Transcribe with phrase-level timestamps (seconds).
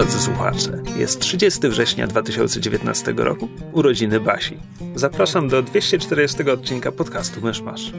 [0.00, 4.58] Drodzy słuchacze, jest 30 września 2019 roku, urodziny Basi.
[4.94, 7.92] Zapraszam do 240 odcinka podcastu Myszmasz.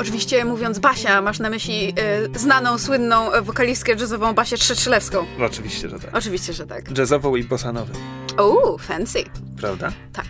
[0.00, 1.94] Oczywiście mówiąc Basia, masz na myśli
[2.34, 5.26] y, znaną, słynną wokalistkę jazzową Basię Trzeczylewską.
[5.46, 6.10] Oczywiście, że tak.
[6.14, 6.98] Oczywiście, że tak.
[6.98, 7.92] Jazzową i bossanową.
[8.38, 9.24] Uuu, fancy.
[9.56, 9.92] Prawda?
[10.12, 10.26] Tak.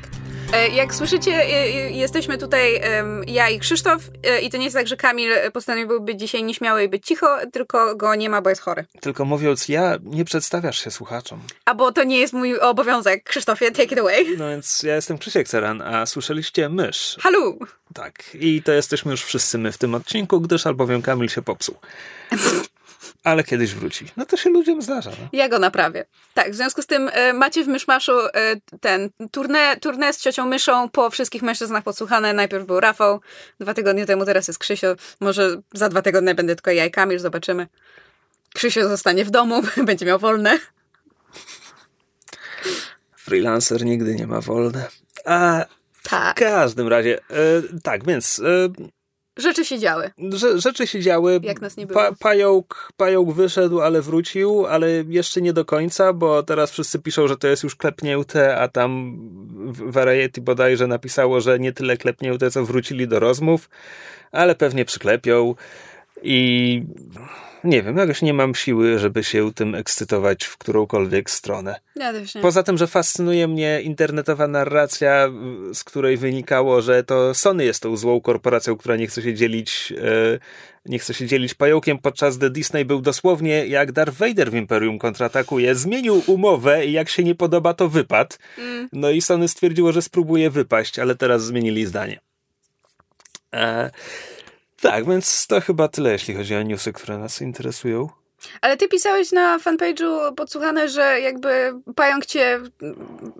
[0.52, 2.80] E, jak słyszycie, e, e, jesteśmy tutaj
[3.26, 4.02] ja i Krzysztof
[4.42, 7.96] i to nie jest tak, że Kamil postanowił być dzisiaj nieśmiały i być cicho, tylko
[7.96, 8.84] go nie ma, bo jest chory.
[9.00, 11.40] Tylko mówiąc ja, nie przedstawiasz się słuchaczom.
[11.64, 13.24] A bo to nie jest mój obowiązek.
[13.24, 14.36] Krzysztofie, take it away.
[14.38, 17.16] No więc ja jestem Krzysiek Ceran, a słyszeliście mysz.
[17.20, 17.58] Halu!
[17.94, 21.76] Tak, i to jesteśmy już wszyscy my w tym odcinku, gdyż albowiem Kamil się popsuł.
[23.26, 24.06] Ale kiedyś wróci.
[24.16, 25.10] No to się ludziom zdarza.
[25.10, 25.28] No.
[25.32, 26.04] Ja go naprawię.
[26.34, 28.30] Tak, w związku z tym y, macie w Myszmaszu y,
[28.80, 32.32] ten turnę, turnę z ciocią Myszą po wszystkich mężczyznach podsłuchane.
[32.32, 33.20] Najpierw był Rafał,
[33.60, 34.96] dwa tygodnie temu, teraz jest Krzysio.
[35.20, 37.66] Może za dwa tygodnie będę tylko ja i Kamil, zobaczymy.
[38.54, 40.58] Krzysio zostanie w domu, będzie miał wolne.
[43.16, 44.88] Freelancer nigdy nie ma wolne.
[45.24, 45.64] A
[46.02, 46.36] tak.
[46.36, 48.42] W każdym razie, y, tak, więc
[49.36, 50.10] Rzeczy się działy.
[50.32, 51.40] Rze rzeczy się działy.
[51.42, 52.00] Jak nas nie było.
[52.00, 57.28] Pa pająk, pająk wyszedł, ale wrócił, ale jeszcze nie do końca, bo teraz wszyscy piszą,
[57.28, 59.18] że to jest już klepnięte, a tam
[59.68, 63.70] Variety bodajże napisało, że nie tyle klepnięte, co wrócili do rozmów,
[64.32, 65.54] ale pewnie przyklepią
[66.22, 66.82] i
[67.64, 71.80] nie wiem, jakoś nie mam siły, żeby się tym ekscytować w którąkolwiek stronę.
[71.96, 72.42] Ja też nie.
[72.42, 75.28] Poza tym, że fascynuje mnie internetowa narracja,
[75.74, 79.92] z której wynikało, że to Sony jest tą złą korporacją, która nie chce się dzielić,
[80.02, 80.38] e,
[80.86, 84.98] nie chce się dzielić pająkiem, podczas gdy Disney był dosłownie jak Darth Vader w Imperium
[84.98, 85.74] kontratakuje.
[85.74, 88.36] Zmienił umowę i jak się nie podoba, to wypadł.
[88.58, 88.88] Mm.
[88.92, 92.20] No i Sony stwierdziło, że spróbuje wypaść, ale teraz zmienili zdanie.
[93.52, 93.90] E
[94.80, 98.08] tak, więc to chyba tyle, jeśli chodzi o newsy, które nas interesują.
[98.60, 102.60] Ale ty pisałeś na fanpage'u podsłuchane, że jakby pająk cię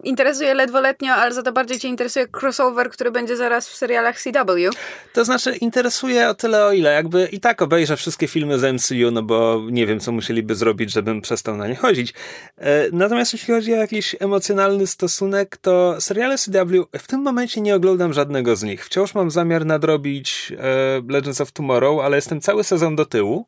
[0.05, 4.71] interesuje ledwoletnio, ale za to bardziej cię interesuje crossover, który będzie zaraz w serialach CW.
[5.13, 9.11] To znaczy interesuje o tyle o ile, jakby i tak obejrzę wszystkie filmy z MCU,
[9.13, 12.15] no bo nie wiem, co musieliby zrobić, żebym przestał na nie chodzić.
[12.59, 17.75] E, natomiast jeśli chodzi o jakiś emocjonalny stosunek, to seriale CW w tym momencie nie
[17.75, 18.87] oglądam żadnego z nich.
[18.87, 23.47] Wciąż mam zamiar nadrobić e, Legends of Tomorrow, ale jestem cały sezon do tyłu.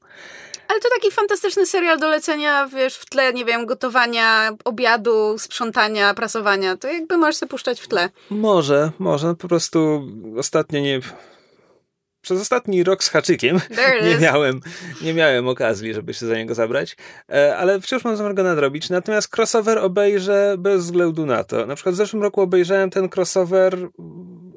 [0.69, 6.15] Ale to taki fantastyczny serial do lecenia, wiesz, w tle, nie wiem, gotowania, obiadu, sprzątania,
[6.15, 6.77] prasowania.
[6.77, 8.09] To jakby możesz sobie puszczać w tle.
[8.31, 9.35] Może, może.
[9.35, 11.01] Po prostu ostatnio nie...
[12.21, 13.61] Przez ostatni rok z haczykiem
[14.09, 14.61] nie miałem,
[15.03, 16.97] nie miałem okazji, żeby się za niego zabrać,
[17.33, 18.91] e, ale wciąż mam zamiar go nadrobić.
[18.91, 21.67] Natomiast crossover obejrzę bez względu na to.
[21.67, 23.89] Na przykład w zeszłym roku obejrzałem ten crossover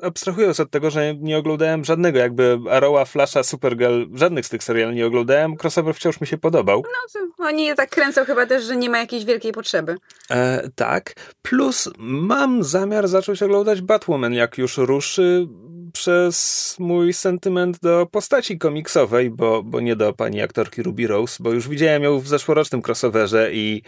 [0.01, 4.95] abstrahując od tego, że nie oglądałem żadnego jakby Arrowa, Flasha, Supergirl, żadnych z tych seriali
[4.95, 6.83] nie oglądałem, crossover wciąż mi się podobał.
[6.83, 9.95] No, to oni tak kręcą chyba też, że nie ma jakiejś wielkiej potrzeby.
[10.29, 11.13] E, tak.
[11.41, 15.47] Plus mam zamiar zacząć oglądać Batwoman, jak już ruszy
[15.93, 21.51] przez mój sentyment do postaci komiksowej, bo, bo nie do pani aktorki Ruby Rose, bo
[21.51, 23.81] już widziałem ją w zeszłorocznym crossoverze i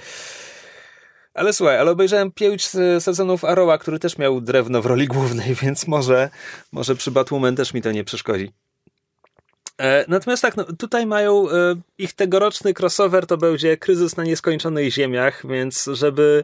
[1.33, 2.67] ale słuchaj, ale obejrzałem pięć
[2.99, 6.29] sezonów Arrowa, który też miał drewno w roli głównej, więc może,
[6.71, 8.51] może przy Batwoman też mi to nie przeszkodzi.
[9.77, 14.93] E, natomiast tak, no, tutaj mają e, ich tegoroczny crossover to będzie kryzys na nieskończonych
[14.93, 16.43] ziemiach, więc żeby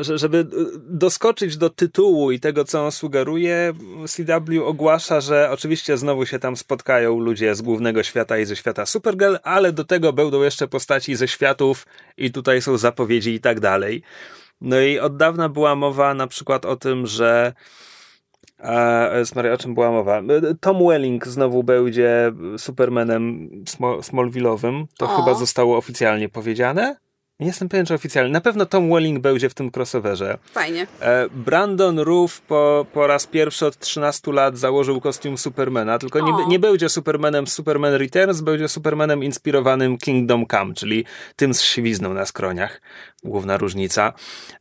[0.00, 0.46] żeby
[0.78, 3.72] doskoczyć do tytułu i tego, co on sugeruje,
[4.08, 8.86] CW ogłasza, że oczywiście znowu się tam spotkają ludzie z głównego świata i ze świata
[8.86, 11.86] Supergirl, ale do tego będą jeszcze postaci ze światów
[12.16, 14.02] i tutaj są zapowiedzi i tak dalej.
[14.60, 17.52] No i od dawna była mowa na przykład o tym, że
[18.58, 20.22] a, Maria, o czym była mowa?
[20.60, 23.50] Tom Welling znowu będzie Supermanem
[24.00, 24.84] Smallville'owym.
[24.98, 25.16] To o.
[25.16, 26.96] chyba zostało oficjalnie powiedziane.
[27.40, 28.32] Nie jestem pewien, czy oficjalnie.
[28.32, 30.38] Na pewno Tom Welling będzie w tym crossoverze.
[30.52, 30.86] Fajnie.
[31.00, 36.46] E, Brandon Roof po, po raz pierwszy od 13 lat założył kostium Supermana, tylko nie,
[36.48, 41.04] nie będzie Supermanem Superman Returns, będzie Supermanem inspirowanym Kingdom Come, czyli
[41.36, 42.80] tym z siwizną na skroniach.
[43.24, 44.12] Główna różnica.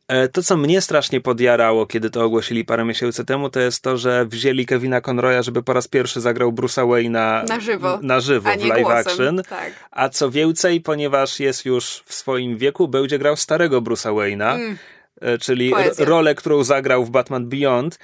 [0.07, 3.97] E, to, co mnie strasznie podjarało, kiedy to ogłosili parę miesięcy temu, to jest to,
[3.97, 8.49] że wzięli Kevina Conroya, żeby po raz pierwszy zagrał Bruce'a Wayne'a na żywo, na żywo
[8.57, 8.97] w live głosem.
[8.97, 9.41] action.
[9.49, 9.73] Tak.
[9.91, 14.55] A co więcej, ponieważ jest już w swoim wieku, będzie grał starego Bruce'a Wayne'a.
[14.55, 14.77] Mm.
[15.21, 16.05] e, czyli Poezja.
[16.05, 17.99] rolę, którą zagrał w Batman Beyond.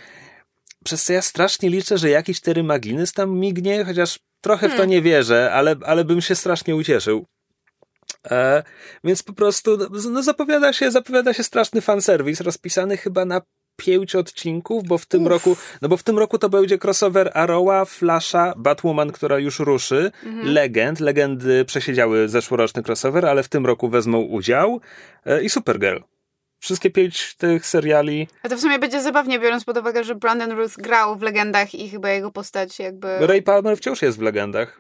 [0.84, 4.78] Przez co ja strasznie liczę, że jakiś Terry McGinnis tam mignie, chociaż trochę w to
[4.78, 4.90] Hmm.
[4.90, 7.26] nie wierzę, ale, ale bym się strasznie ucieszył.
[8.32, 8.64] E,
[9.04, 9.78] więc po prostu
[10.10, 13.42] no, zapowiada, się, zapowiada się straszny fanserwis, rozpisany chyba na
[13.76, 15.30] pięć odcinków, bo w tym Uf.
[15.30, 20.12] roku, no bo w tym roku to będzie crossover Arrowa, Flasha, Batwoman, która już ruszy,
[20.24, 20.48] Mhm.
[20.54, 24.82] Legend, Legendy przesiedziały zeszłoroczny crossover, ale w tym roku wezmą udział
[25.26, 26.00] e, i Supergirl.
[26.62, 28.28] Wszystkie pięć tych seriali.
[28.44, 31.76] A to w sumie będzie zabawnie, biorąc pod uwagę, że Brandon Ruth grał w Legendach
[31.76, 33.28] i chyba jego postać jakby...
[33.28, 34.80] Ray Palmer wciąż jest w Legendach.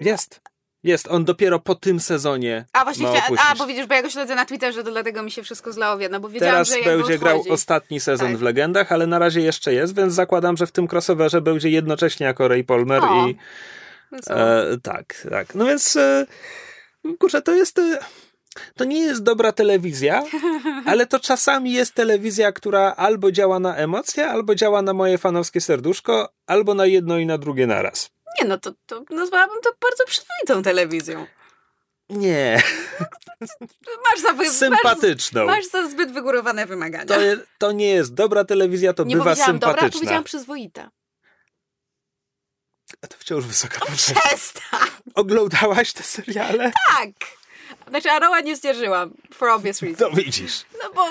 [0.00, 0.40] Jest.
[0.82, 1.08] Jest.
[1.08, 4.10] On dopiero po tym sezonie A właśnie ma chciała, a bo widzisz, bo ja go
[4.10, 6.96] śledzę na Twitterze, to dlatego mi się wszystko zlało w jedno, bo wiedziałam, Teraz że
[6.96, 8.36] będzie grał ostatni sezon Tak.
[8.36, 12.26] w Legendach, ale na razie jeszcze jest, więc zakładam, że w tym crossoverze będzie jednocześnie
[12.26, 13.28] jako Ray Palmer O.
[13.28, 13.36] i
[14.12, 14.40] Wesoło.
[14.40, 15.54] e, tak, tak.
[15.54, 16.26] No więc e,
[17.18, 17.98] kurczę, to jest e,
[18.76, 20.24] to nie jest dobra telewizja,
[20.86, 25.60] ale to czasami jest telewizja, która albo działa na emocje, albo działa na moje fanowskie
[25.60, 28.10] serduszko, albo na jedno i na drugie naraz.
[28.38, 31.26] Nie no, to, to nazwałabym to bardzo przyzwoitą telewizją.
[32.10, 32.62] Nie,
[34.10, 35.46] Masz za, sympatyczną.
[35.46, 37.06] masz, masz za zbyt wygórowane wymagania.
[37.06, 37.14] To,
[37.58, 39.98] to nie jest dobra telewizja, to nie bywa powiedziałam dobra, sympatyczna.
[39.98, 40.90] powiedziałam przyzwoita.
[43.02, 44.28] A to wciąż wysoka poprzeczka.
[44.28, 44.88] Przestań!
[45.14, 46.72] Oglądałaś te seriale?
[46.96, 47.08] Tak!
[47.88, 49.98] Znaczy, Aroła nie zdzierżyłam, for obvious reasons.
[49.98, 50.64] To widzisz.
[50.82, 51.10] No bo...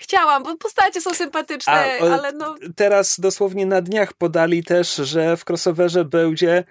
[0.00, 2.54] Chciałam, bo postacie są sympatyczne, A, o, ale no...
[2.76, 6.64] Teraz dosłownie na dniach podali też, że w crossoverze będzie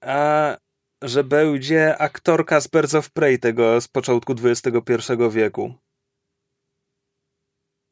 [0.00, 0.56] a,
[1.02, 5.74] że będzie aktorka z Birds of Prey tego z początku XXI wieku.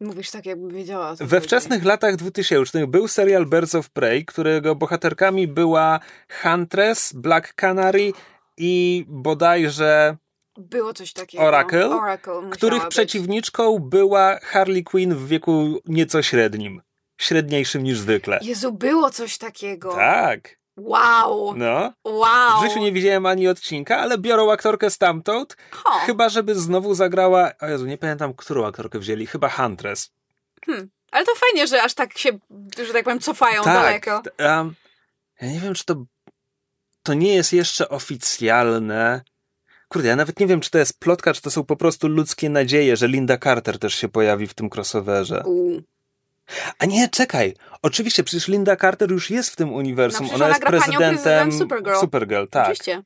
[0.01, 1.15] Mówisz tak, jakbym wiedziała.
[1.15, 1.47] We chodzi.
[1.47, 6.01] wczesnych latach 2000 był serial Birds of Prey, którego bohaterkami była
[6.43, 8.13] Huntress, Black Canary
[8.57, 10.17] i bodajże
[10.59, 11.45] Było coś takiego.
[11.45, 12.91] Oracle, Oracle których być.
[12.91, 16.83] przeciwniczką była Harley Quinn w wieku nieco średnim.
[17.19, 18.39] Średniejszym niż zwykle.
[18.43, 19.93] Jezu, było coś takiego.
[19.95, 21.55] Tak, Wow!
[21.57, 21.93] no.
[22.05, 22.61] Wow!
[22.61, 25.91] W życiu nie widziałem ani odcinka, ale biorą aktorkę stamtąd, Ho.
[26.07, 30.11] chyba żeby znowu zagrała, o Jezu, nie pamiętam, którą aktorkę wzięli, chyba Huntress.
[31.11, 32.31] Ale to fajnie, że aż tak się,
[32.87, 34.23] że tak powiem, cofają daleko.
[34.23, 34.75] t- em,
[35.41, 35.95] ja nie wiem, czy to
[37.03, 39.23] to nie jest jeszcze oficjalne.
[39.93, 42.51] Kurde, ja nawet nie wiem, czy to jest plotka, czy to są po prostu ludzkie
[42.51, 45.43] nadzieje, że Linda Carter też się pojawi w tym crossoverze.
[45.47, 45.83] U.
[46.79, 47.55] A nie, czekaj.
[47.83, 50.27] Oczywiście, przecież Linda Carter już jest w tym uniwersum.
[50.27, 51.97] No, ona ona jest prezydentem prezydent Supergirl.
[51.97, 52.65] Supergirl, tak.
[52.65, 53.03] Oczywiście.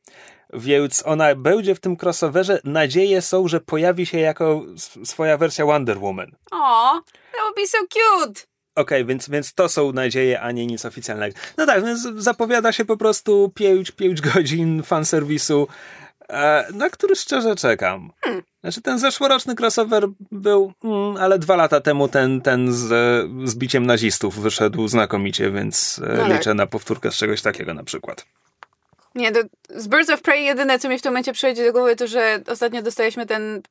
[0.52, 2.60] Więc ona będzie w tym crossoverze.
[2.64, 4.62] Nadzieje są, że pojawi się jako
[5.04, 6.30] swoja wersja Wonder Woman.
[6.50, 7.00] O,
[7.32, 8.40] that would be so cute!
[8.74, 11.36] Okej, więc, więc to są nadzieje, a nie nic oficjalnego.
[11.56, 15.68] No tak, więc zapowiada się po prostu 5, 5 godzin fanserwisu,
[16.74, 18.12] na który szczerze czekam.
[18.20, 18.42] Hmm.
[18.60, 22.86] Znaczy ten zeszłoroczny crossover był, mm, ale dwa lata temu ten, ten z,
[23.44, 26.32] z biciem nazistów wyszedł znakomicie, więc e, No tak.
[26.32, 28.26] liczę na powtórkę z czegoś takiego na przykład.
[29.14, 31.96] Nie, to z Birds of Prey jedyne, co mi w tym momencie przychodzi do głowy,
[31.96, 33.62] to że ostatnio dostaliśmy ten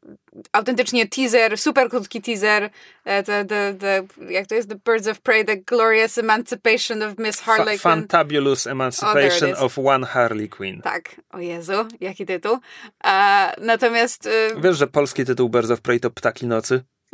[0.51, 2.69] autentycznie teaser, super krótki teaser,
[3.03, 4.03] the, the, the,
[4.33, 4.69] jak to jest?
[4.69, 7.79] The Birds of Prey, The Glorious Emancipation of Miss Fa- Harley Quinn.
[7.79, 9.57] Fantabulous Oh, Emancipation is.
[9.57, 10.81] of One Harley Quinn.
[10.81, 12.57] Tak, o Jezu, jaki tytuł.
[13.05, 14.25] E, natomiast...
[14.25, 14.29] y,
[14.61, 16.83] Wiesz, że polski tytuł Birds of Prey to Ptaki Nocy?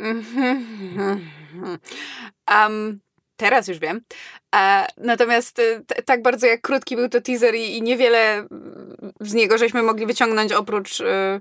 [2.50, 3.00] um,
[3.40, 4.00] teraz już wiem.
[4.54, 8.46] E, natomiast y, t- tak bardzo jak krótki był to teaser i, i niewiele
[9.20, 11.40] z niego żeśmy mogli wyciągnąć oprócz y,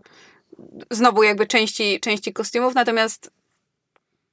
[0.92, 2.76] znowu jakby części, części kostiumów.
[2.76, 3.32] Natomiast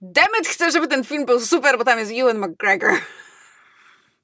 [0.00, 2.90] Demet chcę, żeby ten film był super, bo tam jest Ewan McGregor.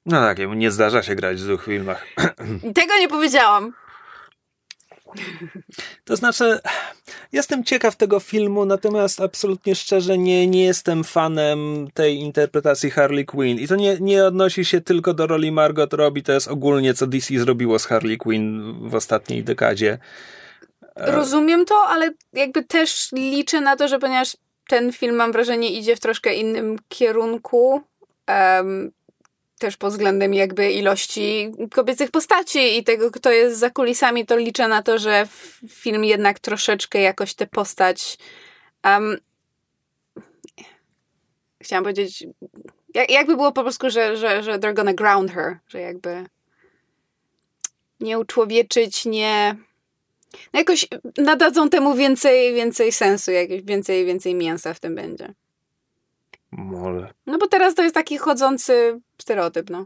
[0.05, 2.05] No tak, jemu nie zdarza się grać w dwóch filmach.
[2.75, 3.73] Tego nie powiedziałam.
[6.03, 6.59] To znaczy,
[7.31, 13.59] jestem ciekaw tego filmu, natomiast absolutnie szczerze nie, nie jestem fanem tej interpretacji Harley Quinn.
[13.59, 17.07] I to nie, nie odnosi się tylko do roli Margot Robbie, to jest ogólnie co
[17.07, 19.97] DC zrobiło z Harley Quinn w ostatniej dekadzie.
[20.95, 25.95] Rozumiem to, ale jakby też liczę na to, że ponieważ ten film, mam wrażenie, idzie
[25.95, 27.81] w troszkę innym kierunku,
[28.27, 28.91] em,
[29.63, 34.67] też pod względem jakby ilości kobiecych postaci i tego, kto jest za kulisami, to liczę
[34.67, 35.27] na to, że
[35.69, 38.17] film jednak troszeczkę jakoś tę postać
[38.83, 39.17] em,
[41.61, 42.25] chciałam powiedzieć
[42.93, 46.25] jak, jakby było po polsku, że, że, że they're gonna ground her, że jakby
[47.99, 49.55] nie uczłowieczyć, nie
[50.53, 55.33] no jakoś nadadzą temu więcej, więcej sensu, jakieś więcej, więcej mięsa w tym będzie.
[56.57, 59.85] Może, No bo teraz to jest taki chodzący stereotyp, no.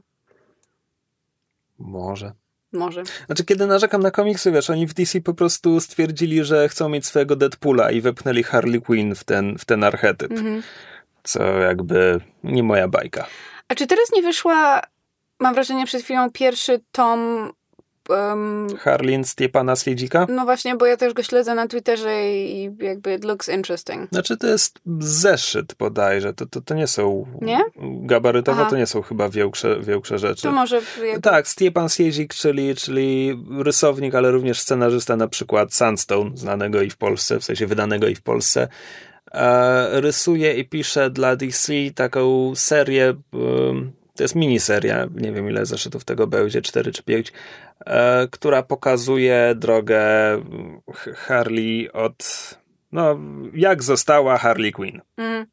[1.79, 2.33] może.
[2.71, 3.03] Może.
[3.25, 7.05] Znaczy, kiedy narzekam na komiksy, wiesz, oni w DC po prostu stwierdzili, że chcą mieć
[7.05, 10.31] swojego Deadpoola i wepchnęli Harley Quinn w ten, w ten archetyp.
[10.31, 10.63] Mhm.
[11.23, 13.27] Co jakby nie moja bajka.
[13.67, 14.81] A czy teraz nie wyszła,
[15.39, 17.51] mam wrażenie, przed chwilą pierwszy tom
[18.09, 20.27] um, Harlin Stiepana Sliedzika?
[20.29, 24.09] No właśnie, bo ja też go śledzę na Twitterze i jakby it looks interesting.
[24.11, 27.25] Znaczy to jest zeszyt bodajże, to, to, to nie są...
[27.41, 27.59] Nie?
[28.01, 28.69] Gabarytowo Aha.
[28.69, 30.41] to nie są chyba większe, większe rzeczy.
[30.41, 31.21] To może jakby...
[31.21, 36.97] Tak, Stiepan Siezik, czyli, czyli rysownik, ale również scenarzysta na przykład Sandstone, znanego i w
[36.97, 38.67] Polsce, w sensie wydanego i w Polsce,
[39.31, 43.13] e, rysuje i pisze dla DC taką serię,
[44.17, 47.33] to jest miniseria, nie wiem ile zeszytów tego będzie, 4 czy 5,
[47.85, 50.01] e, która pokazuje drogę
[50.93, 52.53] H- Harley od,
[52.91, 53.19] no,
[53.53, 55.01] jak została Harley Quinn.
[55.17, 55.45] Mm.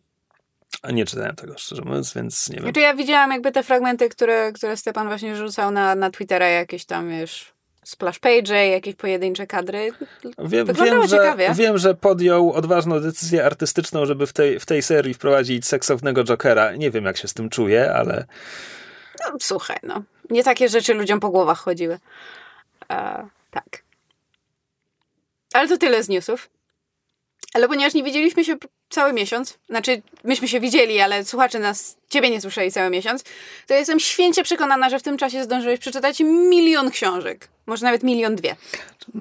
[0.83, 2.65] A nie czytałem tego, szczerze mówiąc, więc nie wiem.
[2.65, 6.85] Znaczy ja widziałam jakby te fragmenty, które, które Stepan właśnie rzucał na, na Twittera, jakieś
[6.85, 7.54] tam, wiesz,
[7.85, 9.91] splash page, jakieś pojedyncze kadry.
[10.39, 11.51] Wiem, Wyglądało wiem, że, ciekawie.
[11.55, 16.77] wiem, że podjął odważną decyzję artystyczną, żeby w tej, w tej serii wprowadzić seksownego Jokera.
[16.77, 18.25] Nie wiem, jak się z tym czuje, ale
[19.25, 20.03] No, słuchaj, no.
[20.31, 21.99] Nie takie rzeczy ludziom po głowach chodziły.
[22.91, 23.83] E, tak.
[25.53, 26.49] Ale to tyle z newsów.
[27.55, 28.57] Ale ponieważ nie widzieliśmy się
[28.89, 33.25] cały miesiąc, znaczy myśmy się widzieli, ale słuchacze nas, ciebie nie słyszeli cały miesiąc,
[33.67, 37.49] to jestem święcie przekonana, że w tym czasie zdążyłeś przeczytać milion książek.
[37.67, 38.57] Może nawet milion dwie.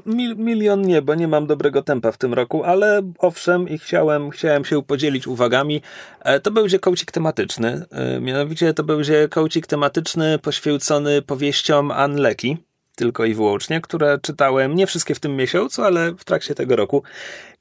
[0.05, 4.29] mil, milion nie, bo nie mam dobrego tempa w tym roku, ale owszem i chciałem,
[4.29, 5.81] chciałem się podzielić uwagami.
[6.19, 7.85] E, To będzie kołcik tematyczny.
[7.91, 12.57] E, Mianowicie to będzie kołcik tematyczny poświęcony powieściom Ann Leckie,
[12.95, 17.03] tylko i wyłącznie, które czytałem nie wszystkie w tym miesiącu, ale w trakcie tego roku.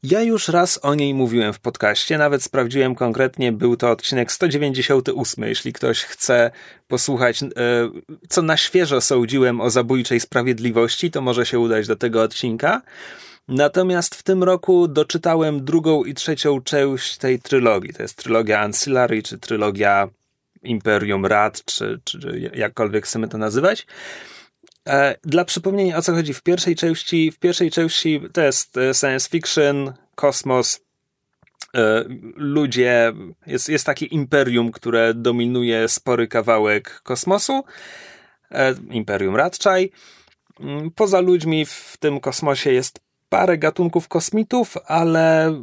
[0.03, 5.45] Ja już raz o niej mówiłem w podcaście, nawet sprawdziłem konkretnie, był to odcinek 198.
[5.45, 6.51] Jeśli ktoś chce
[6.89, 7.49] posłuchać, e,
[8.29, 12.83] co na świeżo sądziłem o zabójczej sprawiedliwości, to może się udać do tego odcinka.
[13.49, 17.93] Natomiast w tym roku doczytałem drugą i trzecią część tej trylogii.
[17.93, 20.09] To jest trylogia Ancillary, czy trylogia
[20.63, 23.87] Imperium Rad, czy, czy jakkolwiek chcemy to nazywać.
[24.89, 28.95] E, Dla przypomnienia o co chodzi w pierwszej części, w pierwszej części to jest e,
[28.95, 30.81] science fiction, kosmos,
[31.75, 32.05] e,
[32.37, 33.13] ludzie,
[33.47, 37.65] jest, jest takie imperium, które dominuje spory kawałek kosmosu,
[38.91, 39.91] imperium Radczaj.
[40.61, 45.55] Mm, Poza ludźmi w tym kosmosie jest parę gatunków kosmitów, ale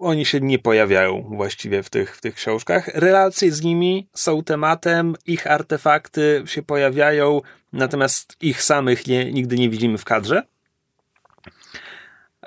[0.00, 2.88] oni się nie pojawiają właściwie w tych, w tych książkach.
[2.94, 7.40] Relacje z nimi są tematem, ich artefakty się pojawiają,
[7.72, 10.42] natomiast ich samych nie, nigdy nie widzimy w kadrze.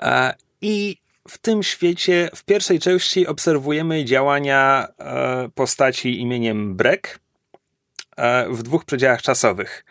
[0.00, 0.96] E, I
[1.28, 7.18] w tym świecie, w pierwszej części obserwujemy działania e, postaci imieniem Breck
[8.16, 9.84] e, w dwóch przedziałach czasowych.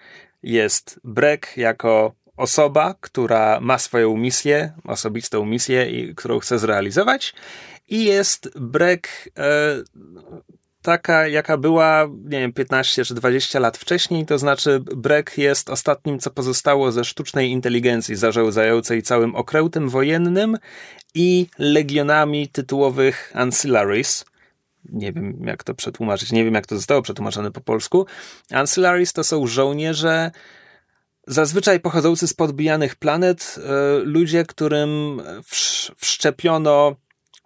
[0.44, 7.34] Jest Breck jako osoba, która ma swoją misję, osobistą misję, i, którą chce zrealizować,
[7.88, 9.08] i jest Breck
[9.38, 9.84] e,
[10.82, 16.20] taka, jaka była, nie wiem, 15 czy 20 lat wcześniej, to znaczy Breck jest ostatnim,
[16.20, 20.58] co pozostało ze sztucznej inteligencji zarządzającej całym okrętem wojennym
[21.16, 24.26] i legionami tytułowych ancillaries.
[24.90, 28.06] Nie wiem, jak to przetłumaczyć, nie wiem, jak to zostało przetłumaczone po polsku.
[28.52, 30.32] Ancillaries to są żołnierze,
[31.28, 36.96] zazwyczaj pochodzący z podbijanych planet, e, ludzie, którym wsz- wszczepiono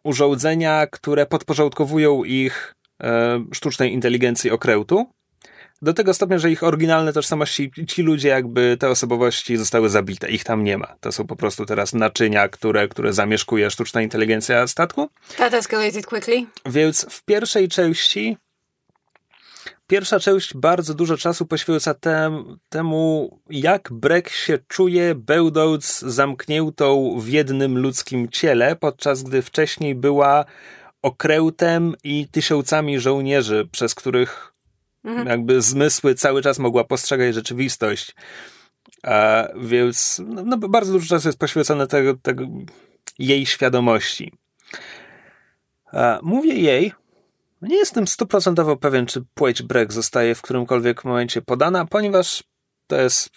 [0.03, 5.05] urządzenia, które podporządkowują ich e, sztucznej inteligencji okrętu.
[5.81, 10.29] Do tego stopnia, że ich oryginalne tożsamości, ci ludzie, jakby te osobowości zostały zabite.
[10.29, 10.95] Ich tam nie ma.
[10.99, 15.09] To są po prostu teraz naczynia, które, które zamieszkuje sztuczna inteligencja statku.
[15.37, 16.45] That escalated quickly.
[16.65, 18.37] Więc w pierwszej części
[19.87, 27.27] pierwsza część bardzo dużo czasu poświęca tem, temu, jak Breck się czuje, będąc zamkniętą w
[27.27, 30.45] jednym ludzkim ciele, podczas gdy wcześniej była
[31.01, 34.53] okrętem i tysiącami żołnierzy, przez których
[35.25, 38.15] jakby zmysły cały czas mogła postrzegać rzeczywistość.
[39.03, 42.45] A, więc no, no, bardzo dużo czasu jest poświęcone tego, tego,
[43.19, 44.33] jej świadomości.
[45.91, 46.93] A, mówię jej,
[47.61, 52.43] nie jestem stuprocentowo pewien, czy płeć Breck zostaje w którymkolwiek momencie podana, ponieważ
[52.87, 53.29] to jest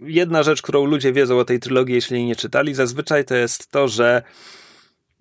[0.00, 2.74] jedna rzecz, którą ludzie wiedzą o tej trylogii, jeśli jej nie czytali.
[2.74, 4.22] Zazwyczaj to jest to, że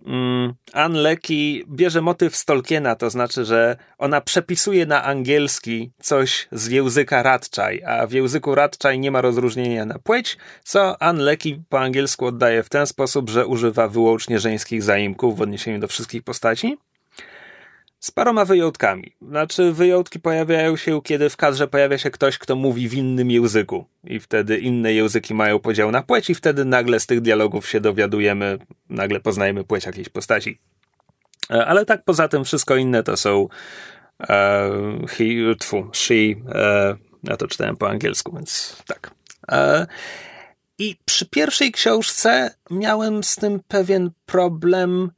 [0.05, 6.47] mm, Ann Leckie bierze motyw z Tolkiena, to znaczy, że ona przepisuje na angielski coś
[6.51, 11.63] z języka Radczaj, a w języku Radczaj nie ma rozróżnienia na płeć, co Ann Leckie
[11.69, 16.23] po angielsku oddaje w ten sposób, że używa wyłącznie żeńskich zaimków w odniesieniu do wszystkich
[16.23, 16.77] postaci.
[18.01, 19.15] Z paroma wyjątkami.
[19.21, 23.85] Znaczy, wyjątki pojawiają się, kiedy w kadrze pojawia się ktoś, kto mówi w innym języku.
[24.03, 27.81] I wtedy inne języki mają podział na płeć, i wtedy nagle z tych dialogów się
[27.81, 28.57] dowiadujemy,
[28.89, 30.59] nagle poznajemy płeć jakiejś postaci.
[31.51, 33.47] E, ale tak poza tym wszystko inne to są
[34.29, 34.69] e,
[35.07, 36.13] he, tfu, she,
[36.55, 39.11] e, ja to czytałem po angielsku, więc tak.
[39.51, 39.87] E,
[40.79, 45.11] I przy pierwszej książce miałem z tym pewien problem.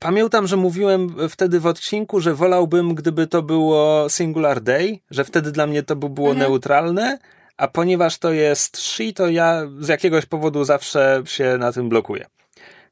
[0.00, 5.52] Pamiętam, że mówiłem wtedy w odcinku, że wolałbym, gdyby to było singular day, że wtedy
[5.52, 6.50] dla mnie to by było mhm.
[6.50, 7.18] neutralne,
[7.56, 12.26] a ponieważ to jest she, to ja z jakiegoś powodu zawsze się na tym blokuję.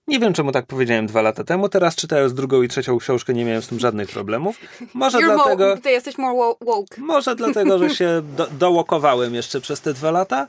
[0.09, 1.69] Nie wiem, czemu tak powiedziałem dwa lata temu.
[1.69, 4.61] Teraz czytając drugą i trzecią książkę nie miałem z tym żadnych problemów.
[4.95, 5.77] Może You're dlatego...
[5.77, 7.01] Ty jesteś more woke.
[7.01, 10.49] Może dlatego, że się do, dołokowałem jeszcze przez te dwa lata.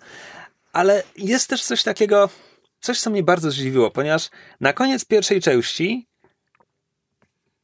[0.73, 2.29] Ale jest też coś takiego,
[2.79, 4.29] coś co mnie bardzo zdziwiło, ponieważ
[4.61, 6.08] na koniec pierwszej części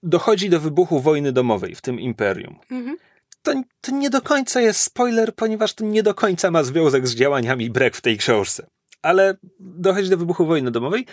[0.06, 2.60] dochodzi do wybuchu wojny domowej w tym imperium.
[2.72, 2.98] Mhm.
[3.42, 7.16] To, to nie do końca jest spoiler, ponieważ to nie do końca ma związek z
[7.16, 8.68] działaniami Breck w tej książce
[9.06, 11.06] ale dochodzi do wybuchu wojny domowej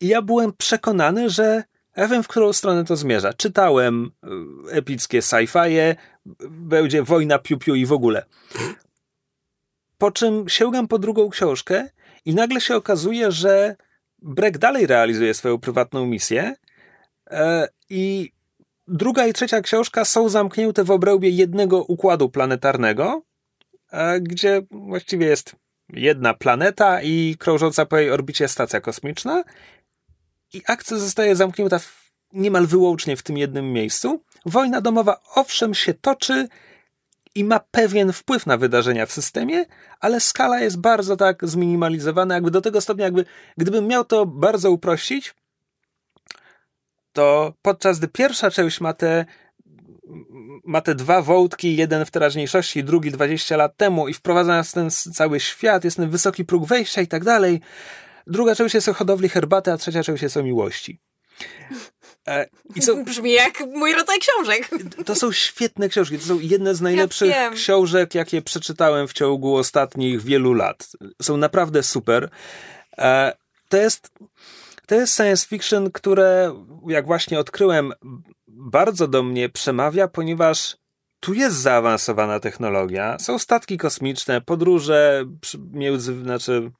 [0.00, 1.64] i ja byłem przekonany, że
[1.96, 3.32] ja wiem, w którą stronę to zmierza.
[3.32, 4.10] Czytałem
[4.70, 5.96] e, epickie sci-fi,
[6.50, 8.24] będzie wojna piu-piu i w ogóle.
[9.98, 11.88] Po czym sięgam po drugą książkę
[12.24, 13.76] i nagle się okazuje, że
[14.18, 16.54] Breck dalej realizuje swoją prywatną misję
[17.30, 18.32] e, i
[18.88, 23.22] druga i trzecia książka są zamknięte w obrębie jednego układu planetarnego,
[23.92, 25.56] e, gdzie właściwie jest
[25.88, 29.44] jedna planeta i krążąca po jej orbicie stacja kosmiczna.
[30.52, 34.22] I akcja zostaje zamknięta w, niemal wyłącznie w tym jednym miejscu.
[34.46, 36.48] Wojna domowa owszem się toczy
[37.34, 39.64] i ma pewien wpływ na wydarzenia w systemie,
[40.00, 43.24] ale skala jest bardzo tak zminimalizowana, jakby do tego stopnia, jakby
[43.56, 45.34] gdybym miał to bardzo uprościć,
[47.16, 49.24] to podczas gdy pierwsza część ma te
[50.64, 54.90] ma te dwa wątki, jeden w teraźniejszości, drugi 20 lat temu i wprowadza nas ten
[54.90, 57.60] cały świat, jest ten wysoki próg wejścia i tak dalej.
[58.26, 60.98] Druga część jest o hodowli herbaty, a trzecia część jest o miłości.
[62.28, 64.70] E, I co, Brzmi jak mój rodzaj książek.
[65.04, 66.18] To są świetne książki.
[66.18, 70.88] To są jedne z najlepszych ja książek, jakie przeczytałem w ciągu ostatnich wielu lat.
[71.22, 72.30] Są naprawdę super.
[72.98, 73.32] E,
[73.68, 74.10] to jest,
[74.86, 76.54] to jest science fiction, które,
[76.88, 77.92] jak właśnie odkryłem,
[78.48, 80.76] bardzo do mnie przemawia, ponieważ
[81.20, 85.24] tu jest zaawansowana technologia, są statki kosmiczne, podróże
[85.72, 86.70] między, znaczy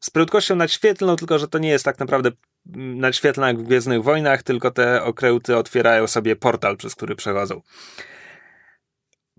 [0.00, 2.30] z prędkością nadświetlną, tylko że to nie jest tak naprawdę
[2.76, 7.60] nadświetlna jak w Gwiezdnych Wojnach, tylko te okręty otwierają sobie portal, przez który przechodzą.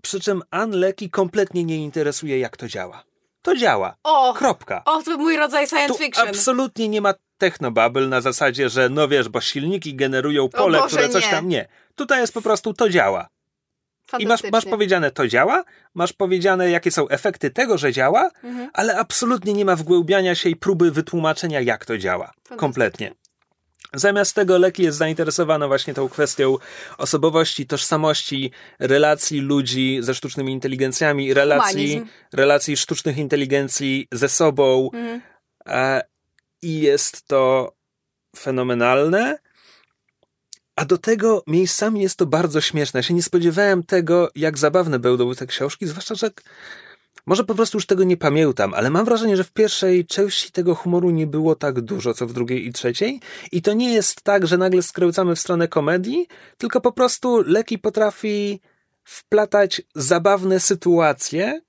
[0.02, 3.09] Przy czym Ann Leckie kompletnie nie interesuje, jak to działa.
[3.42, 3.94] To działa.
[4.02, 4.34] O!
[4.34, 4.82] Kropka.
[4.84, 6.28] O, to mój rodzaj science tu fiction.
[6.28, 11.08] absolutnie nie ma technobubble na zasadzie, że no wiesz, bo silniki generują pole, Boże, które
[11.08, 11.30] coś nie.
[11.30, 11.68] tam nie.
[11.94, 13.28] Tutaj jest po prostu to działa.
[14.18, 18.70] I masz, masz powiedziane to działa, masz powiedziane jakie są efekty tego, że działa, mhm.
[18.72, 22.32] ale absolutnie nie ma wgłębiania się i próby wytłumaczenia jak to działa.
[22.56, 23.12] Kompletnie.
[23.94, 26.56] Zamiast tego Leki jest zainteresowana właśnie tą kwestią
[26.98, 34.90] osobowości, tożsamości, relacji ludzi ze sztucznymi inteligencjami, relacji, relacji sztucznych inteligencji ze sobą.
[34.94, 35.20] Mhm.
[35.66, 36.02] E,
[36.62, 37.72] I jest to
[38.36, 39.38] fenomenalne.
[40.76, 42.98] A do tego miejscami jest to bardzo śmieszne.
[42.98, 46.30] Ja się nie spodziewałem tego, jak zabawne będą te książki, zwłaszcza, że
[47.26, 50.74] może po prostu już tego nie pamiętam, ale mam wrażenie, że w pierwszej części tego
[50.74, 53.20] humoru nie było tak dużo, co w drugiej i trzeciej.
[53.52, 56.26] I to nie jest tak, że nagle skręcamy w stronę komedii,
[56.58, 58.60] tylko po prostu Leki potrafi
[59.04, 61.60] wplatać zabawne sytuacje.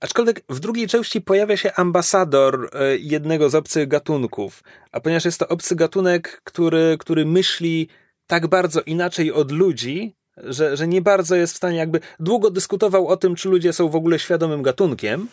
[0.00, 4.62] Aczkolwiek w drugiej części pojawia się ambasador e, jednego z obcych gatunków.
[4.92, 7.88] A ponieważ jest to obcy gatunek, który, który myśli
[8.26, 13.08] tak bardzo inaczej od ludzi, że, że nie bardzo jest w stanie jakby długo dyskutował
[13.08, 15.28] o tym, czy ludzie są w ogóle świadomym gatunkiem.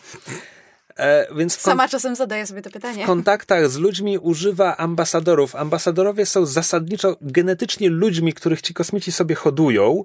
[0.96, 3.04] E, więc Sama czasem zadaję sobie to pytanie.
[3.04, 5.56] W kontaktach z ludźmi używa ambasadorów.
[5.56, 10.04] Ambasadorowie są zasadniczo genetycznie ludźmi, których ci kosmici sobie hodują.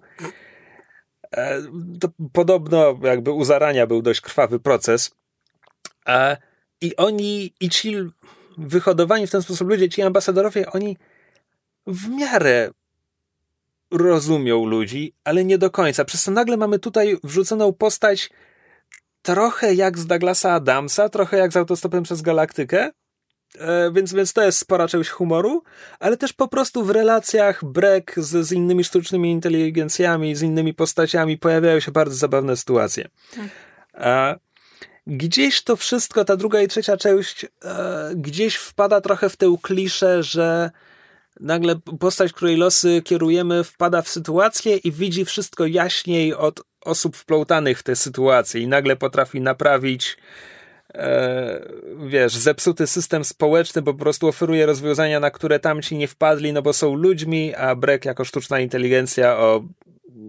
[1.31, 1.61] E,
[1.99, 5.11] to podobno jakby u zarania był dość krwawy proces.
[6.07, 6.37] E,
[6.81, 7.95] I oni, i ci
[8.57, 10.97] wyhodowani w ten sposób ludzie, ci ambasadorowie, oni
[11.87, 12.71] w miarę
[13.91, 16.05] rozumią ludzi, ale nie do końca.
[16.05, 18.29] Przez to nagle mamy tutaj wrzuconą postać
[19.21, 22.91] trochę jak z Douglasa Adamsa, trochę jak z Autostopem przez Galaktykę,
[23.59, 25.63] e, więc, więc to jest spora część humoru,
[25.99, 31.37] ale też po prostu w relacjach Breck z, z innymi sztucznymi inteligencjami, z innymi postaciami
[31.37, 33.09] pojawiają się bardzo zabawne sytuacje.
[33.35, 33.45] Tak.
[33.93, 34.35] A
[35.07, 40.23] gdzieś to wszystko, ta druga i trzecia część, e, gdzieś wpada trochę w tę kliszę,
[40.23, 40.71] że
[41.39, 47.79] nagle postać, której losy kierujemy, wpada w sytuację i widzi wszystko jaśniej od osób wplątanych
[47.79, 50.17] w tę sytuację i nagle potrafi naprawić
[50.93, 51.61] e,
[52.07, 56.61] wiesz, zepsuty system społeczny, bo po prostu oferuje rozwiązania, na które tamci nie wpadli, no
[56.61, 59.63] bo są ludźmi, a Breck jako sztuczna inteligencja o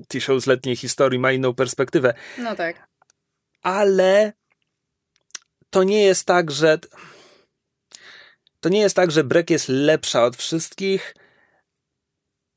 [0.09, 2.15] tysiącletniej historii ma inną perspektywę.
[2.39, 2.89] No tak.
[3.63, 4.33] Ale
[5.71, 6.79] to nie jest tak, że
[8.61, 11.15] to nie jest tak, że Breck jest lepsza od wszystkich.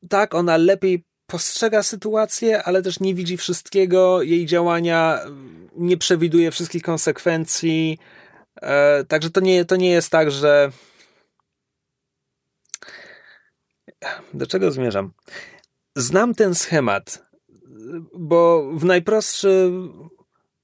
[0.10, 4.22] Tak, ona lepiej postrzega sytuację, ale też nie widzi wszystkiego.
[4.22, 5.20] Jej działania
[5.76, 7.98] nie przewiduje wszystkich konsekwencji.
[8.62, 10.72] E, także to nie, to nie jest tak, że.
[14.34, 15.12] Do czego zmierzam?
[15.96, 17.26] Znam ten schemat,
[18.14, 19.72] bo w najprostszy,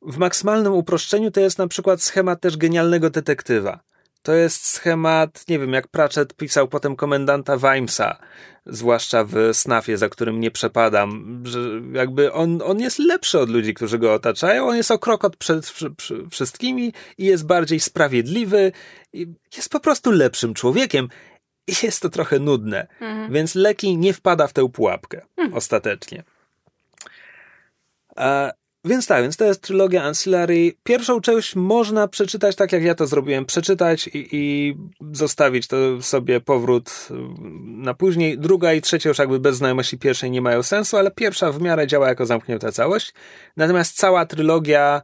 [0.01, 3.79] w maksymalnym uproszczeniu to jest na przykład schemat też genialnego detektywa.
[4.25, 8.17] To jest schemat, nie wiem, jak Pratchett pisał potem komendanta Wimesa,
[8.65, 11.59] zwłaszcza w Snafie, za którym nie przepadam, że
[11.93, 15.37] jakby on, on jest lepszy od ludzi, którzy go otaczają, on jest o krok od
[15.37, 15.73] przed
[16.31, 18.71] wszystkimi i jest bardziej sprawiedliwy,
[19.13, 21.09] i jest po prostu lepszym człowiekiem.
[21.67, 23.33] I jest to trochę nudne, mhm.
[23.33, 25.57] więc Leki nie wpada w tę pułapkę mhm.
[25.57, 26.23] ostatecznie.
[28.15, 28.51] A
[28.85, 30.73] więc tak, więc to jest trylogia Ancillary.
[30.83, 34.75] Pierwszą część można przeczytać tak, jak ja to zrobiłem, przeczytać i, i,
[35.11, 37.07] zostawić to sobie powrót
[37.65, 38.37] na później.
[38.37, 41.87] Druga i trzecia już jakby bez znajomości pierwszej nie mają sensu, ale pierwsza w miarę
[41.87, 43.13] działa jako zamknięta całość.
[43.57, 45.01] Natomiast cała trylogia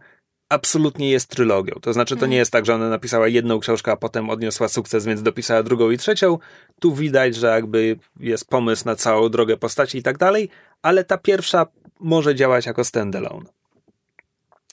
[0.50, 1.74] absolutnie jest trylogią.
[1.82, 5.06] To znaczy, to nie jest tak, że ona napisała jedną książkę, a potem odniosła sukces,
[5.06, 6.38] więc dopisała drugą i trzecią.
[6.80, 10.50] Tu widać, że jakby jest pomysł na całą drogę postaci i tak dalej,
[10.82, 11.68] ale ta pierwsza
[12.00, 13.61] może działać jako standalone.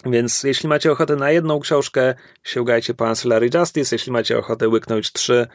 [0.07, 3.95] Więc jeśli macie ochotę na jedną książkę, sięgajcie po Ancillary Justice.
[3.95, 5.47] Jeśli macie ochotę łyknąć trzy,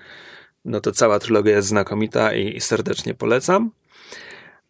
[0.65, 3.71] no to cała trylogia jest znakomita i, i serdecznie polecam.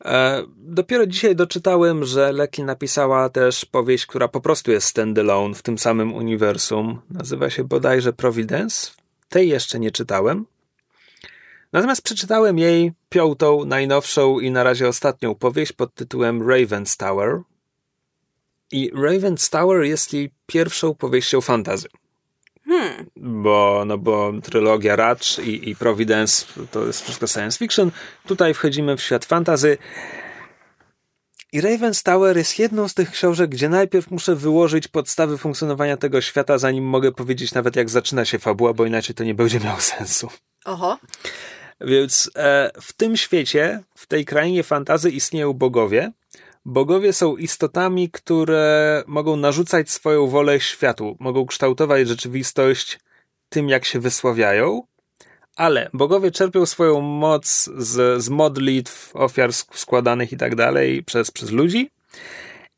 [0.05, 5.62] E, dopiero dzisiaj doczytałem, że Leki napisała też powieść, która po prostu jest standalone w
[5.62, 7.01] tym samym uniwersum.
[7.09, 8.91] Nazywa się bodajże Providence.
[9.29, 10.45] Tej jeszcze nie czytałem.
[11.73, 17.41] Natomiast przeczytałem jej piątą, najnowszą i na razie ostatnią powieść pod tytułem Raven's Tower.
[18.73, 21.88] I Raven's Tower jest jej pierwszą powieścią fantazy.
[22.65, 23.05] Hmm.
[23.15, 27.91] Bo, no bo trylogia Ratch i, i Providence to jest wszystko science fiction.
[28.27, 29.77] Tutaj wchodzimy w świat fantazy.
[31.51, 36.21] I Raven's Tower jest jedną z tych książek, gdzie najpierw muszę wyłożyć podstawy funkcjonowania tego
[36.21, 39.79] świata, zanim mogę powiedzieć nawet jak zaczyna się fabuła, bo inaczej to nie będzie miało
[39.97, 40.29] sensu.
[40.65, 40.97] Oho.
[41.81, 46.12] Więc e, w tym świecie, w tej krainie fantazy istnieją bogowie,
[46.65, 52.99] Bogowie są istotami, które mogą narzucać swoją wolę światu, mogą kształtować rzeczywistość
[53.49, 54.82] tym, jak się wysławiają,
[55.56, 61.52] ale bogowie czerpią swoją moc z, z modlitw, ofiar składanych i tak dalej przez, przez
[61.52, 61.89] ludzi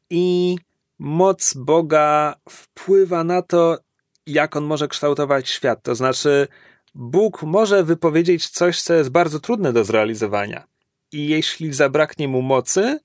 [0.09, 0.57] i
[0.99, 3.77] moc Boga wpływa na to,
[4.25, 5.83] jak on może kształtować świat.
[5.83, 6.47] To znaczy,
[6.95, 10.67] Bóg może wypowiedzieć coś, co jest bardzo trudne do zrealizowania.
[11.11, 12.99] I jeśli zabraknie mu mocy,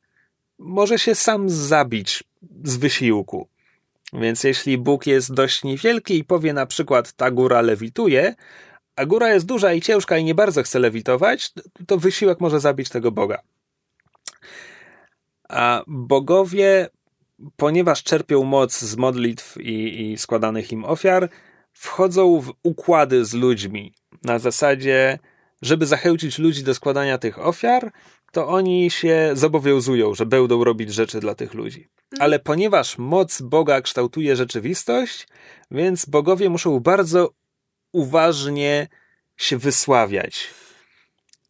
[0.61, 2.25] może się sam zabić
[2.65, 3.49] z wysiłku.
[4.13, 8.35] Więc jeśli Bóg jest dość niewielki i powie na przykład ta góra lewituje,
[8.97, 11.53] a góra jest duża i ciężka i nie bardzo chce lewitować,
[11.87, 13.43] to wysiłek może zabić tego Boga.
[15.49, 16.89] A bogowie,
[17.57, 21.29] ponieważ czerpią moc z modlitw i, i składanych im ofiar,
[21.73, 23.95] wchodzą w układy z ludźmi.
[24.23, 25.19] Na zasadzie,
[25.63, 27.93] żeby zachęcić ludzi do składania tych ofiar,
[28.33, 31.81] to oni się zobowiązują, że będą robić rzeczy dla tych ludzi.
[31.81, 32.23] Mhm.
[32.23, 35.29] Ale ponieważ moc Boga kształtuje rzeczywistość,
[35.71, 37.31] więc bogowie muszą bardzo
[37.93, 38.89] uważnie
[39.37, 40.49] się wysławiać.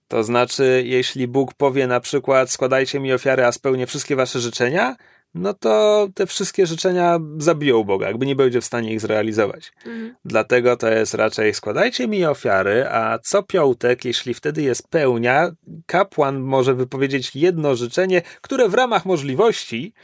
[0.08, 4.96] To znaczy, jeśli Bóg powie na przykład, składajcie mi ofiary, a spełnię wszystkie wasze życzenia,
[5.34, 9.72] no to te wszystkie życzenia zabiją Boga, jakby nie będzie w stanie ich zrealizować.
[9.76, 10.16] Mhm.
[10.24, 15.50] Dlatego to jest raczej składajcie mi ofiary, a co piątek, jeśli wtedy jest pełnia,
[15.86, 19.94] kapłan może wypowiedzieć jedno życzenie, które w ramach możliwości.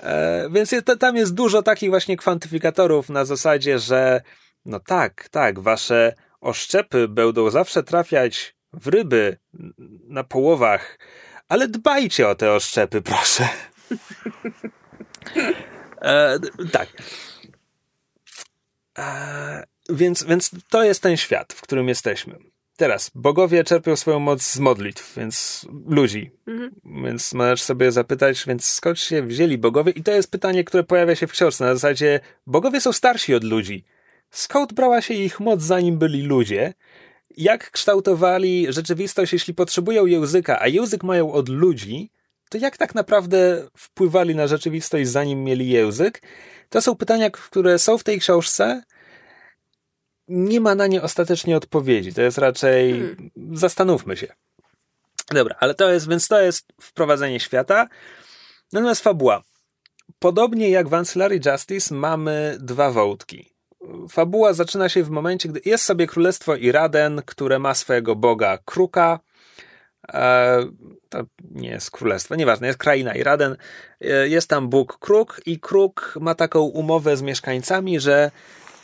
[0.00, 4.22] E, więc jest, tam jest dużo takich właśnie kwantyfikatorów na zasadzie, że
[4.64, 9.36] no tak, tak, wasze oszczepy będą zawsze trafiać w ryby
[10.08, 10.98] na połowach,
[11.48, 13.48] ale dbajcie o te oszczepy, proszę.
[16.02, 16.38] E,
[16.72, 16.88] tak.
[18.98, 22.38] E, więc, więc to jest ten świat, w którym jesteśmy.
[22.76, 26.30] Teraz, bogowie czerpią swoją moc z modlitw, więc ludzi.
[26.46, 26.70] Mhm.
[27.04, 29.92] Więc możesz sobie zapytać, więc skąd się wzięli bogowie?
[29.92, 31.64] I to jest pytanie, które pojawia się w książce.
[31.64, 33.84] Na zasadzie, bogowie są starsi od ludzi.
[34.30, 36.74] Skąd brała się ich moc, zanim byli ludzie?
[37.36, 42.10] jak kształtowali rzeczywistość, jeśli potrzebują języka, a język mają od ludzi,
[42.54, 46.22] to jak tak naprawdę wpływali na rzeczywistość, zanim mieli język?
[46.68, 48.82] To są pytania, które są w tej książce.
[50.28, 52.14] Nie ma na nie ostatecznie odpowiedzi.
[52.14, 52.92] To jest raczej.
[52.92, 53.30] Hmm.
[53.52, 54.26] Zastanówmy się.
[55.30, 57.88] Dobra, ale to jest, więc to jest wprowadzenie świata.
[58.72, 59.42] Natomiast fabuła.
[60.18, 63.50] Podobnie jak w Ancillary Justice mamy dwa wątki.
[64.10, 69.20] Fabuła zaczyna się w momencie, gdy jest sobie królestwo Iraden, które ma swojego boga Kruka.
[70.12, 70.58] E,
[71.08, 73.56] to nie jest królestwo, nieważne, jest kraina Iraden.
[74.00, 78.30] E, jest tam bóg Kruk i Kruk ma taką umowę z mieszkańcami, że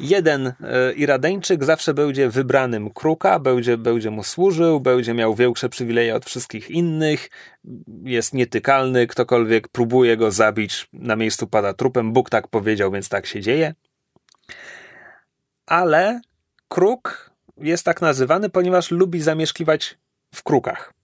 [0.00, 0.52] jeden e,
[0.92, 6.70] Iradeńczyk zawsze będzie wybranym kruka, będzie, będzie mu służył, będzie miał większe przywileje od wszystkich
[6.70, 7.30] innych,
[8.04, 12.12] jest nietykalny, ktokolwiek próbuje go zabić, na miejscu pada trupem.
[12.12, 13.74] Bóg tak powiedział, więc tak się dzieje.
[15.66, 16.20] Ale
[16.68, 19.98] kruk jest tak nazywany, ponieważ lubi zamieszkiwać
[20.34, 20.99] w krukach.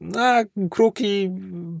[0.00, 1.30] No, a kruki,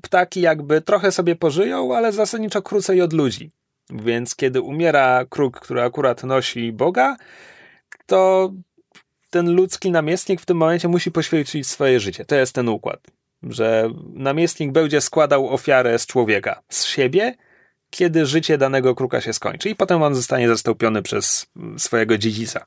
[0.02, 3.50] ptaki jakby trochę sobie pożyją, ale zasadniczo krócej od ludzi.
[3.90, 7.16] Więc kiedy umiera kruk, który akurat nosi Boga,
[8.06, 8.52] to
[9.30, 12.24] ten ludzki namiestnik w tym momencie musi poświęcić swoje życie.
[12.24, 13.00] To jest ten układ,
[13.42, 17.34] że namiestnik będzie składał ofiarę z człowieka, z siebie,
[17.90, 22.66] kiedy życie danego kruka się skończy i potem on zostanie zastąpiony przez swojego dziedzica.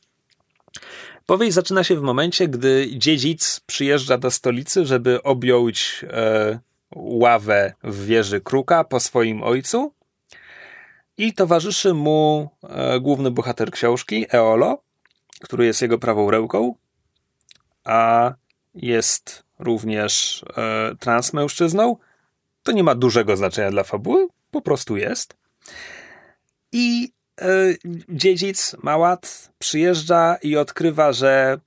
[1.26, 6.60] Powieść zaczyna się w momencie, gdy dziedzic przyjeżdża do stolicy, żeby objąć e,
[6.96, 9.94] ławę w wieży kruka po swoim ojcu
[11.18, 14.82] i towarzyszy mu e, główny bohater książki, Eolo,
[15.42, 16.76] który jest jego prawą ręką,
[17.84, 18.34] a
[18.76, 21.98] jest również e, transmężczyzną.
[22.64, 25.38] To nie ma dużego znaczenia dla fabuły, po prostu jest.
[26.72, 27.12] I
[28.10, 31.58] dziedzic Małat przyjeżdża i odkrywa, że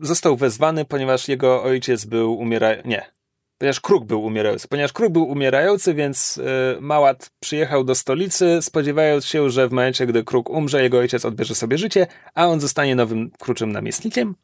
[0.00, 2.88] został wezwany, ponieważ jego ojciec był umierający.
[2.88, 3.10] Nie,
[3.58, 4.68] ponieważ Kruk był umierający.
[4.68, 6.42] Ponieważ Kruk był umierający, więc y,
[6.80, 11.54] Małat przyjechał do stolicy, spodziewając się, że w momencie, gdy Kruk umrze, jego ojciec odbierze
[11.54, 14.34] sobie życie, a on zostanie nowym kruczym namiestnikiem.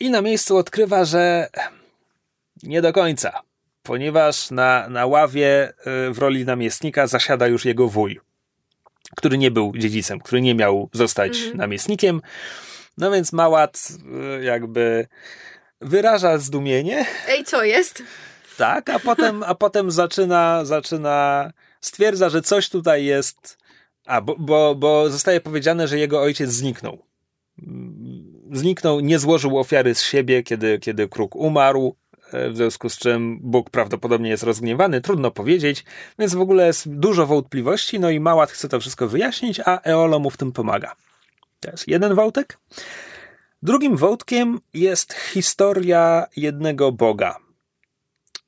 [0.00, 1.48] I na miejscu odkrywa, że
[2.62, 3.40] nie do końca,
[3.82, 5.68] ponieważ na, na ławie
[6.08, 8.20] y, w roli namiestnika zasiada już jego wuj,
[9.16, 11.56] który nie był dziedzicem, który nie miał zostać mhm.
[11.56, 12.22] namiestnikiem.
[12.98, 13.88] No więc Małat
[14.40, 15.06] y, jakby
[15.80, 17.06] wyraża zdumienie.
[17.28, 18.02] Ej, co jest?
[18.56, 23.58] Tak, a potem, a potem zaczyna, zaczyna, stwierdza, że coś tutaj jest.
[24.06, 27.06] A, bo, bo, bo zostaje powiedziane, że jego ojciec zniknął.
[28.52, 31.96] Zniknął, nie złożył ofiary z siebie, kiedy, kiedy kruk umarł,
[32.50, 35.84] w związku z czym Bóg prawdopodobnie jest rozgniewany, trudno powiedzieć,
[36.18, 40.18] więc w ogóle jest dużo wątpliwości, no i Małat chce to wszystko wyjaśnić, a Eolo
[40.18, 40.96] mu w tym pomaga.
[41.60, 42.58] To jest jeden wątek.
[43.62, 47.36] Drugim wątkiem jest historia jednego Boga.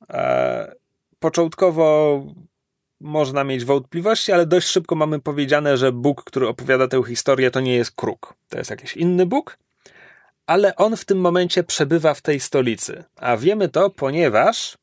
[0.09, 0.75] E,
[1.19, 2.21] początkowo
[2.99, 7.59] można mieć wątpliwości, ale dość szybko mamy powiedziane, że Bóg, który opowiada tę historię, to
[7.59, 8.33] nie jest kruk.
[8.49, 9.57] To jest jakiś inny Bóg,
[10.47, 13.03] ale on w tym momencie przebywa w tej stolicy.
[13.15, 14.77] A wiemy to, ponieważ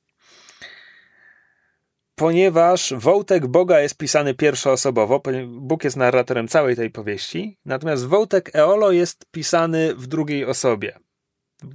[2.15, 8.93] ponieważ wątek Boga jest pisany pierwszoosobowo, Bóg jest narratorem całej tej powieści, natomiast wątek Eolo
[8.93, 10.99] jest pisany w drugiej osobie.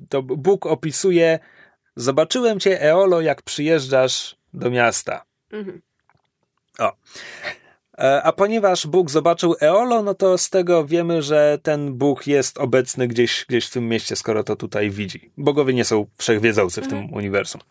[0.09, 1.39] To Bóg opisuje,
[1.95, 5.25] zobaczyłem cię Eolo, jak przyjeżdżasz do miasta.
[5.51, 5.81] Mhm.
[6.79, 6.91] O.
[7.97, 12.57] E, a ponieważ Bóg zobaczył Eolo, no to z tego wiemy, że ten Bóg jest
[12.57, 15.31] obecny gdzieś, gdzieś w tym mieście, skoro to tutaj widzi.
[15.37, 17.03] Bogowie nie są wszechwiedzący w mhm.
[17.07, 17.61] tym uniwersum.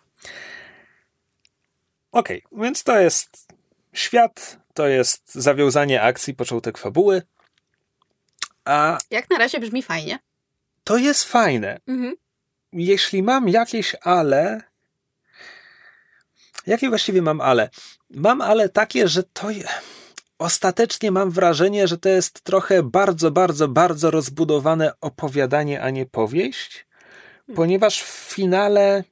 [2.12, 3.48] Okej, okay, więc to jest
[3.92, 7.22] świat, to jest zawiązanie akcji, początek fabuły.
[8.64, 10.18] A Jak na razie brzmi fajnie.
[10.84, 11.80] To jest fajne.
[11.86, 12.14] Mhm.
[12.72, 14.62] Jeśli mam jakieś ale.
[16.66, 17.70] Jakie właściwie mam ale?
[18.10, 19.48] Mam ale takie, że to.
[20.38, 26.86] Ostatecznie mam wrażenie, że to jest trochę bardzo, bardzo, bardzo rozbudowane opowiadanie, a nie powieść,
[27.46, 27.56] hmm.
[27.56, 29.04] ponieważ w finale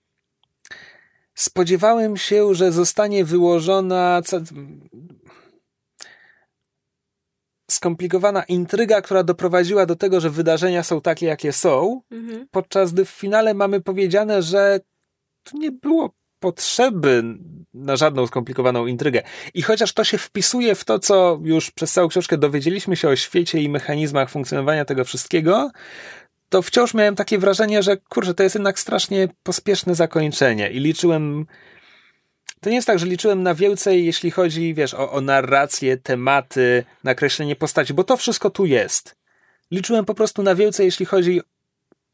[1.34, 4.22] spodziewałem się, że zostanie wyłożona
[7.70, 12.48] skomplikowana intryga, która doprowadziła do tego, że wydarzenia są takie, jakie są, mhm.
[12.50, 14.80] podczas gdy w finale mamy powiedziane, że
[15.42, 16.10] to nie było
[16.44, 17.24] potrzeby
[17.74, 19.22] na żadną skomplikowaną intrygę.
[19.54, 23.16] I chociaż to się wpisuje w to, co już przez całą książkę dowiedzieliśmy się o
[23.16, 25.70] świecie i mechanizmach funkcjonowania tego wszystkiego,
[26.48, 31.46] to wciąż miałem takie wrażenie, że kurczę, to jest jednak strasznie pospieszne zakończenie i liczyłem
[32.60, 36.84] to nie jest tak, że liczyłem na więcej, jeśli chodzi, wiesz, o, o narrację, tematy,
[37.04, 39.16] nakreślenie postaci, bo to wszystko tu jest.
[39.70, 41.40] Liczyłem po prostu na więcej, jeśli chodzi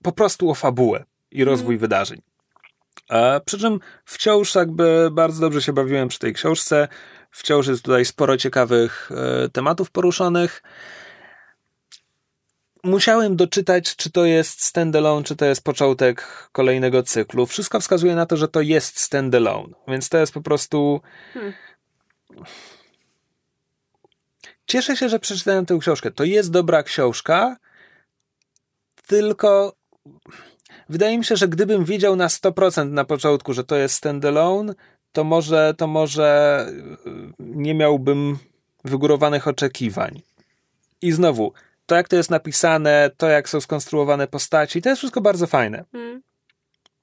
[0.02, 1.80] po prostu o fabułę i rozwój mm.
[1.80, 2.29] wydarzeń.
[3.44, 6.88] Przy czym wciąż jakby bardzo dobrze się bawiłem przy tej książce.
[7.30, 9.10] Wciąż jest tutaj sporo ciekawych
[9.44, 10.62] e, tematów poruszonych.
[12.84, 17.46] Musiałem doczytać, czy to jest standalone, czy to jest początek kolejnego cyklu.
[17.46, 21.00] Wszystko wskazuje na to, że to jest standalone, więc to jest po prostu.
[21.34, 21.52] Hmm.
[24.66, 26.10] Cieszę się, że przeczytałem tę książkę.
[26.10, 27.56] To jest dobra książka,
[29.06, 29.72] tylko
[30.90, 34.74] wydaje mi się, że gdybym wiedział na 100% na początku, że to jest standalone,
[35.12, 38.38] to może, to może y, nie miałbym
[38.85, 40.22] wygórowanych oczekiwań.
[41.03, 41.53] I znowu,
[41.87, 45.85] to jak to jest napisane, to jak są skonstruowane postaci, to jest wszystko bardzo fajne.
[45.92, 46.22] Hmm.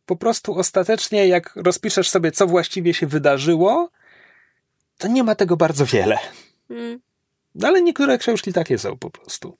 [0.05, 3.89] Po prostu ostatecznie, jak rozpiszesz sobie, co właściwie się wydarzyło,
[4.97, 6.17] to nie ma tego bardzo wiele.
[6.67, 6.99] Hmm.
[7.63, 9.57] Ale niektóre książki takie są po prostu.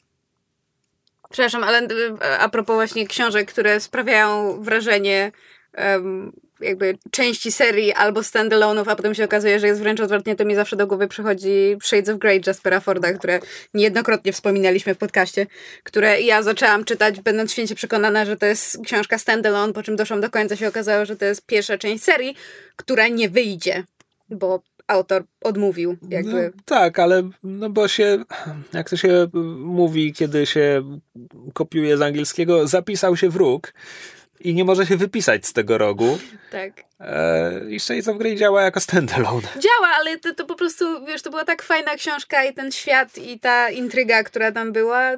[1.30, 5.32] Przepraszam, ale e, a propos właśnie książek, które sprawiają wrażenie
[5.78, 10.46] um, jakby części serii albo standalone'ów, a potem się okazuje, że jest wręcz odwrotnie, to
[10.46, 13.40] mi zawsze do głowy przychodzi Shades of Grey Jaspera Forda, które
[13.74, 15.48] niejednokrotnie wspominaliśmy w podcaście,
[15.84, 20.22] które ja zaczęłam czytać, będąc święcie przekonana, że to jest książka standalone, po czym doszłam
[20.22, 22.36] do końca, się okazało, że to jest pierwsza część serii,
[22.76, 23.84] która nie wyjdzie,
[24.30, 25.98] bo autor odmówił.
[26.10, 26.52] Jakby.
[26.56, 28.24] No, tak, ale no bo się,
[28.74, 29.28] jak to się
[29.60, 31.00] mówi, kiedy się
[31.54, 33.74] kopiuje z angielskiego, zapisał się wróg
[34.40, 36.20] i nie może się wypisać z tego rogu.
[36.52, 36.84] Tak.
[37.00, 39.48] E, I Shades of Grey działa jako standalone.
[39.60, 43.18] Działa, ale to, to po prostu, wiesz, to była tak fajna książka i ten świat
[43.18, 45.12] i ta intryga, która tam była.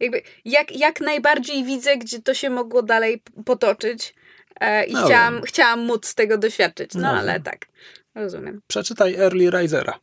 [0.00, 4.14] Jakby jak, jak najbardziej widzę, gdzie to się mogło dalej potoczyć.
[4.60, 6.94] E, I no chciałam, chciałam móc tego doświadczyć.
[6.94, 7.66] No, no ale tak.
[8.14, 8.60] Rozumiem.
[8.66, 9.98] Przeczytaj Early Risera.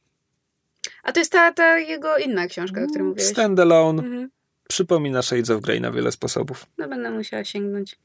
[1.04, 3.32] A to jest ta, ta jego inna książka, o której mówiłeś?
[3.32, 4.04] Standalone.
[4.04, 4.30] Mhm.
[4.67, 6.65] Przypomina Shades of Grey na wiele sposobów.
[6.78, 7.97] No będę musiała sięgnąć.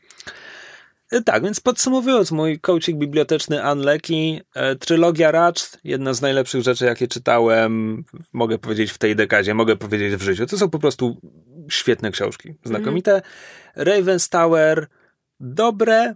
[1.12, 6.84] E, tak, więc podsumowując, mój coaching biblioteczny Unlucky, e, trylogia Ratched, jedna z najlepszych rzeczy,
[6.84, 10.46] jakie czytałem, mogę powiedzieć w tej dekadzie, mogę powiedzieć w życiu.
[10.46, 11.20] To są po prostu
[11.70, 13.12] świetne książki, znakomite.
[13.12, 13.22] Mm.
[13.88, 14.86] Raven's Tower,
[15.40, 16.14] dobre,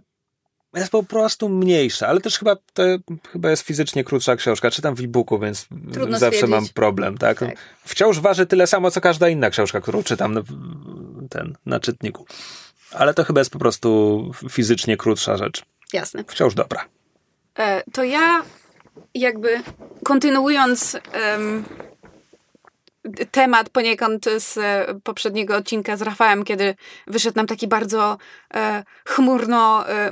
[0.79, 2.83] jest po prostu mniejsza, ale też chyba to
[3.31, 4.71] chyba jest fizycznie krótsza książka.
[4.71, 6.49] Czytam w e-booku, więc Trudno zawsze stwierdzić.
[6.49, 7.39] mam problem, tak?
[7.39, 7.57] tak?
[7.85, 10.41] Wciąż waży tyle samo, co każda inna książka, którą czytam na,
[11.29, 12.25] ten, na czytniku.
[12.91, 15.63] Ale to chyba jest po prostu fizycznie krótsza rzecz.
[15.93, 16.23] Jasne.
[16.27, 16.85] Wciąż dobra.
[17.59, 18.43] E, to ja
[19.15, 19.61] jakby
[20.03, 20.97] kontynuując
[21.33, 21.65] um,
[23.31, 26.75] temat poniekąd z e, poprzedniego odcinka z Rafałem, kiedy
[27.07, 28.17] wyszedł nam taki bardzo
[28.53, 30.11] e, chmurno, e,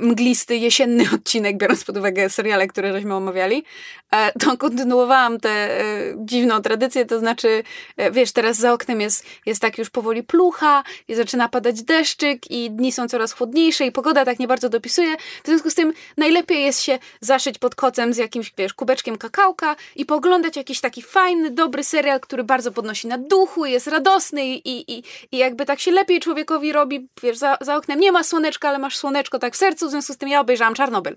[0.50, 3.64] jesienny odcinek, biorąc pod uwagę seriale, które żeśmy omawiali,
[4.10, 5.82] e, to kontynuowałam tę e,
[6.16, 7.62] dziwną tradycję, to znaczy,
[7.96, 12.50] e, wiesz, teraz za oknem jest, jest tak już powoli plucha i zaczyna padać deszczyk
[12.50, 15.16] i dni są coraz chłodniejsze i pogoda tak nie bardzo dopisuje.
[15.16, 19.76] W związku z tym najlepiej jest się zaszyć pod kocem z jakimś, wiesz, kubeczkiem kakałka
[19.96, 24.92] i poglądać jakiś taki fajny, dobry serial, który bardzo podnosi na duchu, jest radosny i,
[24.92, 28.68] i, i jakby tak się lepiej człowiekowi robi, wiesz, za, za oknem nie ma słoneczka,
[28.68, 31.16] ale masz słoneczko tak w sercu, w związku z tym ja obejrzałam Czarnobyl.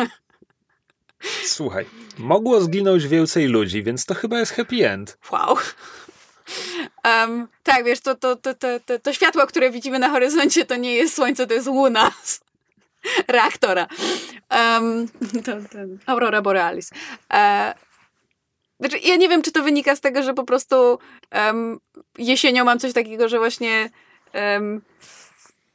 [1.56, 1.86] Słuchaj,
[2.18, 5.18] mogło zginąć więcej ludzi, więc to chyba jest happy end.
[5.32, 5.56] Wow.
[7.04, 10.94] Um, tak, wiesz, to, to, to, to, to światło, które widzimy na horyzoncie, to nie
[10.94, 12.40] jest słońce, to jest łuna z
[13.28, 13.86] reaktora.
[14.50, 15.08] Um,
[15.44, 16.90] to, to, Aurora Borealis.
[17.32, 17.74] E,
[18.80, 20.98] znaczy, ja nie wiem, czy to wynika z tego, że po prostu
[21.34, 21.80] um,
[22.18, 23.90] jesienią mam coś takiego, że właśnie
[24.34, 24.82] um,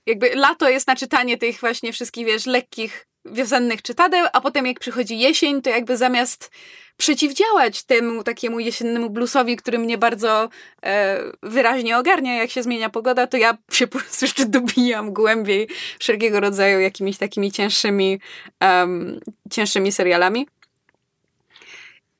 [0.05, 4.79] jakby lato jest na czytanie tych właśnie wszystkich, wiesz, lekkich wiosennych czytadeł, a potem jak
[4.79, 6.51] przychodzi jesień, to jakby zamiast
[6.97, 10.49] przeciwdziałać temu takiemu jesiennemu bluesowi, który mnie bardzo
[10.85, 15.67] e, wyraźnie ogarnia, jak się zmienia pogoda, to ja się po prostu jeszcze dobijam głębiej
[15.99, 18.19] wszelkiego rodzaju jakimiś takimi cięższymi,
[18.61, 19.19] um,
[19.51, 20.47] cięższymi serialami.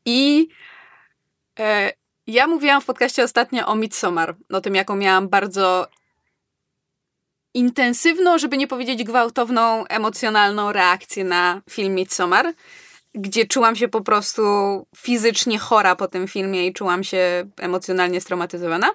[0.05, 0.47] I
[2.27, 5.87] ja mówiłam w podcaście ostatnio o Midsommar, o tym, jaką miałam bardzo
[7.53, 12.53] intensywną, żeby nie powiedzieć gwałtowną, emocjonalną reakcję na film Midsommar,
[13.15, 14.41] gdzie czułam się po prostu
[14.95, 18.89] fizycznie chora po tym filmie i czułam się emocjonalnie straumatyzowana.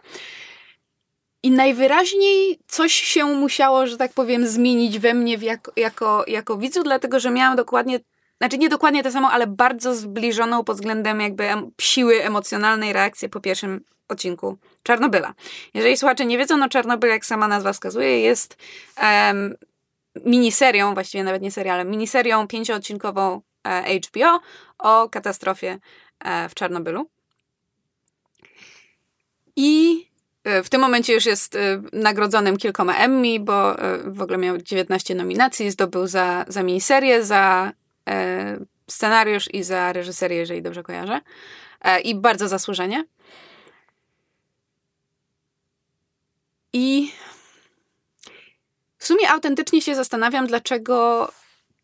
[1.42, 5.38] I najwyraźniej coś się musiało, że tak powiem, zmienić we mnie
[5.76, 8.00] jako, jako widzu, dlatego że miałam dokładnie
[8.38, 11.48] znaczy nie dokładnie to samo, ale bardzo zbliżoną pod względem jakby
[11.80, 15.34] siły emocjonalnej reakcji po pierwszym odcinku Czarnobyla.
[15.74, 18.56] Jeżeli słuchacze nie wiedzą, no Czarnobyl, jak sama nazwa wskazuje, jest
[19.02, 19.54] um,
[20.24, 24.40] miniserią, właściwie nawet nie serialem, miniserią pięcioodcinkową e, HBO
[24.78, 25.78] o katastrofie
[26.24, 27.08] e, w Czarnobylu.
[29.56, 30.04] I
[30.44, 34.58] e, w tym momencie już jest e, nagrodzonym kilkoma Emmy, bo e, w ogóle miał
[34.58, 37.72] 19 nominacji, zdobył za, za miniserię, za
[38.90, 41.20] scenariusz i za reżyserię, jeżeli dobrze kojarzę.
[42.04, 43.04] I bardzo zasłużenie.
[46.72, 47.12] I
[48.98, 51.28] w sumie autentycznie się zastanawiam, dlaczego,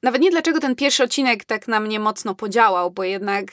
[0.02, 3.44] nawet nie dlaczego ten pierwszy odcinek tak na mnie mocno podziałał, bo jednak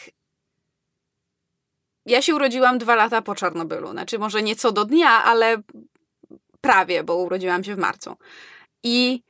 [2.06, 3.92] ja się urodziłam dwa lata po Czarnobylu.
[3.92, 5.62] Znaczy, może nie co do dnia, ale
[6.62, 8.16] prawie, bo urodziłam się w marcu.
[8.84, 9.24] I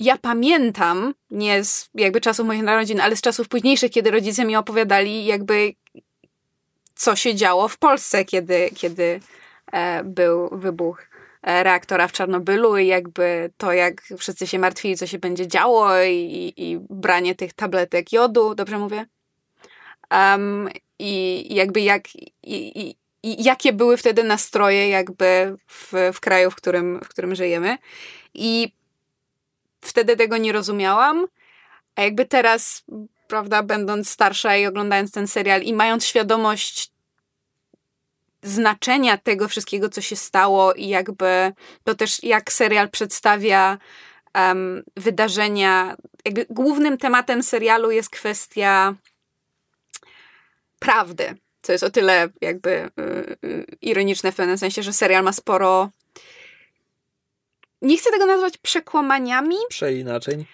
[0.00, 4.56] ja pamiętam, nie z jakby czasów moich narodzin, ale z czasów późniejszych, kiedy rodzice mi
[4.56, 5.74] opowiadali, jakby
[6.94, 9.20] co się działo w Polsce, kiedy, kiedy
[9.72, 11.06] e, był wybuch
[11.42, 16.02] e, reaktora w Czarnobylu i jakby to, jak wszyscy się martwili, co się będzie działo
[16.02, 19.06] i, i branie tych tabletek jodu, dobrze mówię?
[20.10, 20.68] Um,
[20.98, 27.00] i jakby jak, i, i, jakie były wtedy nastroje jakby w, w kraju, w którym,
[27.04, 27.78] w którym żyjemy.
[28.34, 28.72] I
[29.80, 31.26] wtedy tego nie rozumiałam,
[31.96, 32.84] a jakby teraz,
[33.28, 36.92] prawda, będąc starsza i oglądając ten serial i mając świadomość
[38.42, 41.52] znaczenia tego wszystkiego, co się stało i jakby
[41.84, 43.78] to też jak serial przedstawia
[44.34, 45.96] um, wydarzenia.
[46.24, 48.94] Jakby głównym tematem serialu jest kwestia
[50.78, 52.90] prawdy, co jest o tyle jakby y,
[53.44, 55.90] y, ironiczne w pewnym sensie, że serial ma sporo
[57.82, 59.56] nie chcę tego nazwać przekłamaniami.
[59.68, 60.44] Przeinaczeń.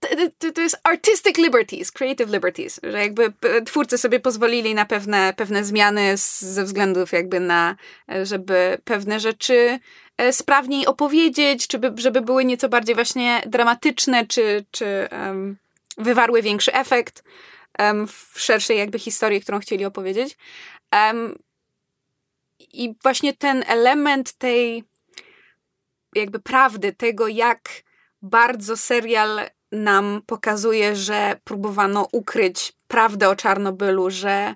[0.00, 0.08] To,
[0.38, 3.32] to, to, jest artistic liberties, creative liberties, że jakby
[3.66, 7.76] twórcy sobie pozwolili na pewne, pewne zmiany ze względów jakby na,
[8.22, 9.78] żeby pewne rzeczy
[10.16, 15.56] e, sprawniej opowiedzieć, czy by, żeby były nieco bardziej właśnie dramatyczne, czy, czy um,
[15.98, 17.24] wywarły większy efekt
[18.08, 20.36] w szerszej jakby historii, którą chcieli opowiedzieć.
[22.72, 24.84] I właśnie ten element tej
[26.20, 27.68] jakby prawdy, tego jak
[28.22, 29.40] bardzo serial
[29.72, 34.54] nam pokazuje, że próbowano ukryć prawdę o Czarnobylu, że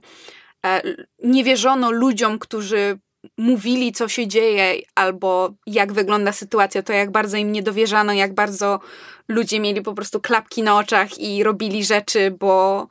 [0.66, 0.82] e,
[1.22, 2.98] nie wierzono ludziom, którzy
[3.38, 8.34] mówili, co się dzieje, albo jak wygląda sytuacja, to jak bardzo im nie dowierzano, jak
[8.34, 8.80] bardzo
[9.28, 12.88] ludzie mieli po prostu klapki na oczach i robili rzeczy, bo,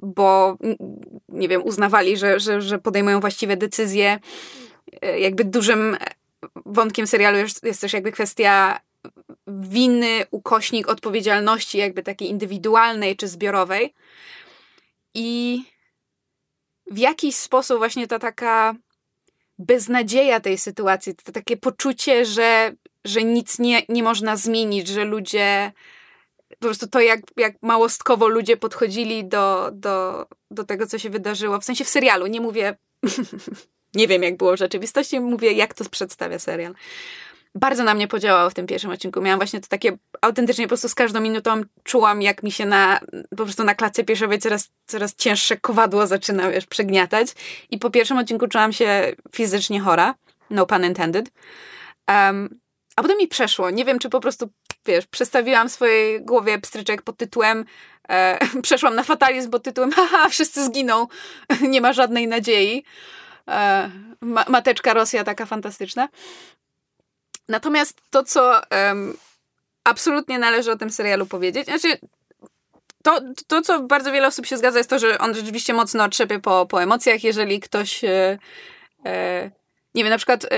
[0.00, 0.56] bo
[1.28, 4.18] nie wiem, uznawali, że, że, że podejmują właściwe decyzje.
[5.02, 5.96] E, jakby dużym
[6.66, 8.80] wątkiem serialu jest, jest też jakby kwestia
[9.46, 13.94] winy, ukośnik odpowiedzialności, jakby takiej indywidualnej czy zbiorowej.
[15.14, 15.62] I
[16.90, 18.74] w jakiś sposób właśnie ta taka
[19.58, 22.72] beznadzieja tej sytuacji, to takie poczucie, że,
[23.04, 25.72] że nic nie, nie można zmienić, że ludzie
[26.48, 31.60] po prostu to, jak, jak małostkowo ludzie podchodzili do, do, do tego, co się wydarzyło,
[31.60, 32.76] w sensie w serialu, nie mówię,
[33.94, 36.74] nie wiem, jak było w rzeczywistości, mówię, jak to przedstawia serial.
[37.54, 39.20] Bardzo na mnie podziałało w tym pierwszym odcinku.
[39.20, 43.00] Miałam właśnie to takie, autentycznie po prostu z każdą minutą czułam, jak mi się na,
[43.30, 47.28] po prostu na klatce piersiowej coraz, coraz cięższe kowadło zaczyna, wiesz, przegniatać.
[47.70, 50.14] I po pierwszym odcinku czułam się fizycznie chora,
[50.50, 51.30] no pun intended.
[52.08, 52.60] Um,
[52.96, 53.70] a potem mi przeszło.
[53.70, 54.48] Nie wiem, czy po prostu,
[54.86, 57.64] wiesz, przestawiłam w swojej głowie pstryczek pod tytułem
[58.08, 61.06] e, przeszłam na fatalizm pod tytułem haha, wszyscy zginą,
[61.72, 62.84] nie ma żadnej nadziei.
[63.48, 63.90] E,
[64.20, 66.08] ma mateczka Rosja taka fantastyczna.
[67.48, 69.16] Natomiast to, co um,
[69.84, 71.98] absolutnie należy o tym serialu powiedzieć, znaczy
[73.02, 76.40] to, to, co bardzo wiele osób się zgadza, jest to, że on rzeczywiście mocno trzepie
[76.40, 77.24] po, po emocjach.
[77.24, 78.38] Jeżeli ktoś, e,
[79.06, 79.50] e,
[79.94, 80.48] nie wiem, na przykład e,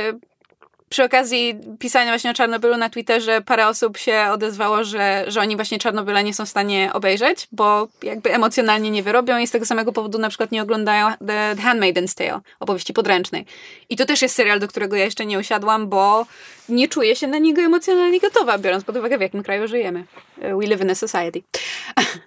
[0.91, 5.57] przy okazji pisania właśnie o Czarnobylu na Twitterze parę osób się odezwało, że, że oni
[5.57, 9.67] właśnie Czarnobyla nie są w stanie obejrzeć, bo jakby emocjonalnie nie wyrobią i z tego
[9.67, 13.47] samego powodu na przykład nie oglądają The, Handmaiden's Tale, opowieści podręcznej.
[13.91, 16.27] I to też jest serial, do którego ja jeszcze nie usiadłam, bo
[16.69, 20.05] nie czuję się na niego emocjonalnie gotowa, biorąc pod uwagę w jakim kraju żyjemy.
[20.37, 21.43] We live in a society.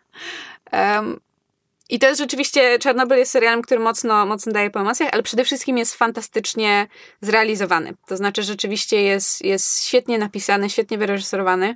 [0.72, 1.20] um,
[1.90, 5.44] I to jest rzeczywiście, Czarnobyl jest serialem, który mocno, mocno daje po emocjach, ale przede
[5.44, 6.88] wszystkim jest fantastycznie
[7.22, 7.94] zrealizowany.
[8.08, 11.76] To znaczy rzeczywiście jest, jest świetnie napisany, świetnie wyreżyserowany.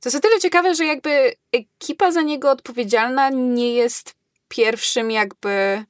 [0.00, 4.14] To jest o tyle ciekawe, że jakby ekipa za niego odpowiedzialna nie jest
[4.48, 5.84] pierwszym jakby...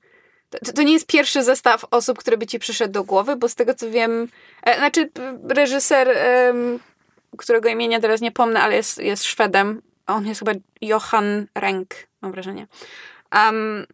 [0.51, 3.55] To, to nie jest pierwszy zestaw osób, który by ci przyszedł do głowy, bo z
[3.55, 4.29] tego co wiem,
[4.63, 5.11] e, znaczy
[5.49, 6.55] reżyser, e,
[7.37, 9.83] którego imienia teraz nie pomnę, ale jest, jest Szwedem.
[10.07, 12.67] On jest chyba Johan Renk, mam wrażenie.
[13.35, 13.87] Um,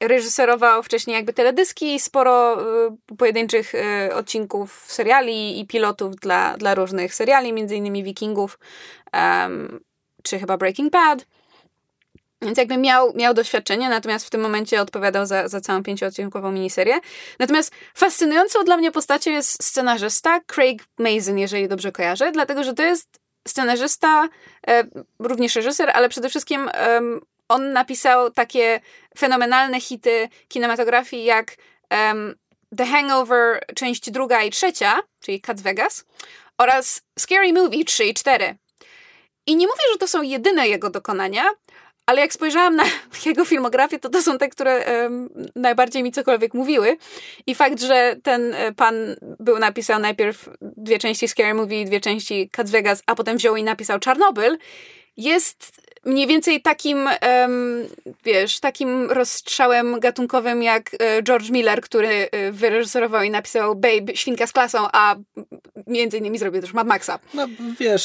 [0.00, 7.14] reżyserował wcześniej jakby teledyski, sporo y, pojedynczych y, odcinków seriali i pilotów dla, dla różnych
[7.14, 8.58] seriali, między innymi Wikingów,
[9.12, 9.80] um,
[10.22, 11.26] czy chyba Breaking Bad.
[12.42, 16.94] Więc jakby miał, miał doświadczenie, natomiast w tym momencie odpowiadał za, za całą pięcioodcinkową miniserię.
[17.38, 22.82] Natomiast fascynującą dla mnie postacią jest scenarzysta Craig Mazin, jeżeli dobrze kojarzę, dlatego że to
[22.82, 24.28] jest scenarzysta,
[24.68, 24.84] e,
[25.18, 27.00] również reżyser, ale przede wszystkim e,
[27.48, 28.80] on napisał takie
[29.18, 31.56] fenomenalne hity kinematografii jak
[31.92, 32.14] e,
[32.76, 36.04] The Hangover, część druga i trzecia, czyli Cats Vegas,
[36.58, 38.56] oraz Scary Movie 3 i 4.
[39.46, 41.44] I nie mówię, że to są jedyne jego dokonania,
[42.06, 42.84] ale jak spojrzałam na
[43.26, 46.96] jego filmografię, to to są te, które um, najbardziej mi cokolwiek mówiły.
[47.46, 48.94] I fakt, że ten e, pan
[49.40, 53.62] był napisał najpierw dwie części Scary Movie, dwie części Cats Vegas, a potem wziął i
[53.62, 54.58] napisał Czarnobyl,
[55.16, 57.08] jest mniej więcej takim,
[58.24, 64.46] wiesz, takim rozstrzałem gatunkowym jak e, George Miller, który e, wyreżyserował i napisał Babe, Świnka
[64.46, 65.16] z klasą, a
[65.86, 67.18] między innymi zrobił też Mad Maxa.
[67.34, 67.46] No
[67.80, 68.04] wiesz,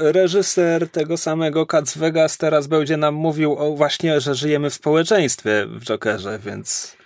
[0.00, 5.66] reżyser tego samego Cats Vegas teraz będzie nam mówił o właśnie, że żyjemy w społeczeństwie
[5.66, 6.96] w Jokerze, więc...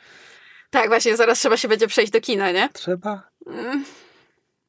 [0.70, 2.68] Tak, właśnie, zaraz trzeba się będzie przejść do kina, nie?
[2.72, 3.22] Trzeba?
[3.46, 3.84] Mm.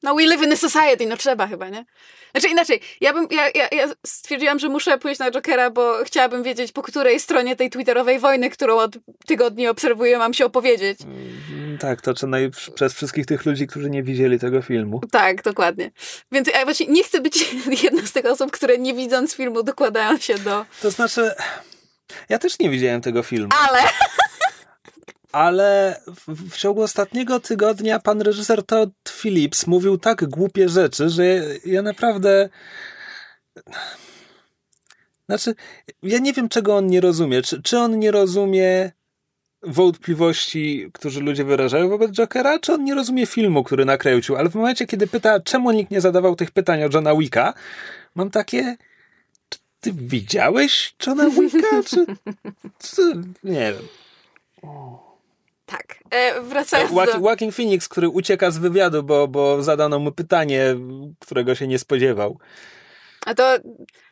[0.05, 1.85] No we live in a society, no trzeba chyba, nie?
[2.31, 6.43] Znaczy inaczej, ja bym, ja, ja, ja stwierdziłam, że muszę pójść na Jokera, bo chciałabym
[6.43, 10.99] wiedzieć, po której stronie tej twitterowej wojny, którą od tygodni obserwuję, mam się opowiedzieć.
[11.01, 15.01] Mm, tak, to naj, przez wszystkich tych ludzi, którzy nie widzieli tego filmu.
[15.11, 15.91] Tak, dokładnie.
[16.31, 20.17] Więc ja właśnie nie chcę być jedną z tych osób, które nie widząc filmu dokładają
[20.17, 20.65] się do...
[20.81, 21.31] To znaczy,
[22.29, 23.49] ja też nie widziałem tego filmu.
[23.69, 23.79] Ale
[25.35, 31.25] ale w, w, ciągu ostatniego tygodnia pan reżyser Todd Phillips mówił tak głupie rzeczy, że
[31.65, 32.49] ja naprawdę.
[35.25, 35.55] Znaczy,
[36.03, 37.41] ja nie wiem, czego on nie rozumie.
[37.41, 38.91] Czy, czy on nie rozumie
[39.61, 44.35] wątpliwości, które ludzie wyrażają wobec Jokera, czy on nie rozumie filmu, który nakręcił?
[44.35, 47.53] Ale w momencie, kiedy pyta, czemu nikt nie zadawał tych pytań o Johna Wicka,
[48.15, 48.77] mam takie.
[49.79, 51.83] Ty widziałeś Johna Wicka?
[51.85, 52.05] Czy,
[52.79, 53.13] czy
[53.43, 53.87] nie wiem.
[55.65, 55.97] Tak.
[56.11, 57.19] E, wracając do...
[57.19, 60.75] Joaquin Phoenix, który ucieka z wywiadu, bo, bo zadano mu pytanie,
[61.19, 62.39] którego się nie spodziewał.
[63.25, 63.57] A to,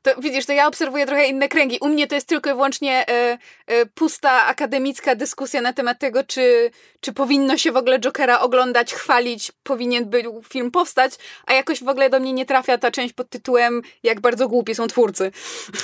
[0.02, 1.78] to widzisz, to ja obserwuję trochę inne kręgi.
[1.82, 3.38] U mnie to jest tylko i wyłącznie e,
[3.68, 8.94] e, pusta akademicka dyskusja na temat tego, czy, czy powinno się w ogóle Jokera oglądać,
[8.94, 11.14] chwalić, powinien był film powstać,
[11.46, 14.76] a jakoś w ogóle do mnie nie trafia ta część pod tytułem jak bardzo głupi
[14.76, 15.32] są twórcy.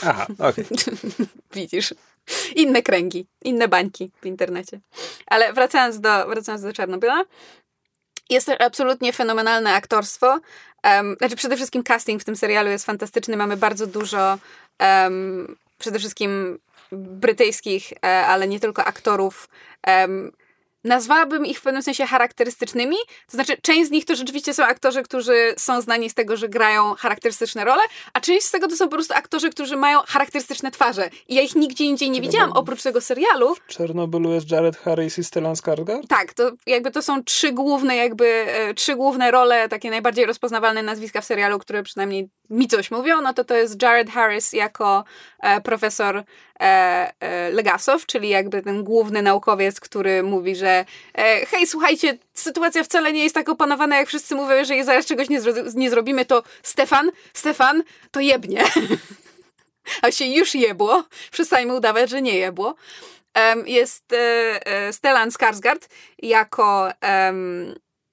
[0.03, 0.65] Aha, okej.
[0.65, 1.27] Okay.
[1.55, 1.93] widzisz.
[2.55, 4.79] Inne kręgi, inne bańki w internecie.
[5.25, 7.23] Ale wracając do, wracając do Czarnobyla,
[8.29, 10.39] jest to absolutnie fenomenalne aktorstwo.
[10.83, 13.37] Um, znaczy przede wszystkim casting w tym serialu jest fantastyczny.
[13.37, 14.37] Mamy bardzo dużo
[14.79, 16.59] um, przede wszystkim
[16.91, 19.49] brytyjskich, e, ale nie tylko aktorów
[19.87, 20.31] um,
[20.83, 22.95] nazwałabym ich w pewnym sensie charakterystycznymi.
[23.31, 26.49] To znaczy, część z nich to rzeczywiście są aktorzy, którzy są znani z tego, że
[26.49, 27.81] grają charakterystyczne role,
[28.13, 31.09] a część z tego to są po prostu aktorzy, którzy mają charakterystyczne twarze.
[31.27, 33.55] I ja ich nigdzie indziej nie widziałam, oprócz tego serialu.
[33.55, 36.07] W Czernobylu jest Jared Harris i Stellan Skarsgård?
[36.07, 40.83] Tak, to jakby to są trzy główne jakby, e, trzy główne role, takie najbardziej rozpoznawalne
[40.83, 45.03] nazwiska w serialu, które przynajmniej mi coś mówią, no to to jest Jared Harris jako
[45.39, 46.23] e, profesor
[47.51, 53.23] Legasow, czyli jakby ten główny naukowiec, który mówi, że e, hej, słuchajcie, sytuacja wcale nie
[53.23, 57.11] jest tak opanowana, jak wszyscy mówią, jeżeli zaraz czegoś nie, zro nie zrobimy, to Stefan,
[57.33, 58.63] Stefan, to jebnie.
[60.01, 62.75] A się już jebło, przestańmy udawać, że nie jebło.
[63.65, 64.17] jest e,
[64.65, 65.87] e, Stellan Skarsgård
[66.21, 66.91] jako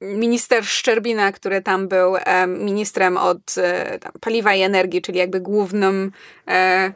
[0.01, 6.13] minister Szczerbina, który tam był e, ministrem od e, paliwa i energii, czyli jakby głównym
[6.49, 6.93] e,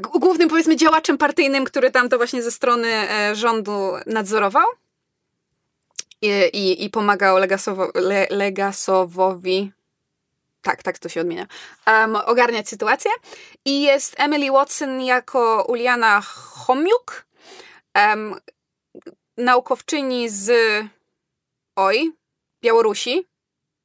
[0.00, 4.66] głównym powiedzmy działaczem partyjnym, który tam to właśnie ze strony e, rządu nadzorował?
[6.22, 9.72] I, i, i pomagał Legasowo, Le, Legasowowi.
[10.62, 11.46] Tak, tak to się odmienia,
[11.86, 13.10] um, ogarniać sytuację.
[13.64, 17.26] I jest Emily Watson jako Uliana Homiuk,
[17.94, 18.40] um,
[19.36, 20.52] naukowczyni z
[21.76, 22.12] oj,
[22.62, 23.26] Białorusi,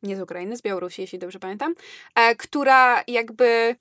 [0.03, 1.75] nie z Ukrainy, z Białorusi, jeśli dobrze pamiętam,
[2.15, 3.75] e, która jakby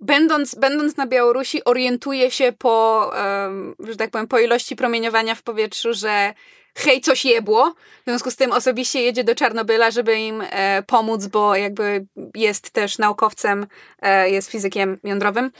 [0.00, 3.10] będąc, będąc na Białorusi orientuje się po,
[3.44, 6.34] um, że tak powiem, po ilości promieniowania w powietrzu, że
[6.74, 7.74] hej, coś jebło.
[8.00, 12.70] W związku z tym osobiście jedzie do Czarnobyla, żeby im e, pomóc, bo jakby jest
[12.70, 13.66] też naukowcem,
[14.02, 15.50] e, jest fizykiem jądrowym,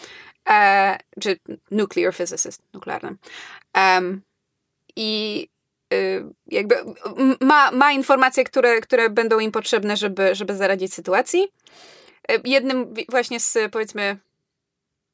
[0.50, 1.38] e, czy
[1.70, 3.18] nuclear physicist, nuklearnym.
[4.98, 5.48] I
[5.94, 6.74] y, jakby
[7.40, 11.48] ma, ma informacje, które, które będą im potrzebne, żeby, żeby zaradzić sytuacji.
[12.32, 14.16] Y, jednym właśnie z powiedzmy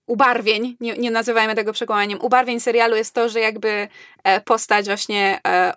[0.07, 3.89] ubarwień, nie, nie nazywajmy tego przekłamaniem, ubarwień serialu jest to, że jakby
[4.25, 5.73] e, postać właśnie e,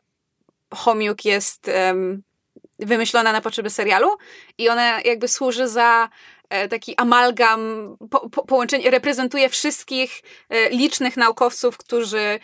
[0.73, 1.71] Homiuk jest
[2.79, 4.09] wymyślona na potrzeby serialu
[4.57, 6.09] i ona jakby służy za
[6.49, 7.59] e, taki amalgam,
[8.11, 10.21] po, po, połączenie, reprezentuje wszystkich
[10.71, 12.39] licznych naukowców, którzy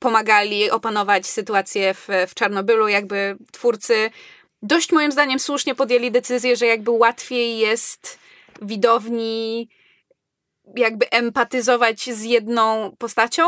[0.00, 2.88] pomagali opanować sytuację w, w Czarnobylu.
[2.88, 4.10] Jakby twórcy
[4.62, 8.18] dość moim zdaniem słusznie podjęli decyzję, że jakby łatwiej jest
[8.62, 9.68] widowni
[10.76, 13.42] jakby empatyzować z jedną postacią,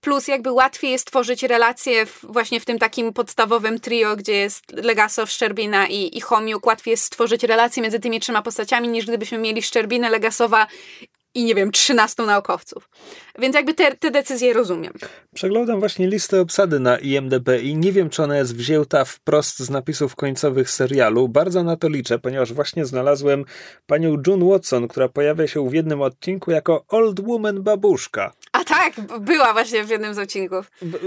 [0.00, 4.72] plus jakby łatwiej jest tworzyć relacje w, właśnie w tym takim podstawowym trio, gdzie jest
[4.72, 6.66] Legasow, Szczerbina i, i Homiuk.
[6.66, 10.66] Łatwiej jest stworzyć relacje między tymi trzema postaciami, niż gdybyśmy mieli Szczerbinę, Legasowa
[11.38, 12.88] i nie wiem, 13 naukowców.
[13.38, 14.92] Więc jakby te, te decyzje rozumiem.
[15.34, 19.70] Przeglądam właśnie listę obsady na IMDb i nie wiem, czy ona jest wzięta wprost z
[19.70, 21.28] napisów końcowych serialu.
[21.28, 23.44] Bardzo na to liczę, ponieważ właśnie znalazłem
[23.86, 28.32] panią June Watson, która pojawia się w jednym odcinku jako Old Woman babuszka.
[28.52, 30.70] A tak, była właśnie w jednym z odcinków.
[30.82, 30.98] B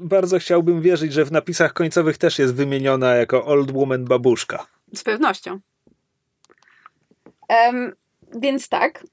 [0.00, 4.66] bardzo chciałbym wierzyć, że w napisach końcowych też jest wymieniona jako Old Woman babuszka.
[4.94, 5.60] Z pewnością.
[7.48, 7.92] Um,
[8.34, 9.04] więc tak,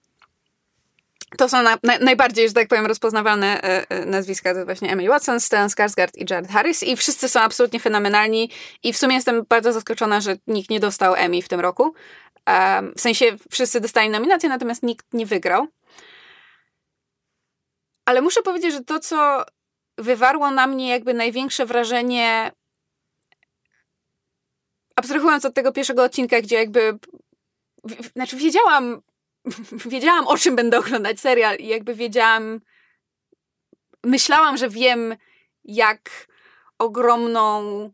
[1.37, 4.53] to są na, na, najbardziej, że tak powiem, rozpoznawalne e, e, nazwiska.
[4.53, 8.49] To właśnie Emily Watson, Stellan Skarsgård i Jared Harris i wszyscy są absolutnie fenomenalni
[8.83, 11.93] i w sumie jestem bardzo zaskoczona, że nikt nie dostał Emmy w tym roku.
[12.95, 15.67] W sensie wszyscy dostali nominację, natomiast nikt nie wygrał.
[18.05, 19.45] Ale muszę powiedzieć, że to, co
[19.97, 22.51] wywarło na mnie jakby największe wrażenie,
[24.95, 26.97] abstrahując od tego pierwszego odcinka, gdzie jakby,
[27.83, 29.01] w, znaczy wiedziałam
[29.91, 32.59] wiedziałam, o czym będę oglądać serial i jakby wiedziałam,
[34.03, 35.15] myślałam, że wiem,
[35.63, 36.27] jak
[36.79, 37.91] ogromną,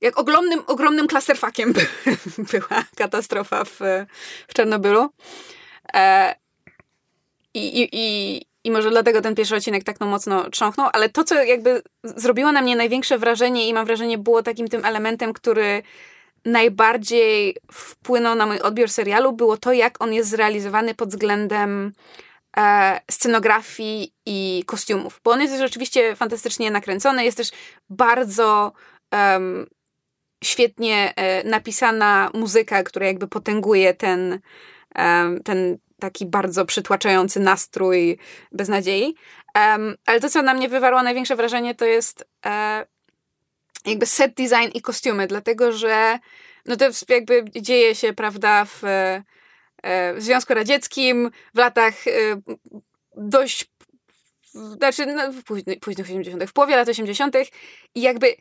[0.00, 1.72] jak ogromnym, ogromnym klasterfakiem
[2.52, 3.80] była katastrofa w,
[4.48, 5.08] w Czarnobylu.
[5.94, 6.34] E,
[7.54, 11.34] i, i, i, może dlatego ten pierwszy odcinek tak no mocno trząchnął, ale to, co
[11.34, 15.82] jakby zrobiło na mnie największe wrażenie i mam wrażenie było takim tym elementem, który
[16.44, 21.92] najbardziej wpłynął na mój odbiór serialu, było to, jak on jest zrealizowany pod względem
[22.56, 25.20] e, scenografii i kostiumów.
[25.24, 27.50] Bo on jest rzeczywiście fantastycznie nakręcony, jest też
[27.90, 28.72] bardzo
[29.12, 29.66] um,
[30.44, 34.40] świetnie e, napisana muzyka, która jakby potęguje ten,
[35.44, 38.18] ten taki bardzo przytłaczający nastrój
[38.52, 39.14] beznadziei.
[39.54, 42.86] Um, ale to, co na mnie wywarło największe wrażenie, to jest e,
[43.86, 46.18] jakby set design i kostiumy, dlatego że
[46.66, 49.22] no to jakby dzieje się, prawda, w, e,
[50.14, 52.10] w Związku Radzieckim w latach e,
[53.16, 53.70] dość
[54.52, 57.36] znaczy no, w późnych, późnych 80., w połowie lat 80.
[57.94, 58.34] i jakby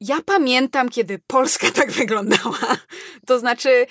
[0.00, 2.76] ja pamiętam, kiedy Polska tak wyglądała.
[3.26, 3.86] To znaczy,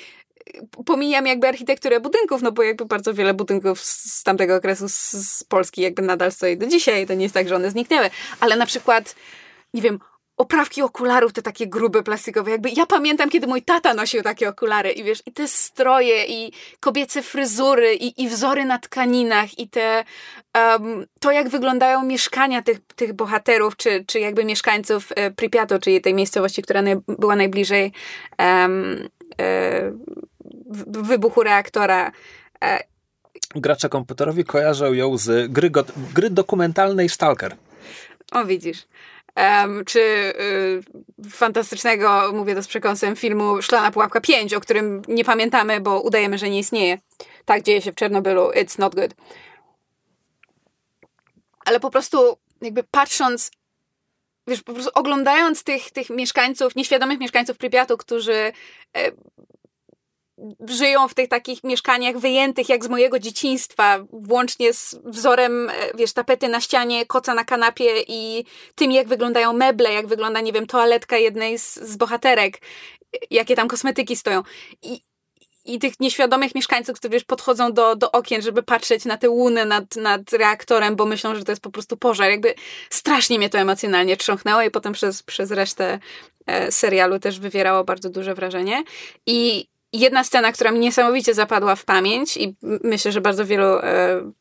[0.85, 5.81] pomijam jakby architekturę budynków, no bo jakby bardzo wiele budynków z tamtego okresu z Polski
[5.81, 7.07] jakby nadal stoi do dzisiaj.
[7.07, 8.09] To nie jest tak, że one zniknęły.
[8.39, 9.15] Ale na przykład,
[9.73, 9.99] nie wiem,
[10.41, 12.51] oprawki okularów, te takie grube, plastikowe.
[12.51, 16.51] Jakby ja pamiętam, kiedy mój tata nosił takie okulary i wiesz, i te stroje, i
[16.79, 20.03] kobiece fryzury, i, i wzory na tkaninach, i te,
[20.57, 26.01] um, to jak wyglądają mieszkania tych, tych bohaterów, czy, czy jakby mieszkańców e, Pripiatu, czyli
[26.01, 27.91] tej miejscowości, która naj, była najbliżej
[28.39, 29.07] um,
[29.41, 29.91] e,
[30.87, 32.11] wybuchu reaktora.
[32.63, 32.83] E,
[33.55, 35.71] Gracze komputerowi kojarzą ją z gry,
[36.13, 37.55] gry dokumentalnej Stalker.
[38.31, 38.87] O, widzisz.
[39.35, 45.25] Um, czy y, fantastycznego, mówię to z przekąsem, filmu Szklana Pułapka 5, o którym nie
[45.25, 46.97] pamiętamy, bo udajemy, że nie istnieje.
[47.45, 48.51] Tak dzieje się w Czernobylu.
[48.51, 49.11] It's not good.
[51.65, 53.51] Ale po prostu jakby patrząc,
[54.47, 59.11] wiesz, po prostu oglądając tych, tych mieszkańców, nieświadomych mieszkańców Prypiatu, którzy e,
[60.67, 66.13] żyją w tych takich mieszkaniach wyjętych jak z mojego dzieciństwa, włącznie z wzorem, e, wiesz,
[66.13, 70.67] tapety na ścianie, koca na kanapie i tym, jak wyglądają meble, jak wygląda, nie wiem,
[70.67, 72.61] toaletka jednej z, z bohaterek,
[73.31, 74.43] jakie tam kosmetyki stoją.
[74.81, 75.01] I,
[75.65, 79.65] i tych nieświadomych mieszkańców, którzy wiesz, podchodzą do, do okien, żeby patrzeć na te łuny
[79.65, 82.29] nad, nad reaktorem, bo myślą, że to jest po prostu pożar.
[82.29, 82.53] Jakby
[82.89, 85.99] strasznie mnie to emocjonalnie trząchnęło i potem przez, przez resztę
[86.45, 88.83] e, serialu też wywierało bardzo duże wrażenie.
[89.25, 94.31] I jedna scena, która mi niesamowicie zapadła w pamięć i myślę, że bardzo wielu e,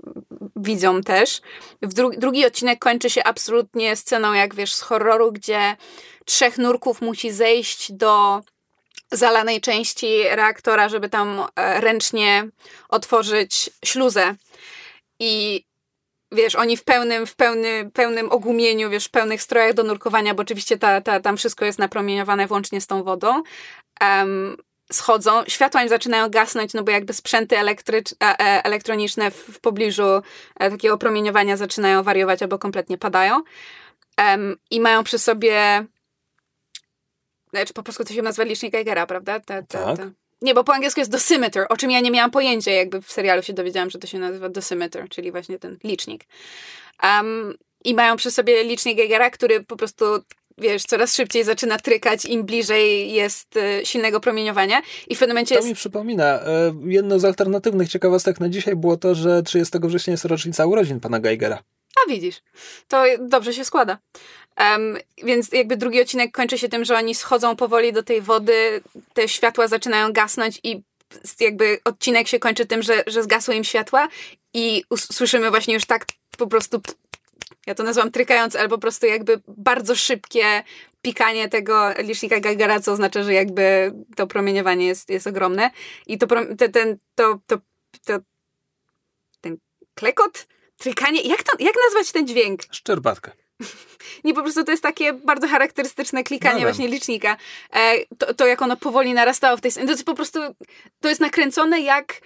[0.57, 1.41] widzą też.
[1.83, 5.77] Dru drugi odcinek kończy się absolutnie sceną, jak wiesz, z horroru, gdzie
[6.25, 8.41] trzech nurków musi zejść do
[9.13, 12.49] zalanej części reaktora, żeby tam e, ręcznie
[12.89, 14.35] otworzyć śluzę.
[15.19, 15.65] I
[16.33, 20.43] wiesz, oni w pełnym, w pełny, pełnym ogumieniu, wiesz, w pełnych strojach do nurkowania, bo
[20.43, 23.43] oczywiście ta, ta, tam wszystko jest napromieniowane włącznie z tą wodą.
[24.01, 24.57] Um,
[24.93, 29.61] schodzą, światła im zaczynają gasnąć, no bo jakby sprzęty elektrycz, e, e, elektroniczne w, w
[29.61, 30.23] pobliżu
[30.61, 33.43] e, takiego promieniowania zaczynają wariować albo kompletnie padają.
[34.19, 35.87] Um, I mają przy sobie
[37.51, 39.41] znaczy po polsku to się nazywa licznik Geigera, prawda?
[39.41, 39.97] Ta, ta, tak.
[39.97, 40.11] Ta.
[40.43, 43.43] nie, bo po angielsku jest dosimeter, o czym ja nie miałam pojęcia, jakby w serialu
[43.43, 46.25] się dowiedziałam, że to się nazywa dosimeter, czyli właśnie ten licznik.
[47.03, 50.05] Um, I mają przy sobie licznik Geigera, który po prostu
[50.61, 55.55] wiesz, coraz szybciej zaczyna trykać, im bliżej jest y, silnego promieniowania i w pewnym momencie
[55.55, 55.69] To jest...
[55.69, 60.25] mi przypomina, e, jedno z alternatywnych ciekawostek na dzisiaj było to, że 30 września jest
[60.25, 61.63] rocznica urodzin pana Geigera.
[62.07, 62.43] A widzisz,
[62.89, 63.99] to dobrze się składa.
[64.61, 68.81] Um, więc jakby drugi odcinek kończy się tym, że oni schodzą powoli do tej wody,
[69.15, 70.83] te światła zaczynają gasnąć i
[71.41, 74.09] jakby odcinek się kończy tym, że, że zgasły im światła
[74.55, 76.07] i słyszymy właśnie już tak
[76.39, 76.81] po prostu
[77.67, 80.63] ja to nazywam trykając, ale po prostu jakby bardzo szybkie
[81.03, 85.71] pikanie tego licznika Geigera, co oznacza, że jakby to promieniowanie jest, jest ogromne.
[86.07, 86.27] I to,
[86.73, 87.59] ten, to, to,
[88.05, 88.19] to,
[89.41, 89.59] ten
[89.95, 90.47] klekot,
[90.77, 92.61] trykanie, jak, to, jak nazwać ten dźwięk?
[92.71, 93.33] Szczerbatka.
[94.25, 97.37] Nie, po prostu to jest takie bardzo charakterystyczne klikanie no właśnie licznika.
[97.73, 100.41] E, to, to, jak ono powoli narastało w tej scenie, to jest po prostu,
[101.01, 102.21] to jest nakręcone jak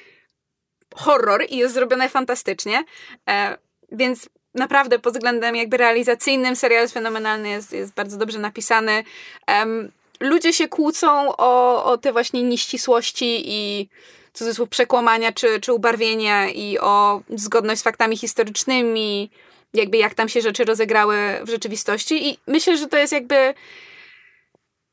[0.94, 2.84] horror i jest zrobione fantastycznie.
[3.28, 3.58] E,
[3.92, 9.04] więc naprawdę pod względem jakby realizacyjnym serial jest fenomenalny, jest, jest bardzo dobrze napisany.
[9.48, 13.88] Um, ludzie się kłócą o, o te właśnie nieścisłości i
[14.32, 19.30] cudzysłów przekłamania czy, czy ubarwienia i o zgodność z faktami historycznymi,
[19.74, 23.54] jakby jak tam się rzeczy rozegrały w rzeczywistości i myślę, że to jest jakby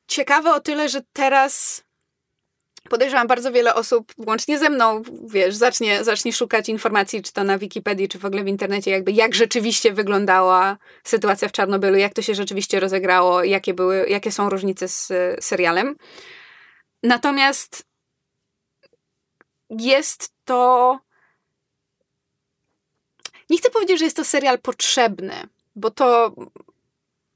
[0.08, 1.84] ciekawe o tyle, że teraz
[2.90, 7.58] podejrzewam, bardzo wiele osób, włącznie ze mną, wiesz, zacznie, zacznie szukać informacji, czy to na
[7.58, 12.22] Wikipedii, czy w ogóle w internecie, jakby jak rzeczywiście wyglądała sytuacja w Czarnobylu, jak to
[12.22, 15.10] się rzeczywiście rozegrało, jakie, były, jakie są różnice z
[15.46, 15.96] serialem.
[17.04, 17.84] Natomiast
[19.70, 21.00] jest to.
[23.50, 25.34] Nie chcę powiedzieć, że jest to serial potrzebny,
[25.76, 26.36] bo to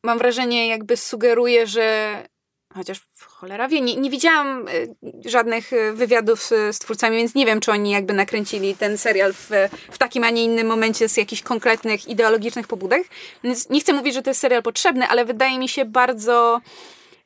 [0.04, 2.28] mam wrażenie, jakby sugeruje, że
[2.76, 4.96] chociaż cholera wie, nie, nie widziałam y,
[5.26, 9.34] żadnych y, wywiadów z, z, twórcami, więc nie wiem, czy oni jakby nakręcili ten serial
[9.34, 9.50] w,
[9.92, 13.04] w takim, a nie innym momencie z jakichś konkretnych ideologicznych pobudek.
[13.44, 16.62] Więc nie chcę mówić, że to jest serial potrzebny, ale wydaje mi się bardzo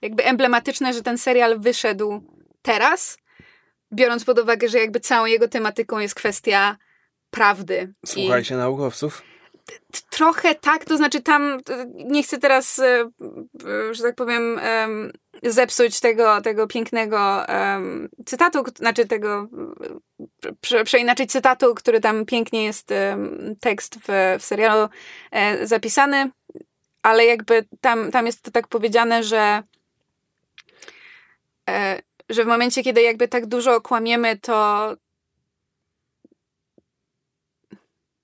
[0.02, 2.24] jakby emblematyczne, że ten serial wyszedł
[2.62, 3.18] teraz,
[3.94, 6.78] biorąc pod uwagę, że jakby całą jego tematyką jest kwestia
[7.32, 7.94] prawdy.
[8.06, 8.58] Słuchajcie I...
[8.58, 9.22] naukowców.
[10.10, 11.58] Trochę tak, to znaczy tam
[11.94, 13.10] nie chcę teraz, e,
[13.92, 14.60] że tak powiem,
[15.44, 17.46] zepsuć tego, tego pięknego
[18.26, 19.48] cytatu, znaczy tego,
[20.62, 22.94] prze, przeinaczyć cytatu, który tam pięknie jest
[23.60, 24.90] tekst w, w serialu
[25.32, 26.32] e, zapisany,
[27.04, 29.64] ale jakby tam, tam jest to tak powiedziane, że
[31.70, 34.96] e, że w momencie, kiedy jakby tak dużo kłamiemy, to,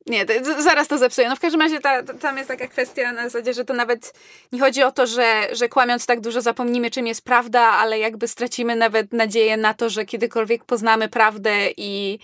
[0.08, 1.30] Nie, to, zaraz to zepsuję.
[1.30, 4.14] No w każdym razie ta, tam jest taka kwestia na zasadzie, że to nawet
[4.51, 8.28] nie chodzi o to, że, że kłamiąc tak dużo zapomnimy, czym jest prawda, ale jakby
[8.28, 12.20] stracimy nawet nadzieję na to, że kiedykolwiek poznamy prawdę i,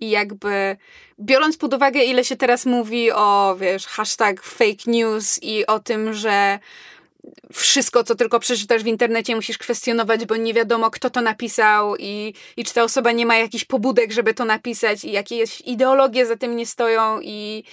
[0.00, 0.76] i jakby
[1.20, 6.14] biorąc pod uwagę, ile się teraz mówi o, wiesz, hashtag fake news i o tym,
[6.14, 6.58] że
[7.52, 12.34] wszystko, co tylko przeczytasz w internecie, musisz kwestionować, bo nie wiadomo, kto to napisał i,
[12.56, 16.36] i czy ta osoba nie ma jakichś pobudek, żeby to napisać i jakieś ideologie za
[16.36, 17.64] tym nie stoją i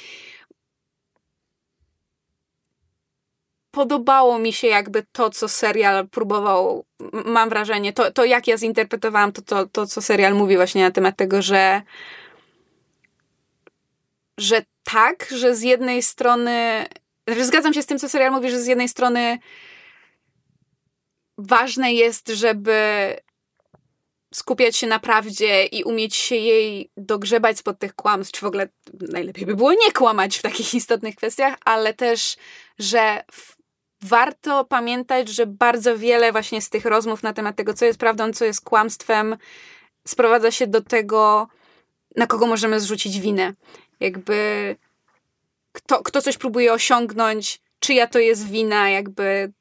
[3.72, 6.86] podobało mi się jakby to, co serial próbował,
[7.26, 10.92] mam wrażenie, to, to jak ja zinterpretowałam to, to, to, co serial mówi właśnie na
[10.92, 11.82] temat tego, że
[14.38, 16.86] że tak, że z jednej strony
[17.42, 19.40] zgadzam się z tym, co serial mówi, że z jednej strony
[21.38, 23.16] ważne jest, żeby
[24.34, 28.70] skupiać się na prawdzie i umieć się jej dogrzebać spod tych kłamstw, czy w ogóle
[28.94, 32.38] najlepiej by było nie kłamać w takich istotnych kwestiach, ale też,
[32.80, 33.24] że
[34.02, 38.34] warto pamiętać, że bardzo wiele właśnie z tych rozmów na temat tego, co jest prawdą,
[38.34, 39.38] co jest kłamstwem,
[40.08, 41.48] sprowadza się do tego,
[42.16, 43.54] na kogo możemy zrzucić winę.
[44.00, 44.76] Jakby
[45.72, 49.52] kto, kto coś próbuje osiągnąć, czyja to jest wina, jakby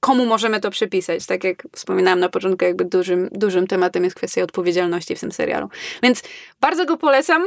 [0.00, 1.26] komu możemy to przypisać.
[1.26, 5.68] Tak jak wspominałam na początku, jakby dużym, dużym tematem jest kwestia odpowiedzialności w tym serialu.
[6.02, 6.22] Więc
[6.60, 7.44] bardzo go polecam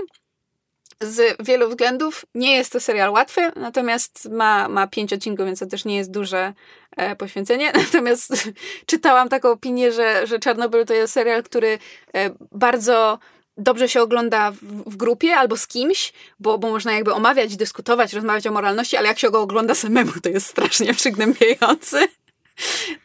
[1.01, 2.25] z wielu względów.
[2.35, 6.11] Nie jest to serial łatwy, natomiast ma, ma pięć odcinków, więc to też nie jest
[6.11, 6.53] duże
[6.97, 7.71] e, poświęcenie.
[7.85, 8.49] Natomiast
[8.85, 11.79] czytałam taką opinię, że, że Czarnobyl to jest serial, który
[12.13, 13.19] e, bardzo
[13.57, 14.55] dobrze się ogląda w,
[14.91, 19.07] w, grupie albo z kimś, bo, bo można jakby omawiać, dyskutować, rozmawiać o moralności, ale
[19.07, 21.97] jak się go ogląda samemu, to jest strasznie przygnębiający.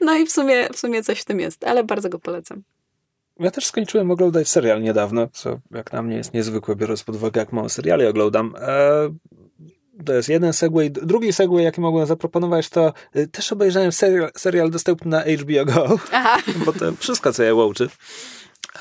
[0.00, 2.62] No i w sumie, w sumie coś w tym jest, ale bardzo go polecam.
[3.40, 7.40] Ja też skończyłem oglądać serial niedawno, co jak na mnie jest niezwykłe, biorąc pod uwagę,
[7.40, 8.54] jak mało seriali oglądam.
[8.58, 9.14] E,
[10.04, 10.90] to jest jeden segway.
[10.90, 15.98] Drugi segway, jaki mogłem zaproponować, to e, też obejrzałem serial, serial dostępny na HBO Go,
[16.12, 16.38] Aha.
[16.64, 17.88] bo to wszystko, co je łączy.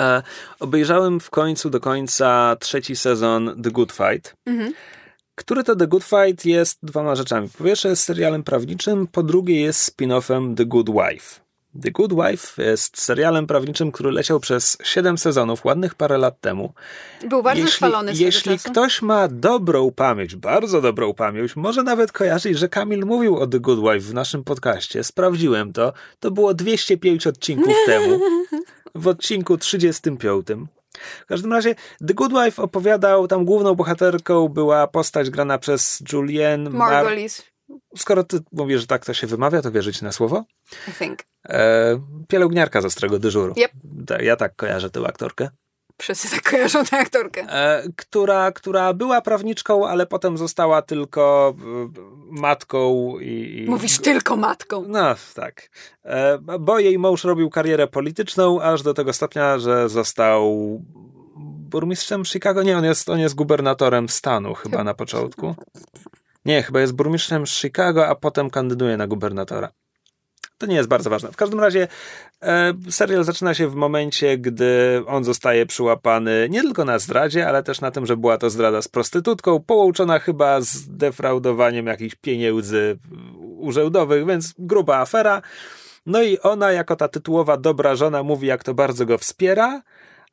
[0.02, 0.24] E,
[0.60, 4.36] obejrzałem w końcu do końca trzeci sezon The Good Fight.
[4.46, 4.74] Mhm.
[5.36, 7.50] Który to The Good Fight jest dwoma rzeczami.
[7.58, 11.42] Po pierwsze jest serialem prawniczym, po drugie jest spin-offem The Good Wife.
[11.84, 16.74] The Good Wife jest serialem prawniczym, który leciał przez 7 sezonów, ładnych parę lat temu.
[17.30, 22.58] Był bardzo jeśli, chwalony Jeśli ktoś ma dobrą pamięć, bardzo dobrą pamięć, może nawet kojarzyć,
[22.58, 25.04] że Kamil mówił o The Good Wife w naszym podcaście.
[25.04, 25.94] Sprawdziłem to.
[26.20, 28.20] To było 205 odcinków temu.
[28.96, 30.48] W odcinku 35.
[31.00, 31.76] W każdym razie
[32.08, 37.44] The Good Wife opowiadał, tam główną bohaterką była postać grana przez Julianne Margulies.
[37.98, 40.46] Skoro ty mówisz, że tak to się wymawia, to wierzyć na słowo?
[40.88, 41.20] I think.
[41.50, 43.54] E, pielęgniarka z ostrego dyżuru.
[43.58, 43.72] Yep.
[44.22, 45.50] Ja tak kojarzę tę aktorkę.
[46.02, 47.42] Wszyscy tak kojarzą tę aktorkę.
[47.42, 53.66] E, która, która była prawniczką, ale potem została tylko e, matką i...
[53.70, 54.86] Mówisz tylko matką.
[54.88, 55.70] No, tak.
[56.06, 60.52] E, bo jej mąż robił karierę polityczną, aż do tego stopnia, że został
[61.72, 62.64] burmistrzem Chicago.
[62.64, 65.56] Nie, on jest, on jest gubernatorem stanu chyba na początku.
[66.46, 69.72] Nie, chyba jest burmistrzem Chicago, a potem kandyduje na gubernatora.
[70.62, 71.32] To nie jest bardzo ważne.
[71.32, 71.88] W każdym razie
[72.42, 77.64] e, serial zaczyna się w momencie, gdy on zostaje przyłapany nie tylko na zdradzie, ale
[77.64, 82.98] też na tym, że była to zdrada z prostytutką, połączona chyba z defraudowaniem jakichś pieniędzy
[83.58, 85.42] urzędowych, więc gruba afera.
[86.06, 89.82] No i ona, jako ta tytułowa dobra żona, mówi, jak to bardzo go wspiera,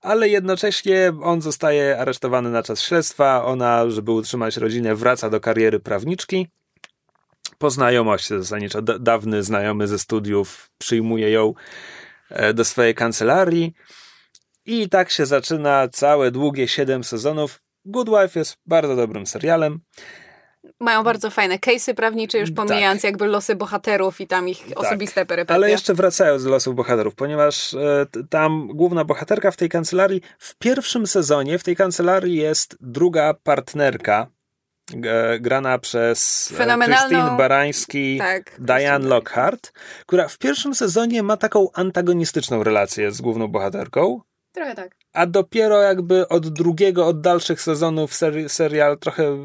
[0.02, 3.44] ale jednocześnie on zostaje aresztowany na czas śledztwa.
[3.44, 6.48] Ona, żeby utrzymać rodzinę, wraca do kariery prawniczki.
[7.58, 11.54] Po znajomości zasadniczo, dawny znajomy ze studiów przyjmuje ją
[12.30, 13.74] e, do swojej kancelarii.
[14.66, 17.62] I tak się zaczyna całe długie siedem sezonów.
[17.84, 19.80] Good Wife jest bardzo dobrym serialem
[20.80, 23.10] mają bardzo fajne case'y prawnicze, już pomijając tak.
[23.10, 24.80] jakby losy bohaterów i tam ich tak.
[24.80, 25.54] osobiste perypetie.
[25.54, 30.54] Ale jeszcze wracając do losów bohaterów, ponieważ e, tam główna bohaterka w tej kancelarii, w
[30.54, 34.26] pierwszym sezonie w tej kancelarii jest druga partnerka,
[35.40, 39.72] grana przez e, Christine Barański, tak, Diane Lockhart,
[40.06, 44.20] która w pierwszym sezonie ma taką antagonistyczną relację z główną bohaterką.
[44.52, 44.96] Trochę tak.
[45.12, 49.36] A dopiero jakby od drugiego, od dalszych sezonów seri serial trochę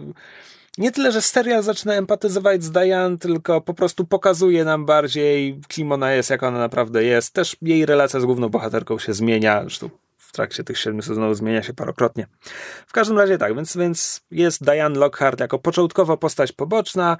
[0.77, 5.91] nie tyle, że serial zaczyna empatyzować z Diane, tylko po prostu pokazuje nam bardziej, kim
[5.91, 7.33] ona jest, jak ona naprawdę jest.
[7.33, 9.89] Też jej relacja z główną bohaterką się zmienia, zresztą
[10.33, 12.27] trakcie tych siedmiu sezonów zmienia się parokrotnie.
[12.87, 17.17] W każdym razie tak, więc, więc jest Diane Lockhart jako początkowo postać poboczna,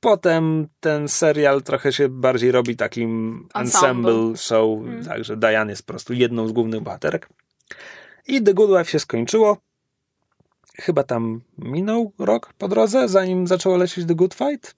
[0.00, 5.04] potem ten serial trochę się bardziej robi takim ensemble, ensemble show, mm.
[5.04, 7.28] także Diane jest po prostu jedną z głównych bohaterek.
[8.26, 9.56] I The Good Wife się skończyło
[10.76, 14.74] chyba tam minął rok po drodze, zanim zaczęło lecieć The Good Fight?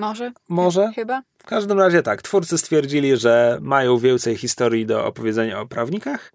[0.00, 0.32] Może.
[0.48, 0.92] Może?
[0.94, 1.22] Chyba.
[1.38, 6.32] W każdym razie tak, twórcy stwierdzili, że mają więcej historii do opowiedzenia o prawnikach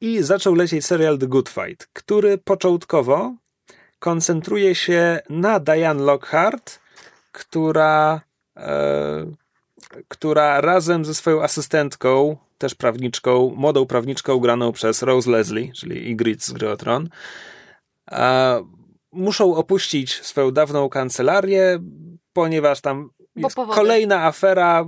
[0.00, 3.34] i zaczął lecieć serial The Good Fight, który początkowo
[3.98, 6.80] koncentruje się na Diane Lockhart,
[7.32, 8.20] która,
[8.56, 9.26] e,
[10.08, 16.44] która razem ze swoją asystentką, też prawniczką, młodą prawniczką graną przez Rose Leslie, czyli Ygritte
[16.44, 17.08] z Gry o Tron,
[19.12, 21.78] muszą opuścić swoją dawną kancelarię,
[22.32, 24.84] ponieważ tam jest kolejna afera,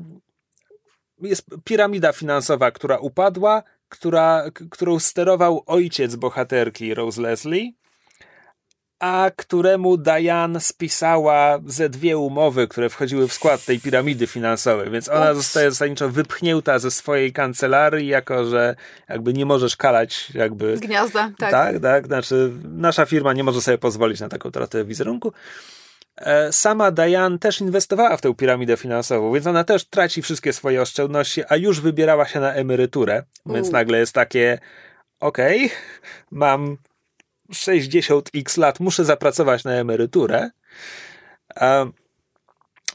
[1.23, 7.73] jest piramida finansowa, która upadła, która, którą sterował ojciec bohaterki Rose Leslie
[9.05, 15.09] a któremu Diane spisała ze dwie umowy, które wchodziły w skład tej piramidy finansowej, więc
[15.09, 15.37] ona Ups.
[15.37, 18.77] zostaje zasadniczo wypchnięta ze swojej kancelarii, jako że
[19.09, 20.77] jakby nie możesz kalać jakby...
[20.77, 21.51] Gniazda, tak.
[21.51, 25.33] Tak, tak, znaczy nasza firma nie może sobie pozwolić na taką tratę wizerunku.
[26.17, 30.83] E, sama Diane też inwestowała w tę piramidę finansową, więc ona też traci wszystkie swoje
[30.83, 34.59] oszczędności, a już wybierała się na emeryturę, więc nagle jest takie
[35.21, 35.77] okej, okay,
[36.31, 36.77] mam
[37.53, 40.51] 60x lat muszę zapracować na emeryturę.
[41.55, 41.87] A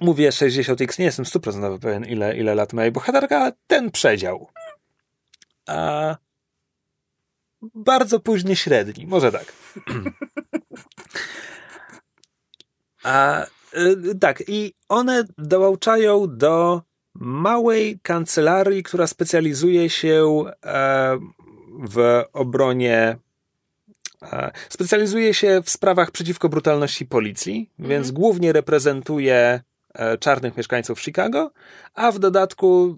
[0.01, 4.47] mówię 60x, nie jestem 100% pewien, ile, ile lat ma jej bohaterka, ale ten przedział.
[5.67, 6.15] A
[7.61, 9.53] bardzo późny średni, może tak.
[13.03, 13.45] A,
[13.77, 16.81] y, tak, i one dołączają do
[17.15, 21.19] małej kancelarii, która specjalizuje się e,
[21.83, 23.17] w obronie
[24.69, 27.89] Specjalizuje się w sprawach przeciwko brutalności policji, mhm.
[27.89, 29.61] więc głównie reprezentuje
[29.93, 31.51] e, czarnych mieszkańców Chicago,
[31.93, 32.97] a w dodatku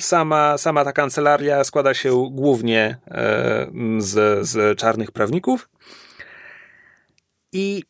[0.00, 3.66] sama, sama ta kancelaria składa się głównie e,
[3.98, 5.68] z, z czarnych prawników.
[7.52, 7.82] I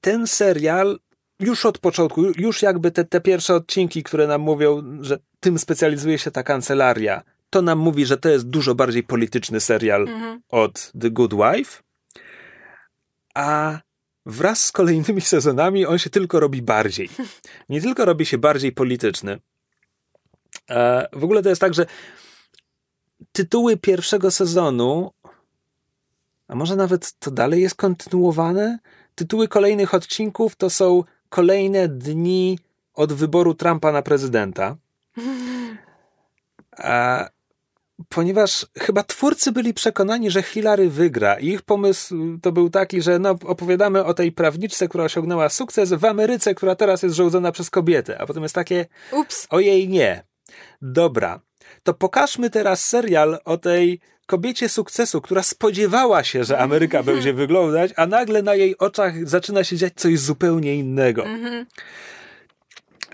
[0.00, 0.98] ten serial
[1.40, 6.18] już od początku, już jakby te, te pierwsze odcinki, które nam mówią, że tym specjalizuje
[6.18, 10.40] się ta kancelaria, to nam mówi, że to jest dużo bardziej polityczny serial mhm.
[10.48, 11.82] od The Good Wife.
[13.34, 13.78] A
[14.26, 17.08] wraz z kolejnymi sezonami on się tylko robi bardziej.
[17.68, 19.38] Nie tylko robi się bardziej polityczny.
[20.70, 21.86] E, w ogóle to jest tak, że
[23.32, 25.12] tytuły pierwszego sezonu,
[26.48, 28.78] a może nawet to dalej jest kontynuowane?
[29.18, 32.58] Tytuły kolejnych odcinków to są kolejne dni
[32.94, 34.76] od wyboru Trumpa na prezydenta.
[36.78, 37.28] A,
[38.08, 41.38] ponieważ chyba twórcy byli przekonani, że Hillary wygra.
[41.38, 45.92] I ich pomysł to był taki, że no, opowiadamy o tej prawniczce, która osiągnęła sukces
[45.92, 48.20] w Ameryce, która teraz jest żołdzona przez kobietę.
[48.20, 49.46] A potem jest takie, Ups.
[49.50, 50.24] ojej nie.
[50.82, 51.40] Dobra,
[51.82, 57.92] to pokażmy teraz serial o tej kobiecie sukcesu, która spodziewała się, że Ameryka będzie wyglądać,
[57.96, 61.24] a nagle na jej oczach zaczyna się dziać coś zupełnie innego.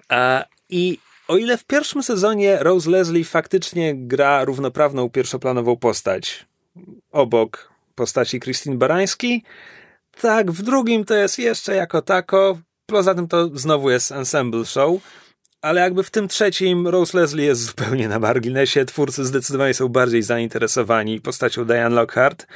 [0.09, 0.99] A, I
[1.29, 6.47] o ile w pierwszym sezonie Rose Leslie faktycznie gra równoprawną pierwszoplanową postać
[7.11, 9.45] obok postaci Christine Barański,
[10.21, 12.59] tak w drugim to jest jeszcze jako tako.
[12.87, 15.01] Poza tym to znowu jest ensemble show
[15.65, 18.85] ale jakby w tym trzecim Rose Leslie jest zupełnie na marginesie.
[18.85, 22.47] Twórcy zdecydowanie są bardziej zainteresowani postacią Diane Lockhart.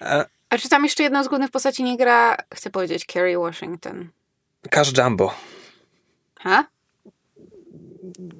[0.00, 4.08] A, A czy tam jeszcze jedną z głównych postaci nie gra, chcę powiedzieć, Kerry Washington?
[4.70, 5.34] Cash Jumbo.
[6.40, 6.64] Ha?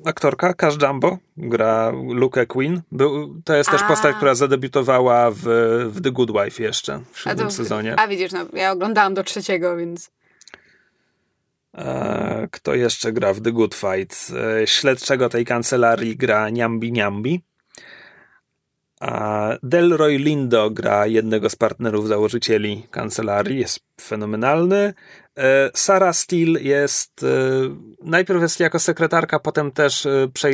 [0.05, 2.83] Aktorka Cash Jumbo gra Luke Queen.
[2.93, 3.73] Był, to jest a.
[3.73, 5.43] też postać, która zadebiutowała w,
[5.93, 7.95] w The Good Wife jeszcze w siódmym sezonie.
[7.99, 10.11] A widzisz, no, ja oglądałam do trzeciego, więc...
[11.75, 14.33] E, kto jeszcze gra w The Good Fight?
[14.63, 17.43] E, śledczego tej kancelarii gra Niambi Niambi.
[19.01, 24.95] A Delroy Lindo gra jednego z partnerów założycieli kancelarii, jest fenomenalny.
[25.39, 27.27] E, Sarah Steele jest
[28.03, 30.49] najpierw jest jako sekretarka, potem też prze,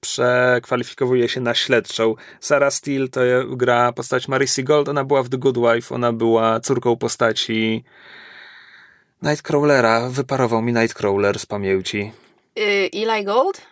[0.00, 2.14] przekwalifikowuje się na śledczą.
[2.40, 3.20] Sarah Steele to
[3.56, 7.84] gra postać Marisi Gold, ona była w The Good Wife, ona była córką postaci
[9.22, 12.12] Nightcrawlera, wyparował mi Nightcrawler z pamięci.
[12.56, 13.62] Yy, Eli Gold?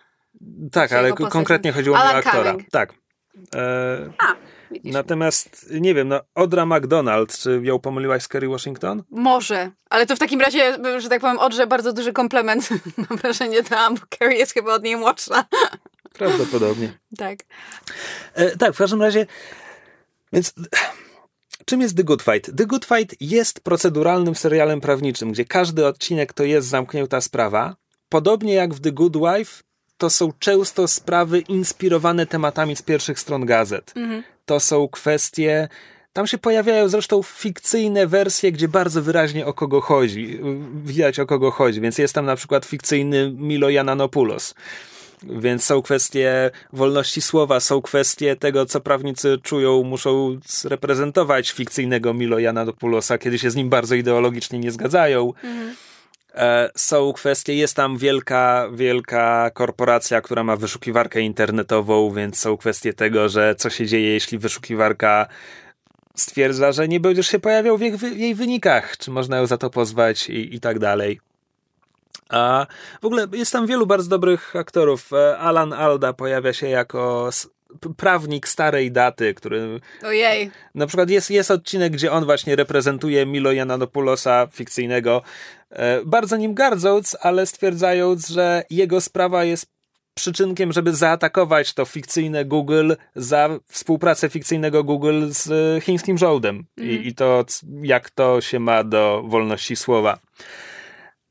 [0.71, 2.51] Tak, Czy ale konkretnie chodziło mi o aktora.
[2.51, 2.69] Cumming.
[2.71, 2.93] Tak.
[3.55, 4.35] E, A,
[4.83, 9.03] natomiast nie wiem, no Odra McDonald, czy ją pomyliłaś z Kerry Washington?
[9.09, 12.69] Może, ale to w takim razie, że tak powiem, Odrze bardzo duży komplement
[13.09, 15.45] mam wrażenie dałam, bo Kerry jest chyba od niej młodsza.
[16.13, 16.93] Prawdopodobnie.
[17.17, 17.39] tak.
[18.33, 19.25] E, tak, w każdym razie,
[20.33, 20.53] więc
[21.71, 22.57] Czym jest The Good Fight?
[22.57, 27.75] The Good Fight jest proceduralnym serialem prawniczym, gdzie każdy odcinek to jest zamknięta sprawa.
[28.09, 29.63] Podobnie jak w The Good Wife,
[29.97, 33.93] to są często sprawy inspirowane tematami z pierwszych stron gazet.
[33.95, 34.23] Mhm.
[34.45, 35.67] To są kwestie.
[36.13, 40.39] Tam się pojawiają zresztą fikcyjne wersje, gdzie bardzo wyraźnie o kogo chodzi.
[40.85, 44.53] Widać o kogo chodzi, więc jest tam na przykład fikcyjny Milo Jananopoulos
[45.23, 52.39] więc są kwestie wolności słowa, są kwestie tego, co prawnicy czują, muszą reprezentować fikcyjnego Milo
[52.39, 55.33] Janadopoulosa, kiedy się z nim bardzo ideologicznie nie zgadzają.
[55.43, 55.75] Mhm.
[56.75, 63.29] Są kwestie, jest tam wielka, wielka korporacja, która ma wyszukiwarkę internetową, więc są kwestie tego,
[63.29, 65.27] że co się dzieje, jeśli wyszukiwarka
[66.15, 69.57] stwierdza, że nie będziesz się pojawiał w jej, w jej wynikach, czy można ją za
[69.57, 71.19] to pozwać i, i tak dalej.
[72.31, 72.67] A
[73.01, 75.13] w ogóle jest tam wielu bardzo dobrych aktorów.
[75.13, 77.29] E, Alan Alda pojawia się jako
[77.97, 79.79] prawnik starej daty, który...
[80.03, 80.51] Ojej.
[80.75, 85.21] Na przykład jest, jest odcinek, gdzie on właśnie reprezentuje Milo Jananopoulosa fikcyjnego,
[85.69, 89.65] e, bardzo nim gardząc, ale stwierdzając, że jego sprawa jest
[90.13, 96.89] przyczynkiem, żeby zaatakować to fikcyjne Google za współpracę fikcyjnego Google z chińskim żołdem mm.
[96.89, 97.09] I, mhm.
[97.09, 97.45] i to,
[97.81, 100.19] jak to się ma do wolności słowa.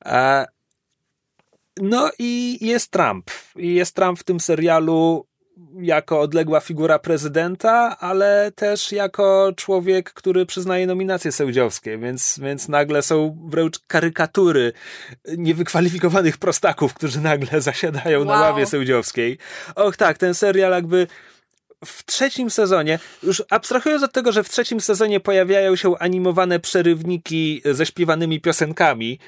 [0.05, 0.47] A
[1.81, 3.31] no i jest Trump.
[3.57, 5.27] I jest Trump w tym serialu
[5.81, 13.03] jako odległa figura prezydenta, ale też jako człowiek, który przyznaje nominacje sędziowskie, więc, więc nagle
[13.03, 14.73] są wręcz karykatury
[15.39, 18.29] niewykwalifikowanych prostaków, którzy nagle zasiadają wow.
[18.29, 19.39] na ławie sędziowskiej.
[19.75, 21.07] Och tak, ten serial jakby
[21.85, 27.63] w trzecim sezonie, już abstrahując od tego, że w trzecim sezonie pojawiają się animowane przerywniki
[27.65, 29.19] ze śpiewanymi piosenkami,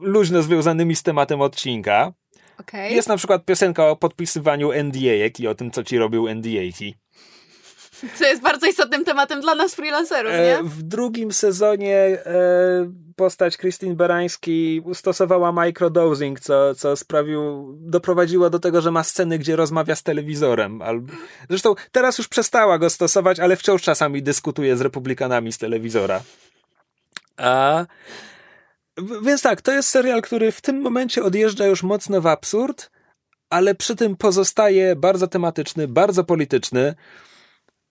[0.00, 2.12] luźno związanymi z tematem odcinka.
[2.60, 2.90] Okay.
[2.90, 6.94] Jest na przykład piosenka o podpisywaniu NDA i o tym, co ci robił NDA-ki.
[8.14, 10.68] Co jest bardzo istotnym tematem dla nas freelancerów, e, nie?
[10.68, 18.80] W drugim sezonie e, postać Christine Berański stosowała microdosing, co, co sprawił, doprowadziło do tego,
[18.80, 20.80] że ma sceny, gdzie rozmawia z telewizorem.
[21.48, 26.22] Zresztą teraz już przestała go stosować, ale wciąż czasami dyskutuje z republikanami z telewizora.
[27.36, 27.86] A
[29.22, 32.90] więc tak, to jest serial, który w tym momencie odjeżdża już mocno w absurd,
[33.50, 36.94] ale przy tym pozostaje bardzo tematyczny, bardzo polityczny.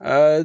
[0.01, 0.43] E,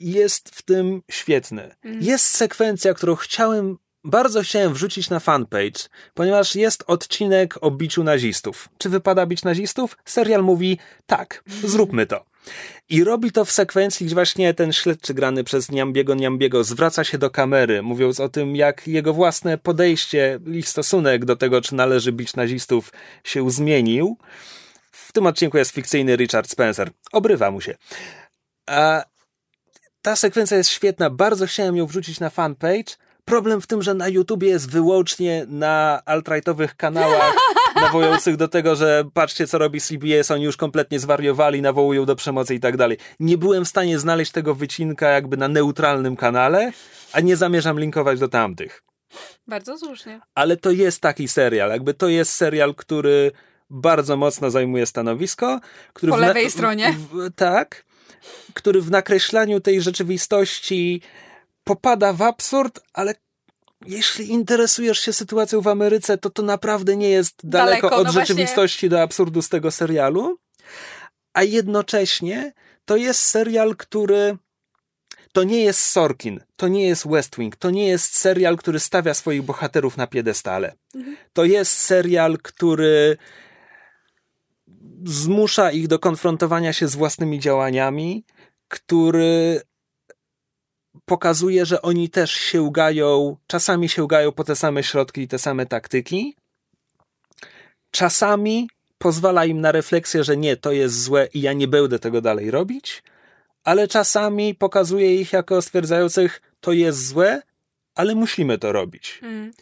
[0.00, 1.62] jest w tym świetny.
[1.62, 2.04] Mhm.
[2.04, 8.68] Jest sekwencja, którą chciałem, bardzo chciałem wrzucić na fanpage, ponieważ jest odcinek o biciu nazistów.
[8.78, 9.98] Czy wypada bić nazistów?
[10.04, 12.29] Serial mówi tak, zróbmy to.
[12.88, 17.18] I robi to w sekwencji, gdzie właśnie ten śledczy grany przez Niambiego Niambiego zwraca się
[17.18, 22.12] do kamery, mówiąc o tym, jak jego własne podejście i stosunek do tego, czy należy
[22.12, 22.92] bić nazistów,
[23.24, 24.16] się zmienił.
[24.90, 26.90] W tym odcinku jest fikcyjny Richard Spencer.
[27.12, 27.74] Obrywa mu się.
[28.66, 29.04] A
[30.02, 32.96] ta sekwencja jest świetna, bardzo chciałem ją wrzucić na fanpage.
[33.24, 37.34] Problem w tym, że na YouTubie jest wyłącznie na alt-rightowych kanałach
[37.80, 42.54] nawołujących do tego, że patrzcie co robi CBS, oni już kompletnie zwariowali, nawołują do przemocy
[42.54, 42.98] i tak dalej.
[43.20, 46.72] Nie byłem w stanie znaleźć tego wycinka jakby na neutralnym kanale,
[47.12, 48.82] a nie zamierzam linkować do tamtych.
[49.46, 50.20] Bardzo słusznie.
[50.34, 53.32] Ale to jest taki serial, jakby to jest serial, który
[53.70, 55.60] bardzo mocno zajmuje stanowisko.
[55.92, 56.92] Który Po na- lewej stronie.
[57.12, 57.84] W, tak.
[58.54, 61.02] Który w nakreślaniu tej rzeczywistości
[61.64, 63.14] popada w absurd, ale
[63.86, 68.12] jeśli interesujesz się sytuacją w Ameryce, to to naprawdę nie jest daleko, Daleko, od no
[68.12, 68.34] właśnie.
[68.34, 70.38] rzeczywistości do absurdu z tego serialu.
[71.32, 72.52] A jednocześnie
[72.84, 74.36] to jest serial, który
[75.32, 79.14] to nie jest Sorkin, to nie jest West Wing, to nie jest serial, który stawia
[79.14, 80.72] swoich bohaterów na piedestale.
[81.32, 83.16] To jest serial, który
[85.04, 88.24] zmusza ich do konfrontowania się z własnymi działaniami,
[88.68, 89.60] który
[91.10, 96.36] pokazuje, że oni też sięgają, czasami sięgają po te same środki i te same taktyki.
[97.90, 102.20] Czasami pozwala im na refleksję, że nie, to jest złe i ja nie będę tego
[102.20, 103.02] dalej robić,
[103.64, 107.42] ale czasami pokazuje ich jako stwierdzających, to jest złe,
[107.94, 109.20] ale musimy to robić.
[109.22, 109.52] Mm.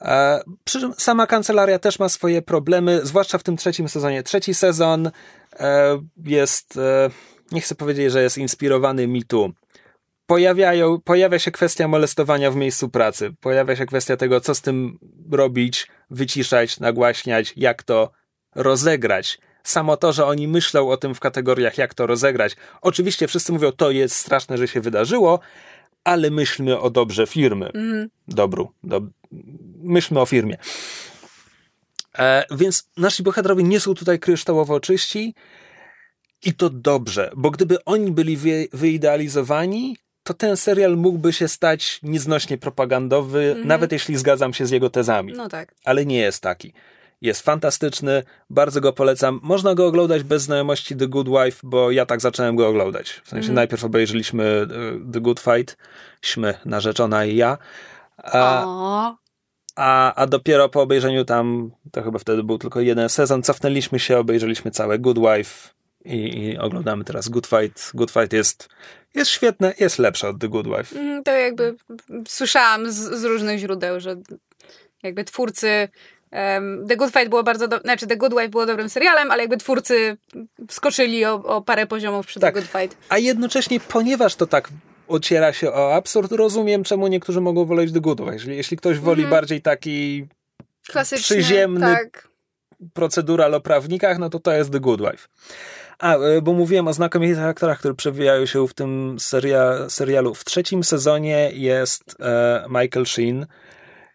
[0.00, 4.22] E, Przy czym sama kancelaria też ma swoje problemy, zwłaszcza w tym trzecim sezonie.
[4.22, 5.10] Trzeci sezon
[5.52, 7.10] e, jest, e,
[7.52, 9.54] nie chcę powiedzieć, że jest inspirowany mitu.
[10.26, 13.34] Pojawiają, pojawia się kwestia molestowania w miejscu pracy.
[13.40, 14.98] Pojawia się kwestia tego, co z tym
[15.30, 18.10] robić, wyciszać, nagłaśniać, jak to
[18.54, 19.38] rozegrać.
[19.64, 22.56] Samo to, że oni myślą o tym w kategoriach, jak to rozegrać.
[22.82, 25.40] Oczywiście wszyscy mówią, to jest straszne, że się wydarzyło,
[26.04, 27.66] ale myślmy o dobrze firmy.
[27.66, 28.08] Mhm.
[28.28, 28.72] Dobru.
[28.82, 29.00] Do...
[29.82, 30.56] Myślmy o firmie.
[32.18, 35.34] E, więc nasi bohaterowie nie są tutaj kryształowo czyści
[36.44, 42.00] i to dobrze, bo gdyby oni byli wy, wyidealizowani, to ten serial mógłby się stać
[42.02, 45.32] nieznośnie propagandowy, nawet jeśli zgadzam się z jego tezami.
[45.36, 45.74] No tak.
[45.84, 46.72] Ale nie jest taki.
[47.20, 49.40] Jest fantastyczny, bardzo go polecam.
[49.42, 53.20] Można go oglądać bez znajomości The Good Wife, bo ja tak zacząłem go oglądać.
[53.24, 55.76] W sensie najpierw obejrzeliśmy e, The Good Fight,
[56.22, 57.58] śmy, narzeczona i ja.
[58.16, 59.16] A, O,
[59.76, 64.18] a, a dopiero po obejrzeniu tam, to chyba wtedy był tylko jeden sezon, cofnęliśmy się,
[64.18, 67.90] obejrzeliśmy całe Good Wife i, i oglądamy teraz Good Fight.
[67.94, 68.68] Good Fight jest,
[69.14, 71.00] jest świetne, jest lepsze od The Good Wife.
[71.00, 71.74] Mm, To jakby
[72.28, 74.16] słyszałam z, z różnych źródeł, że
[75.02, 75.88] jakby twórcy
[76.88, 79.56] The Good Fight było bardzo, do, znaczy The Good Wife było dobrym serialem, ale jakby
[79.56, 80.16] twórcy
[80.70, 82.54] skoczyli o, o parę poziomów przy Tak.
[82.54, 82.96] The Good Fight.
[83.08, 84.68] A jednocześnie, ponieważ to tak
[85.08, 88.32] ociera się o absurd, rozumiem, czemu niektórzy mogą woleć The Good Wife.
[88.34, 90.26] Jeśli, jeśli ktoś woli bardziej taki
[90.88, 92.28] Klasycznie, Przyziemny tak.
[92.92, 95.28] procedural o prawnikach, no to to jest The Good Wife.
[95.98, 100.34] A, e, bo mówiłem o znakomitych aktorach, które przewijają się w tym seria, serialu.
[100.34, 103.46] W trzecim sezonie jest e, Michael Sheen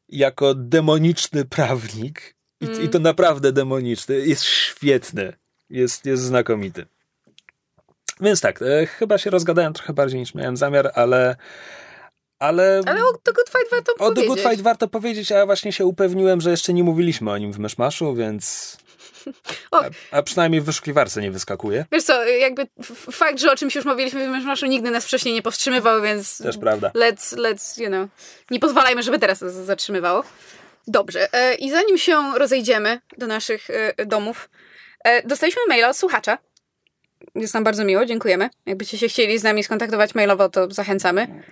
[0.09, 2.35] jako demoniczny prawnik.
[2.61, 2.83] I, Mm.
[2.83, 4.15] I to naprawdę demoniczny.
[4.15, 5.33] Jest świetny.
[5.69, 6.85] Jest, jest znakomity.
[8.21, 11.35] Więc tak, e, chyba się rozgadałem trochę bardziej niż miałem zamiar, ale
[12.39, 14.27] ale, Ale o The Good Fight warto o The powiedzieć.
[14.27, 17.53] Good Fight warto powiedzieć, a ja właśnie się upewniłem, że jeszcze nie mówiliśmy o nim
[17.53, 18.77] w Myszmaszu, więc...
[19.71, 19.77] O.
[19.77, 21.85] A, a przynajmniej w wyszukiwarce nie wyskakuje.
[21.91, 22.67] Wiesz co, jakby
[23.11, 26.57] fakt, że o czymś już mówiliśmy w Myszmaszu nigdy nas wcześniej nie powstrzymywał, więc Też
[26.57, 26.89] prawda.
[26.89, 28.09] let's, let's, you know,
[28.51, 30.23] nie pozwalajmy, żeby teraz nas zatrzymywało.
[30.87, 34.49] Dobrze, e, i zanim się rozejdziemy do naszych e, domów,
[35.03, 36.37] e, dostaliśmy maila od słuchacza.
[37.35, 38.49] Jest nam bardzo miło, dziękujemy.
[38.65, 41.43] Jakbyście się chcieli z nami skontaktować mailowo, to zachęcamy.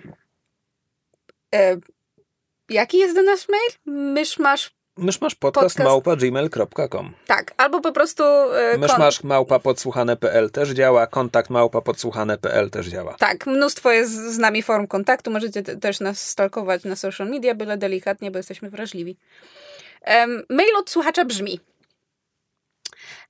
[2.68, 3.70] Jaki jest do nasz mail?
[4.14, 5.88] Myszmasz, Myszmasz podcast, Podcast.
[5.90, 8.22] małpa gmail.com tak, albo po prostu...
[8.24, 13.14] E, kon- Myszmasz małpa podsłuchane.pl też działa, kontakt małpa podsłuchane.pl też działa.
[13.18, 15.30] Tak, mnóstwo jest z nami form kontaktu.
[15.30, 19.16] Możecie te- też nas stalkować na social media, byle delikatnie, bo jesteśmy wrażliwi.
[20.48, 21.60] Mail od słuchacza brzmi.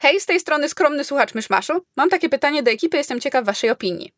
[0.00, 1.72] Hej, z tej strony skromny słuchacz Myszmaszu.
[1.96, 4.12] Mam takie pytanie do ekipy, jestem ciekaw waszej opinii.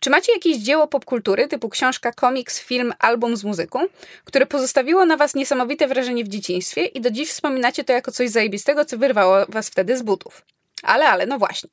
[0.00, 3.80] Czy macie jakieś dzieło popkultury, typu książka, komiks, film, album z muzyką,
[4.24, 8.30] które pozostawiło na was niesamowite wrażenie w dzieciństwie i do dziś wspominacie to jako coś
[8.30, 10.44] zajebistego, co wyrwało was wtedy z butów?
[10.82, 11.70] Ale, ale, no właśnie.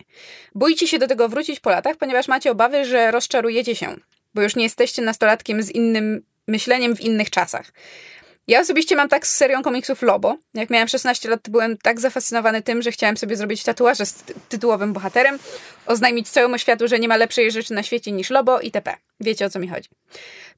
[0.55, 3.95] Boicie się do tego wrócić po latach, ponieważ macie obawy, że rozczarujecie się,
[4.33, 7.71] bo już nie jesteście nastolatkiem z innym myśleniem w innych czasach.
[8.47, 10.37] Ja osobiście mam tak z serią komiksów Lobo.
[10.53, 14.93] Jak miałem 16 lat, byłem tak zafascynowany tym, że chciałem sobie zrobić tatuaże z tytułowym
[14.93, 15.39] bohaterem,
[15.85, 18.95] oznajmić całemu światu, że nie ma lepszej rzeczy na świecie niż Lobo itp.
[19.19, 19.89] Wiecie o co mi chodzi.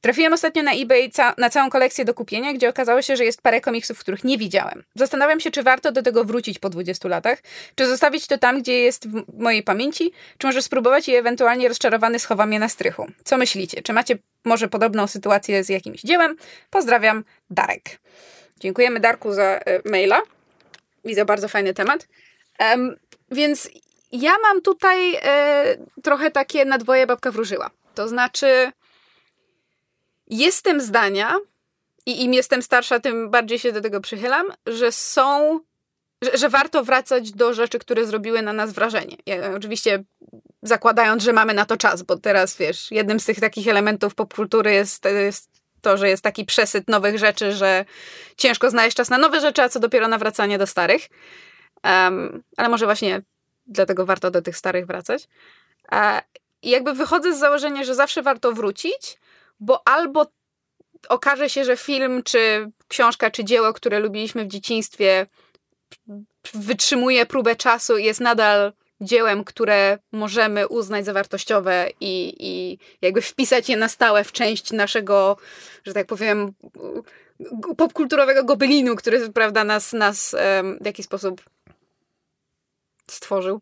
[0.01, 3.41] Trafiłem ostatnio na eBay ca na całą kolekcję do kupienia, gdzie okazało się, że jest
[3.41, 4.83] parę komiksów, których nie widziałem.
[4.95, 7.39] Zastanawiam się, czy warto do tego wrócić po 20 latach,
[7.75, 12.19] czy zostawić to tam, gdzie jest w mojej pamięci, czy może spróbować i ewentualnie rozczarowany
[12.19, 13.07] schowam je na strychu.
[13.23, 13.81] Co myślicie?
[13.81, 16.35] Czy macie może podobną sytuację z jakimś dziełem?
[16.69, 17.99] Pozdrawiam, Darek.
[18.59, 20.21] Dziękujemy Darku za y, maila
[21.03, 22.07] i za bardzo fajny temat.
[22.59, 22.95] Um,
[23.31, 23.69] więc
[24.11, 27.69] ja mam tutaj y, trochę takie na dwoje babka wróżyła.
[27.95, 28.71] To znaczy,
[30.27, 31.35] jestem zdania,
[32.05, 35.59] i im jestem starsza, tym bardziej się do tego przychylam, że są,
[36.21, 39.17] że, że warto wracać do rzeczy, które zrobiły na nas wrażenie.
[39.25, 40.03] Ja, oczywiście
[40.61, 44.73] zakładając, że mamy na to czas, bo teraz wiesz, jednym z tych takich elementów popkultury
[44.73, 45.49] jest, jest
[45.81, 47.85] to, że jest taki przesyt nowych rzeczy, że
[48.37, 51.09] ciężko znaleźć czas na nowe rzeczy, a co dopiero na wracanie do starych.
[51.83, 53.21] Um, ale może właśnie
[53.67, 55.27] dlatego warto do tych starych wracać.
[55.91, 56.21] E,
[56.61, 59.19] I jakby wychodzę z założenia, że zawsze warto wrócić,
[59.59, 60.25] bo albo
[61.09, 65.27] okaże się, że film, czy książka, czy dzieło, które lubiliśmy w dzieciństwie,
[66.53, 73.21] wytrzymuje próbę czasu i jest nadal dziełem, które możemy uznać za wartościowe i, i jakby
[73.21, 75.37] wpisać je na stałe w część naszego,
[75.85, 76.53] że tak powiem,
[77.77, 80.35] popkulturowego gobelinu, który prawda, nas, nas
[80.81, 81.41] w jakiś sposób
[83.07, 83.61] stworzył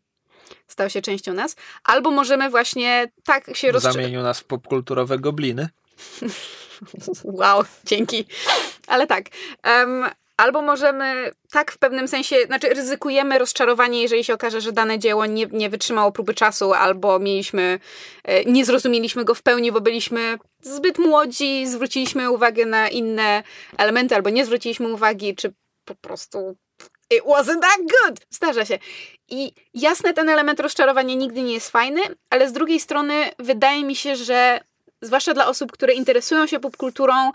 [0.67, 4.01] stał się częścią nas, albo możemy właśnie tak się rozszerzyć.
[4.01, 5.69] Zamienił nas w popkulturowe gobliny.
[7.23, 8.25] wow, dzięki.
[8.87, 9.25] Ale tak.
[9.65, 10.05] Um,
[10.37, 15.25] albo możemy tak w pewnym sensie, znaczy ryzykujemy rozczarowanie, jeżeli się okaże, że dane dzieło
[15.25, 17.79] nie, nie wytrzymało próby czasu, albo mieliśmy,
[18.23, 23.43] e, nie zrozumieliśmy go w pełni, bo byliśmy zbyt młodzi, zwróciliśmy uwagę na inne
[23.77, 25.53] elementy, albo nie zwróciliśmy uwagi, czy
[25.85, 26.57] po prostu
[27.11, 28.19] it wasn't that good.
[28.29, 28.79] Zdarza się.
[29.29, 33.95] I jasne, ten element rozczarowania nigdy nie jest fajny, ale z drugiej strony wydaje mi
[33.95, 34.59] się, że
[35.01, 37.31] zwłaszcza dla osób, które interesują się popkulturą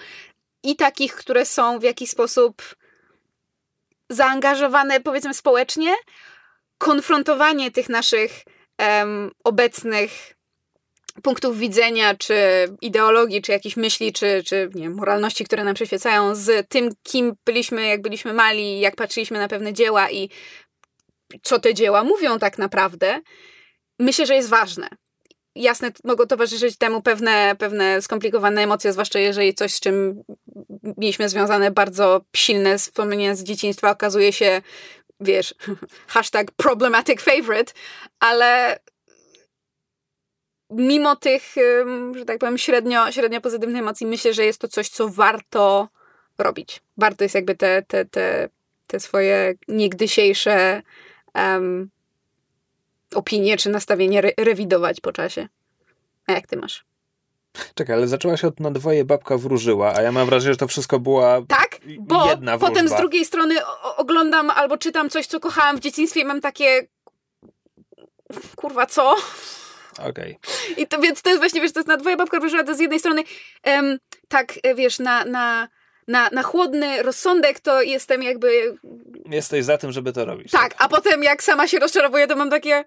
[0.62, 2.62] i takich, które są w jakiś sposób
[4.10, 5.94] zaangażowane, powiedzmy, społecznie,
[6.78, 8.44] konfrontowanie tych naszych
[9.44, 10.34] obecnych
[11.22, 12.34] punktów widzenia, czy
[12.82, 17.86] ideologii, czy jakichś myśli, czy, czy nie, moralności, które nam przyświecają, z tym, kim byliśmy,
[17.86, 20.30] jak byliśmy mali, jak patrzyliśmy na pewne dzieła i
[21.42, 23.20] co te dzieła mówią tak naprawdę,
[23.98, 24.88] myślę, że jest ważne.
[25.58, 30.22] Jasne, mogą towarzyszyć temu pewne, pewne skomplikowane emocje, zwłaszcza jeżeli coś, z czym
[30.96, 34.62] mieliśmy związane bardzo silne wspomnienia z dzieciństwa, okazuje się,
[35.20, 35.54] wiesz,
[36.06, 37.72] hashtag problematic favorite,
[38.20, 38.78] ale
[40.70, 41.42] mimo tych,
[42.16, 45.88] że tak powiem, średnio, średnio pozytywnych emocji, myślę, że jest to coś, co warto
[46.38, 46.82] robić.
[46.96, 48.48] Warto jest jakby te, te, te,
[48.86, 50.82] te swoje niegdysiejsze
[51.34, 51.90] um,
[53.14, 55.48] opinie czy nastawienie re rewidować po czasie.
[56.26, 56.84] A jak ty masz?
[57.74, 60.68] Czekaj, ale zaczęła się od na dwoje babka wróżyła, a ja mam wrażenie, że to
[60.68, 63.54] wszystko była tak, bo jedna potem z drugiej strony
[63.96, 66.86] oglądam albo czytam coś, co kochałam w dzieciństwie i mam takie
[68.56, 69.16] kurwa, co?
[69.98, 70.08] Okej.
[70.08, 70.74] Okay.
[70.76, 72.80] I to, więc to jest właśnie, wiesz, to jest na dwoje babka wróżyła, to z
[72.80, 73.22] jednej strony
[73.66, 73.98] um,
[74.28, 75.68] tak, e, wiesz, na, na,
[76.08, 78.78] na, na chłodny rozsądek to jestem jakby...
[79.30, 80.50] Jesteś za tym, żeby to robić.
[80.50, 80.74] Tak, tak.
[80.78, 82.84] a potem jak sama się rozczarowuję, to mam takie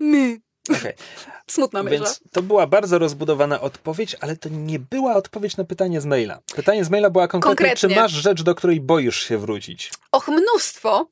[0.00, 0.40] my.
[0.70, 0.94] Okay.
[1.50, 1.96] Smutna myśl.
[1.96, 6.40] Więc to była bardzo rozbudowana odpowiedź, ale to nie była odpowiedź na pytanie z maila.
[6.56, 7.88] Pytanie z maila była konkretnie, konkretnie.
[7.88, 9.92] czy masz rzecz, do której boisz się wrócić?
[10.12, 11.06] Och, mnóstwo.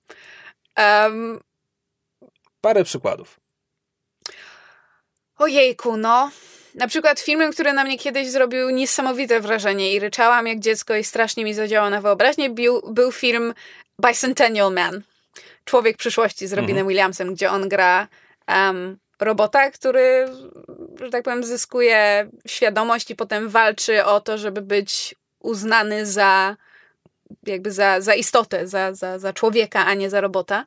[0.78, 1.40] Um...
[2.60, 3.40] Parę przykładów.
[5.38, 6.30] Ojejku, no.
[6.74, 11.04] Na przykład filmem, który na mnie kiedyś zrobił niesamowite wrażenie i ryczałam jak dziecko i
[11.04, 13.54] strasznie mi zadziałał na wyobraźnię, był, był film
[14.06, 15.02] Bicentennial Man.
[15.64, 16.88] Człowiek przyszłości z Robinem mhm.
[16.88, 18.08] Williamsem, gdzie on gra
[18.48, 20.26] um, robota, który,
[21.00, 26.56] że tak powiem, zyskuje świadomość i potem walczy o to, żeby być uznany za
[27.46, 30.66] jakby za, za istotę, za, za, za człowieka, a nie za robota.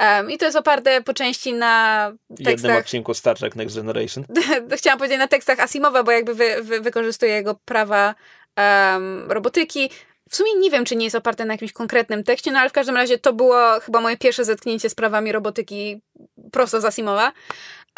[0.00, 2.52] Um, I to jest oparte po części na tekstach...
[2.52, 4.24] Jednym odcinku Star Trek Next Generation.
[4.76, 8.14] Chciałam powiedzieć na tekstach Asimowa, bo jakby wy, wy, wykorzystuje jego prawa
[8.56, 9.90] um, robotyki.
[10.30, 12.72] W sumie nie wiem, czy nie jest oparte na jakimś konkretnym tekście, no ale w
[12.72, 16.02] każdym razie to było chyba moje pierwsze zetknięcie z prawami robotyki
[16.52, 17.32] prosto z Asimowa.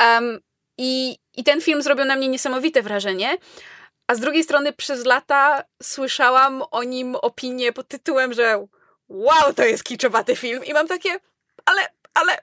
[0.00, 0.38] Um,
[0.78, 3.38] i, I ten film zrobił na mnie niesamowite wrażenie.
[4.06, 8.66] A z drugiej strony przez lata słyszałam o nim opinię pod tytułem, że
[9.08, 10.64] wow, to jest kiczowaty film.
[10.64, 11.10] I mam takie,
[11.64, 11.80] ale,
[12.14, 12.38] ale,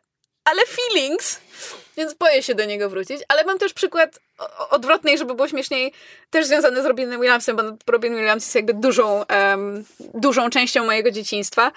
[0.46, 1.40] ale feelings.
[1.98, 3.22] Więc boję się do niego wrócić.
[3.28, 4.20] Ale mam też przykład
[4.70, 5.94] odwrotnej, żeby było śmieszniej,
[6.30, 11.12] też związane z Robinem Williamsem, bo Robin Williams jest jakby dużą, um, dużą częścią mojego
[11.12, 11.72] dzieciństwa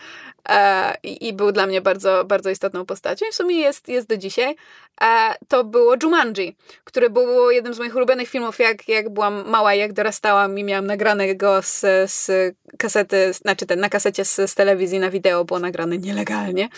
[0.48, 4.16] e, i, był dla mnie bardzo, bardzo istotną postacią i w sumie jest, jest do
[4.16, 4.56] dzisiaj.
[5.02, 9.74] E, to było Jumanji, który był jednym z moich ulubionych filmów, jak, jak byłam mała,
[9.74, 11.80] jak dorastałam i miałam nagrane go z,
[12.10, 16.68] z kasety, znaczy ten na kasecie z, z telewizji na wideo, było nagrane nielegalnie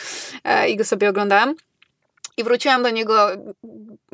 [0.45, 1.55] e, i go sobie oglądałam.
[2.39, 3.29] I wróciłam do niego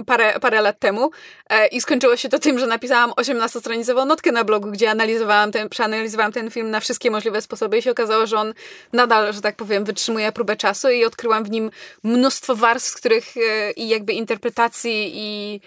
[0.07, 1.11] parę, parę lat temu
[1.51, 5.69] e, i skończyło się to tym, że napisałam 18-stronicową notkę na blogu, gdzie analizowałam ten,
[5.69, 8.55] przeanalizowałam ten film na wszystkie możliwe sposoby i się okazało, że on
[8.93, 11.71] nadal, że tak powiem, wytrzymuje próbę czasu i odkryłam w nim
[12.05, 15.61] mnóstwo warstw, których e, i jakby interpretacji i,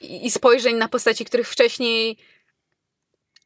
[0.00, 2.16] i spojrzeń na postaci, których wcześniej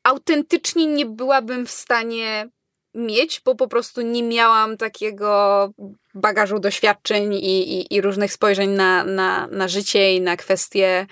[0.03, 2.49] autentycznie nie byłabym w stanie
[2.94, 5.70] mieć, bo po prostu nie miałam takiego
[6.14, 11.06] bagażu doświadczeń i, i, i różnych spojrzeń na, na, na życie i na kwestie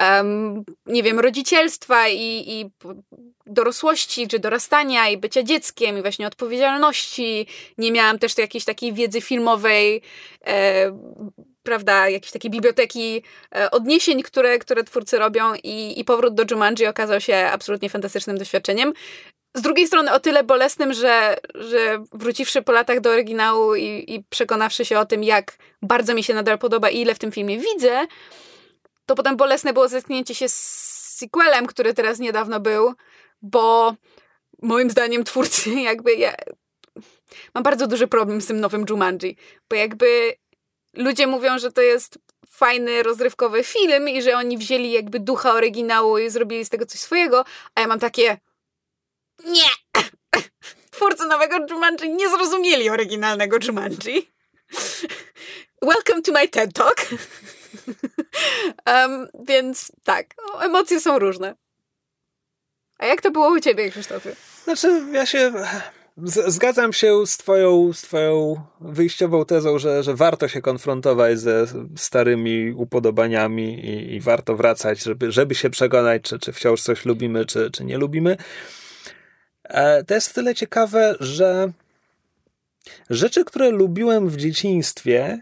[0.00, 2.70] um, nie wiem, rodzicielstwa i, i
[3.46, 7.46] dorosłości, czy dorastania i bycia dzieckiem i właśnie odpowiedzialności.
[7.78, 10.02] Nie miałam też jakiejś takiej wiedzy filmowej,
[10.46, 10.98] e,
[11.62, 13.22] prawda, jakiejś takiej biblioteki
[13.54, 18.38] e, odniesień, które, które twórcy robią i, i powrót do Jumanji okazał się absolutnie fantastycznym
[18.38, 18.92] doświadczeniem
[19.54, 24.24] z drugiej strony o tyle bolesnym, że, że wróciwszy po latach do oryginału i, i
[24.30, 27.58] przekonawszy się o tym, jak bardzo mi się nadal podoba i ile w tym filmie
[27.58, 28.06] widzę,
[29.06, 30.54] to potem bolesne było zetknięcie się z
[31.18, 32.94] sequelem, który teraz niedawno był,
[33.42, 33.94] bo
[34.62, 36.34] moim zdaniem twórcy jakby ja,
[37.54, 39.36] mam bardzo duży problem z tym nowym Jumanji,
[39.70, 40.32] bo jakby
[40.96, 42.18] ludzie mówią, że to jest
[42.48, 47.00] fajny, rozrywkowy film i że oni wzięli jakby ducha oryginału i zrobili z tego coś
[47.00, 48.38] swojego, a ja mam takie
[49.44, 50.00] nie!
[50.90, 54.32] Twórcy nowego Jumanji nie zrozumieli oryginalnego Jumanji.
[55.82, 57.06] Welcome to my TED Talk.
[58.86, 61.54] um, więc tak, no, emocje są różne.
[62.98, 64.36] A jak to było u ciebie, Krzysztofie?
[64.64, 65.52] Znaczy, ja się
[66.46, 71.66] zgadzam się z twoją, z twoją wyjściową tezą, że, że warto się konfrontować ze
[71.96, 77.46] starymi upodobaniami i, i warto wracać, żeby, żeby się przekonać, czy, czy wciąż coś lubimy,
[77.46, 78.36] czy, czy nie lubimy.
[79.72, 81.72] E, to jest tyle ciekawe, że
[83.10, 85.40] rzeczy, które lubiłem w dzieciństwie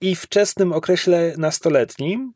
[0.00, 2.32] i wczesnym okresie nastoletnim,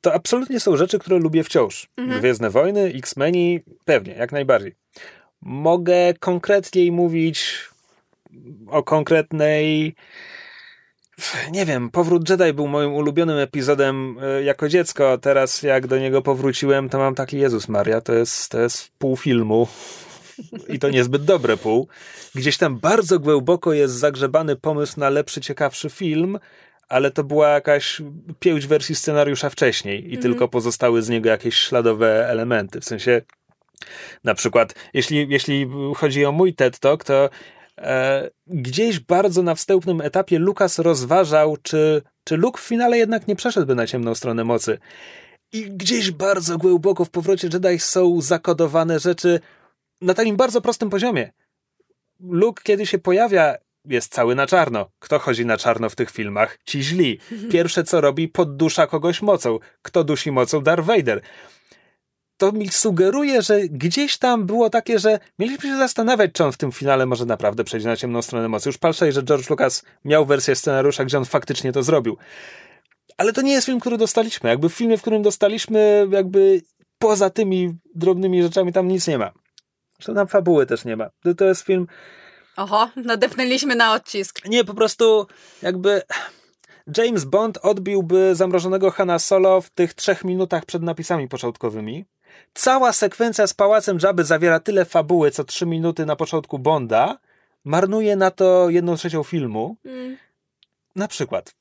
[0.00, 1.88] to absolutnie są rzeczy, które lubię wciąż.
[1.96, 2.20] Mhm.
[2.20, 4.74] Gwiezdne Wojny, X-Meni, pewnie, jak najbardziej.
[5.40, 7.68] Mogę konkretniej mówić
[8.66, 9.94] o konkretnej.
[11.52, 15.18] Nie wiem, Powrót Jedi był moim ulubionym epizodem e, jako dziecko.
[15.18, 19.16] Teraz, jak do niego powróciłem, to mam taki Jezus Maria, to jest, to jest pół
[19.16, 19.68] filmu
[20.68, 21.88] i to niezbyt dobre pół.
[22.34, 26.38] Gdzieś tam bardzo głęboko jest zagrzebany pomysł na lepszy, ciekawszy film,
[26.88, 28.02] ale to była jakaś
[28.40, 30.22] pięć wersji scenariusza wcześniej i mm.
[30.22, 32.80] tylko pozostały z niego jakieś śladowe elementy.
[32.80, 33.22] W sensie,
[34.24, 37.30] na przykład, jeśli, jeśli chodzi o mój TED Talk, to
[37.78, 43.36] e, gdzieś bardzo na wstępnym etapie Lukas rozważał, czy, czy Luke w finale jednak nie
[43.36, 44.78] przeszedłby na ciemną stronę mocy.
[45.52, 49.40] I gdzieś bardzo głęboko w powrocie Jedi są zakodowane rzeczy,
[50.02, 51.32] na takim bardzo prostym poziomie.
[52.20, 53.54] Luke, kiedy się pojawia,
[53.84, 54.90] jest cały na czarno.
[54.98, 56.58] Kto chodzi na czarno w tych filmach?
[56.64, 57.18] Ci źli.
[57.50, 59.58] Pierwsze co robi, poddusza kogoś mocą.
[59.82, 60.60] Kto dusi mocą?
[60.60, 61.20] Darth Vader.
[62.36, 66.56] To mi sugeruje, że gdzieś tam było takie, że mieliśmy się zastanawiać, czy on w
[66.56, 68.68] tym finale może naprawdę przejść na ciemną stronę mocy.
[68.68, 72.16] Już patrzę, że George Lucas miał wersję scenariusza, gdzie on faktycznie to zrobił.
[73.16, 74.50] Ale to nie jest film, który dostaliśmy.
[74.50, 76.62] Jakby w filmie, w którym dostaliśmy, jakby
[76.98, 79.41] poza tymi drobnymi rzeczami tam nic nie ma.
[80.02, 81.10] Zresztą tam fabuły też nie ma.
[81.36, 81.86] To, jest film...
[82.56, 84.44] Oho, nadepnęliśmy na odcisk.
[84.44, 85.26] Nie, po prostu
[85.62, 86.02] jakby...
[86.96, 92.04] James Bond odbiłby zamrożonego Hanna Solo w tych trzech minutach przed napisami początkowymi.
[92.54, 97.18] Cała sekwencja z pałacem Jabby zawiera tyle fabuły, co trzy minuty na początku Bonda.
[97.64, 99.76] Marnuje na to jedną trzecią filmu.
[99.84, 100.16] Mm.
[100.96, 101.54] Na przykład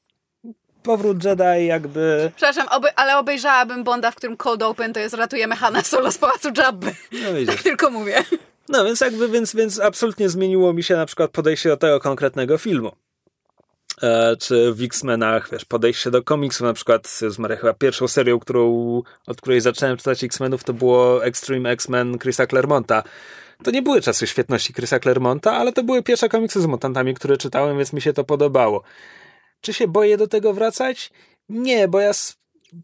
[0.84, 2.32] powrót Jedi jakby...
[2.36, 6.18] Przepraszam, oby, ale obejrzałabym Bonda, w którym Cold Open to jest ratujemy Hanna Solo z
[6.18, 6.96] Pałacu Jabby.
[7.12, 7.56] No widzisz.
[7.56, 8.24] Tak tylko mówię.
[8.70, 12.58] No więc jakby, więc, więc absolutnie zmieniło mi się na przykład podejście do tego konkretnego
[12.58, 12.92] filmu.
[14.02, 18.40] E, czy w X-Menach, wiesz, podejście do komiksu, na przykład z Maria chyba pierwszą serią,
[18.40, 23.04] którą, od której zacząłem czytać X-Menów, to było Extreme X-Men Chrisa Claremonta.
[23.64, 27.38] To nie były czasy świetności Chrisa Claremonta, ale to były pierwsze komiksy z mutantami, które
[27.38, 28.84] czytałem, więc mi się to podobało.
[29.62, 31.12] Czy się boję do tego wracać?
[31.50, 32.12] Nie, bo ja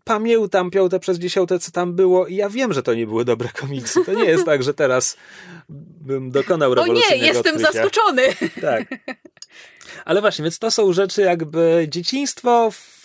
[0.03, 3.49] pamiętam piąte przez dziesiąte, co tam było i ja wiem, że to nie były dobre
[3.49, 4.05] komiksy.
[4.05, 5.17] To nie jest tak, że teraz
[5.69, 7.71] bym dokonał rewolucyjnego O nie, jestem odkrycia.
[7.71, 8.23] zaskoczony!
[8.61, 8.83] Tak.
[10.05, 13.01] Ale właśnie, więc to są rzeczy jakby dzieciństwo, w,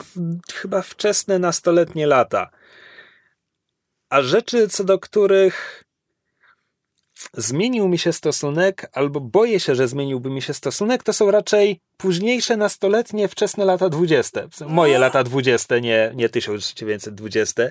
[0.55, 2.51] chyba wczesne nastoletnie lata.
[4.11, 5.85] A rzeczy, co do których
[7.37, 11.81] zmienił mi się stosunek, albo boję się, że zmieniłby mi się stosunek, to są raczej
[11.97, 14.49] późniejsze nastoletnie, wczesne lata dwudzieste.
[14.67, 17.63] Moje lata dwudzieste, nie, nie 1920.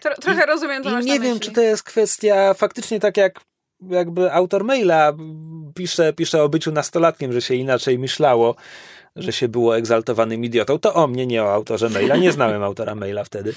[0.00, 3.40] Tro, trochę rozumiem, to I nie wiem, czy to jest kwestia faktycznie tak jak
[3.88, 5.12] jakby autor maila
[5.74, 8.54] pisze, pisze o byciu nastolatkiem, że się inaczej myślało,
[9.16, 10.78] że się było egzaltowanym idiotą.
[10.78, 12.16] To o mnie, nie o autorze maila.
[12.16, 13.54] Nie znałem autora maila wtedy.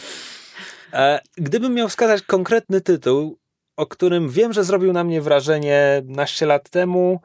[0.93, 3.37] E, gdybym miał wskazać konkretny tytuł,
[3.75, 7.21] o którym wiem, że zrobił na mnie wrażenie naście lat temu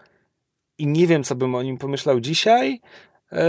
[0.79, 2.81] i nie wiem, co bym o nim pomyślał dzisiaj.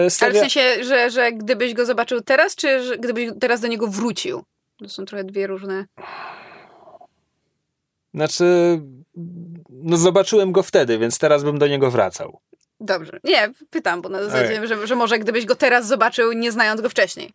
[0.10, 0.40] Stawia...
[0.40, 3.88] Ale w sensie, że, że gdybyś go zobaczył teraz, czy że gdybyś teraz do niego
[3.88, 4.44] wrócił?
[4.78, 5.86] To są trochę dwie różne.
[8.14, 8.80] Znaczy,
[9.70, 12.40] no zobaczyłem go wtedy, więc teraz bym do niego wracał.
[12.80, 13.20] Dobrze.
[13.24, 16.90] Nie, pytam, bo na zasadzie, że, że może gdybyś go teraz zobaczył, nie znając go
[16.90, 17.34] wcześniej.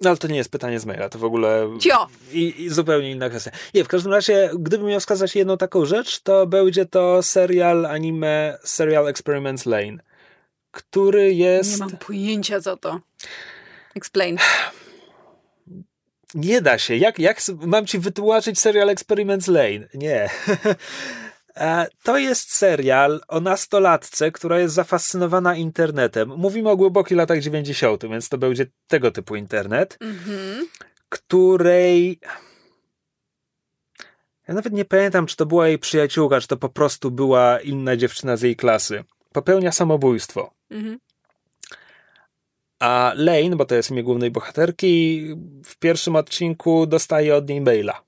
[0.00, 1.68] No ale to nie jest pytanie z maila, to w ogóle.
[1.80, 2.06] Cio!
[2.32, 3.50] I, I, zupełnie inna kwestia.
[3.74, 8.58] Nie, w każdym razie, gdybym miał wskazać jedną taką rzecz, to będzie to serial anime
[8.64, 9.98] Serial Experiments Lane,
[10.70, 11.72] który jest.
[11.72, 13.00] Nie mam pojęcia co to.
[13.94, 14.38] Explain.
[16.34, 16.96] Nie da się.
[16.96, 19.88] Jak, jak mam ci wytłumaczyć serial Experiments Lane?
[19.94, 20.30] Nie.
[21.58, 26.28] E, to jest serial o nastolatce, która jest zafascynowana internetem.
[26.36, 30.64] Mówimy o głębokich latach 90., więc to będzie tego typu internet, mm-hmm.
[31.08, 32.20] której.
[34.48, 37.96] Ja nawet nie pamiętam, czy to była jej przyjaciółka, czy to po prostu była inna
[37.96, 39.04] dziewczyna z jej klasy.
[39.32, 40.50] Popełnia samobójstwo.
[40.70, 40.98] Mm-hmm.
[42.78, 45.24] A Lane, bo to jest imię głównej bohaterki,
[45.64, 48.02] w pierwszym odcinku dostaje od niej maila.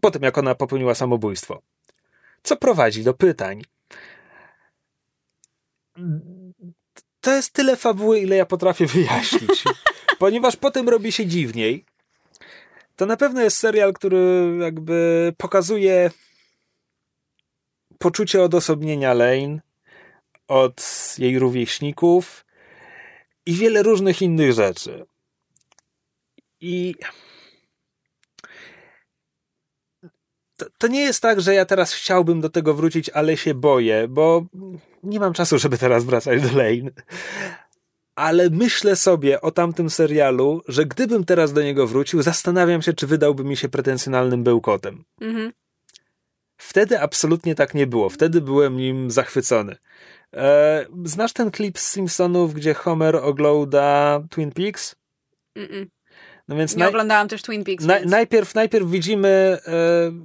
[0.00, 1.62] Po tym, jak ona popełniła samobójstwo
[2.42, 3.62] co prowadzi do pytań.
[7.20, 9.64] To jest tyle fabuły, ile ja potrafię wyjaśnić.
[10.18, 11.84] Ponieważ potem robi się dziwniej.
[12.96, 16.10] To na pewno jest serial, który jakby pokazuje
[17.98, 19.60] poczucie odosobnienia Lane
[20.48, 20.82] od
[21.18, 22.46] jej rówieśników
[23.46, 25.06] i wiele różnych innych rzeczy.
[26.60, 26.94] I
[30.60, 34.08] to, to, nie jest tak, że ja teraz chciałbym do tego wrócić, ale się boję,
[34.08, 34.46] bo
[35.02, 36.90] nie mam czasu, żeby teraz wracać do Lane.
[38.14, 43.06] Ale myślę sobie o tamtym serialu, że gdybym teraz do niego wrócił, zastanawiam się, czy
[43.06, 45.04] wydałby mi się pretensjonalnym bełkotem.
[45.20, 45.52] Mhm.
[46.56, 48.08] Wtedy absolutnie tak nie było.
[48.08, 49.76] Wtedy byłem nim zachwycony.
[50.34, 54.96] E, znasz ten klip z Simpsonów, gdzie Homer ogląda Twin Peaks?
[55.56, 55.86] Mm-mm.
[56.50, 56.88] No więc nie naj...
[56.88, 57.84] oglądałam też Twin Peaks.
[57.84, 58.10] Na, więc...
[58.10, 59.72] najpierw, najpierw widzimy e,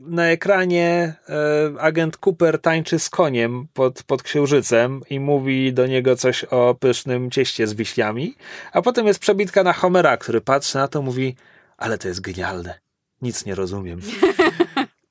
[0.08, 6.16] na ekranie e, agent Cooper tańczy z koniem pod, pod księżycem i mówi do niego
[6.16, 8.36] coś o pysznym cieście z wiśniami,
[8.72, 11.36] a potem jest przebitka na Homera, który patrzy na to mówi,
[11.78, 12.80] ale to jest genialne.
[13.22, 14.02] Nic nie rozumiem.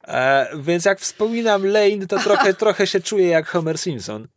[0.08, 4.28] E, więc jak wspominam Lane, to trochę, trochę się czuję jak Homer Simpson.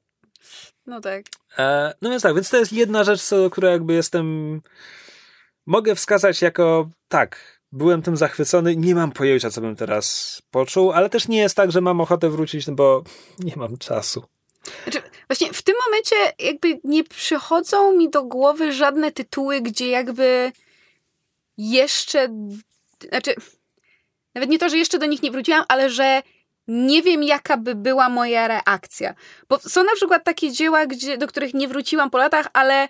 [0.85, 1.25] No tak.
[1.57, 4.61] E, no więc tak, więc to jest jedna rzecz, co, która jakby jestem
[5.67, 11.09] mogę wskazać jako tak, byłem tym zachwycony, nie mam pojęcia, co bym teraz poczuł, ale
[11.09, 13.03] też nie jest tak, że mam ochotę wrócić, no bo
[13.39, 14.23] nie mam czasu.
[14.83, 20.51] Znaczy, właśnie w tym momencie jakby nie przychodzą mi do głowy żadne tytuły, gdzie jakby
[21.57, 22.27] jeszcze,
[23.09, 23.35] znaczy,
[24.35, 26.21] nawet nie to, że jeszcze do nich nie wróciłam, ale że
[26.67, 29.13] nie wiem, jaka by była moja reakcja.
[29.49, 32.87] Bo są na przykład takie dzieła, gdzie, do których nie wróciłam po latach, ale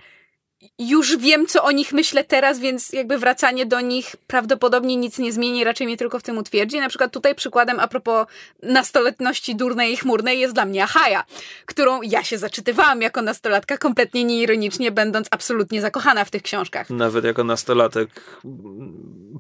[0.80, 5.34] już wiem, co o nich myślę teraz, więc jakby wracanie do nich prawdopodobnie nic nie
[5.34, 6.80] zmieni, raczej mnie tylko w tym utwierdzi.
[6.80, 8.28] Na przykład tutaj przykładem a propos
[8.64, 11.24] nastoletności durnej i chmurnej jest dla mnie Ahaja,
[11.66, 16.90] którą ja się zaczytywałam jako nastolatka kompletnie nieironicznie, będąc absolutnie zakochana w tych książkach.
[16.90, 18.10] Nawet jako nastolatek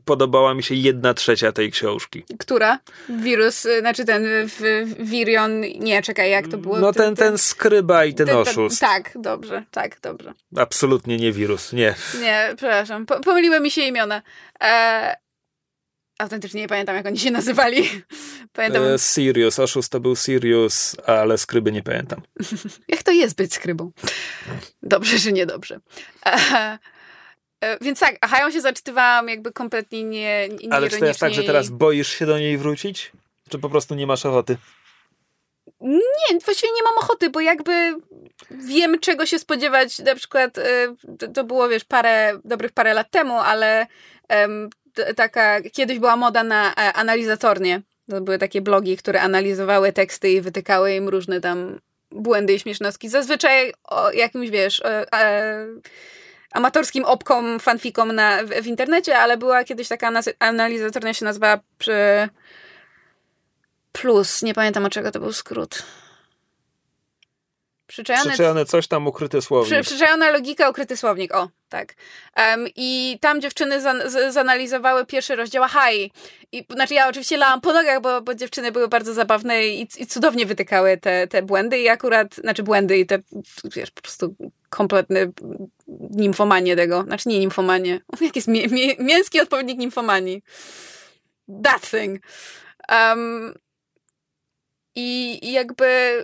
[0.06, 2.24] podobała mi się jedna trzecia tej książki.
[2.40, 2.80] Która?
[3.10, 4.24] Wirus, y, znaczy ten
[5.00, 6.80] Virion, nie, czekaj, jak to było?
[6.80, 8.80] No ten, ten, ten skryba i ten, ten oszust.
[8.80, 10.34] Tak, dobrze, tak, dobrze.
[10.56, 11.96] Absolutnie absolutnie nie wirus, nie.
[12.22, 14.22] Nie, przepraszam, po, pomyliły mi się imiona.
[14.64, 15.16] E,
[16.20, 17.90] autentycznie nie pamiętam, jak oni się nazywali.
[18.54, 18.84] Pamiętam...
[18.84, 22.22] E, Sirius, oszust to był Sirius, ale skryby nie pamiętam.
[22.94, 23.92] jak to jest być skrybą?
[24.84, 25.80] Dobrze czy niedobrze?
[26.26, 26.78] E,
[27.62, 31.20] e, więc tak, a ją się zaczytywałam jakby kompletnie nie, nie Ale czy to jest
[31.20, 33.12] tak, że teraz boisz się do niej wrócić?
[33.50, 34.58] Czy po prostu nie masz ochoty?
[35.82, 37.96] Nie, właściwie nie mam ochoty, bo jakby
[38.52, 40.00] wiem, czego się spodziewać.
[40.00, 43.88] Na przykład y, to było, wiesz, parę, dobrych parę lat temu, ale
[45.16, 47.82] taka, kiedyś była moda na e, analizatornie.
[48.10, 51.80] To były takie blogi, które analizowały teksty i wytykały im różne tam
[52.12, 53.10] błędy i śmiesznostki.
[53.10, 55.68] Zazwyczaj o jakimś, wiesz, e, e,
[56.52, 62.30] amatorskim opkom, fanfikom na, w, w, internecie, ale była kiedyś taka analizatornia, się nazywała przy
[64.02, 64.42] Plus.
[64.42, 65.84] Nie pamiętam, od czego to był skrót.
[67.88, 69.82] Przyczajone, przyczajone coś tam, ukryty słownik.
[69.82, 71.94] Przy, przyczajona logika, ukryty słownik, o, tak.
[72.38, 76.12] Um, I tam dziewczyny zan, z, zanalizowały pierwszy rozdział Ahai.
[76.52, 80.08] I, znaczy ja oczywiście lałam po nogach, bo, bo dziewczyny były bardzo zabawne i, i
[80.08, 83.20] cudownie wytykały te, te błędy i akurat, znaczy błędy i te,
[83.76, 84.36] wiesz, po prostu
[84.70, 85.32] kompletne
[86.10, 87.04] nimfomanie tego.
[87.04, 88.02] Znaczy nie nimfomanie.
[88.22, 88.68] Jak jest mie,
[89.00, 90.44] mięski odpowiednik nimfomanii?
[91.64, 92.20] That thing.
[92.90, 93.54] Um,
[94.98, 96.24] i, I jakby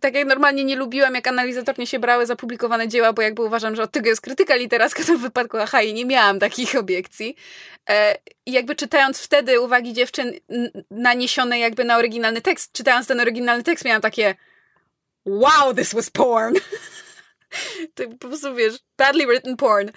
[0.00, 3.76] tak jak normalnie nie lubiłam, jak analizatornie się brały za publikowane dzieła, bo jakby uważam,
[3.76, 7.36] że od tego jest krytyka literacka, to w wypadku Ahai nie miałam takich obiekcji.
[7.88, 8.16] E,
[8.46, 10.32] I jakby czytając wtedy uwagi dziewczyn
[10.90, 14.34] naniesione jakby na oryginalny tekst, czytając ten oryginalny tekst miałam takie
[15.24, 16.54] wow, this was porn.
[17.94, 19.90] to po prostu, wiesz, badly written porn.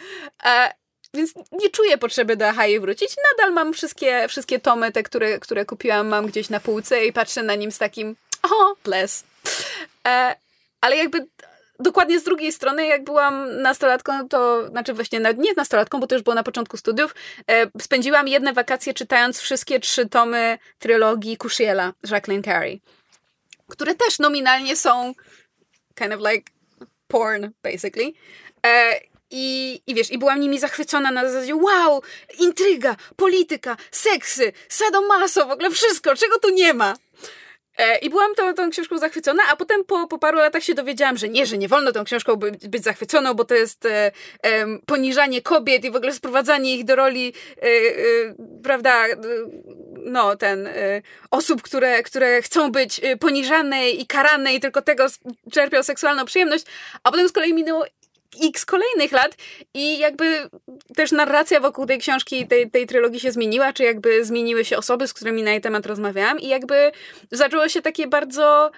[0.46, 0.74] E,
[1.14, 3.10] więc nie czuję potrzeby do Ahai wrócić.
[3.32, 7.44] Nadal mam wszystkie, wszystkie tomy, te, które, które kupiłam, mam gdzieś na półce i patrzę
[7.44, 9.24] na nim z takim o, bless.
[10.08, 10.36] E,
[10.82, 11.28] ale jakby
[11.80, 16.24] dokładnie z drugiej strony, jak byłam nastolatką, to znaczy właśnie nie nastolatką, bo to już
[16.24, 17.16] było na początku studiów,
[17.52, 22.82] e, spędziłam jedne wakacje czytając wszystkie trzy tomy trylogii Cushiela Jacqueline Carey,
[23.68, 25.14] które też nominalnie są
[25.96, 26.52] kind of like
[27.08, 28.14] porn, basically.
[28.66, 29.00] E,
[29.32, 32.02] i, I wiesz, i byłam nimi zachwycona na zasadzie wow,
[32.40, 36.96] intryga, polityka, seksy, sadomaso, w ogóle wszystko, czego tu nie ma.
[37.80, 41.18] E, I byłam tą, tą książką zachwycona, a potem po, po paru latach się dowiedziałam,
[41.18, 44.12] że nie, że nie wolno tą książką być, być zachwyconą, bo to jest e,
[44.44, 47.70] e, poniżanie kobiet i w ogóle sprowadzanie ich do roli, e, e
[48.64, 49.18] prawda, e,
[49.98, 50.70] no, ten,
[51.32, 55.06] osób, które, które chcą być poniżane i karane i tylko tego
[55.52, 56.66] czerpią seksualną przyjemność,
[57.04, 57.86] a potem z kolei minęło
[58.44, 59.38] x kolejnych lat
[59.74, 60.50] i jakby
[60.96, 65.08] też narracja wokół tej książki, tej, tej trylogii się zmieniła, czy jakby zmieniły się osoby,
[65.08, 66.92] z którymi na jej temat rozmawiałam i jakby
[67.32, 68.72] zaczęło się takie bardzo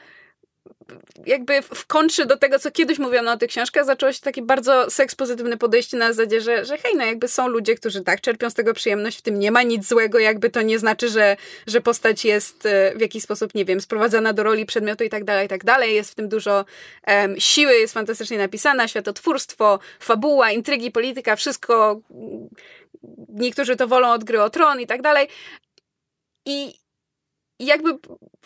[1.26, 4.90] jakby w kontrze do tego, co kiedyś mówiono o tych książkach, zaczęło się takie bardzo
[4.90, 8.50] seks pozytywne podejście na zasadzie, że, że hej, no jakby są ludzie, którzy tak czerpią
[8.50, 11.82] z tego przyjemność, w tym nie ma nic złego, jakby to nie znaczy, że, że
[11.82, 15.46] postać jest e, w jakiś sposób, nie wiem, sprowadzana do roli przedmiotu i tak dalej,
[15.46, 15.96] i tak dalej.
[15.96, 16.66] Jest w tym dużo
[17.08, 22.02] um, siły, jest fantastycznie napisana, światotwórstwo, fabuła, intrygi, polityka, wszystko.
[23.30, 25.28] Niektórzy to wolą od gry o tron i tak dalej.
[26.46, 26.74] I,
[27.60, 27.98] i jakby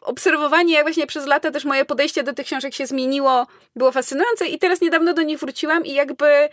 [0.05, 4.47] obserwowanie, jak właśnie przez lata też moje podejście do tych książek się zmieniło, było fascynujące
[4.47, 6.49] i teraz niedawno do nich wróciłam i jakby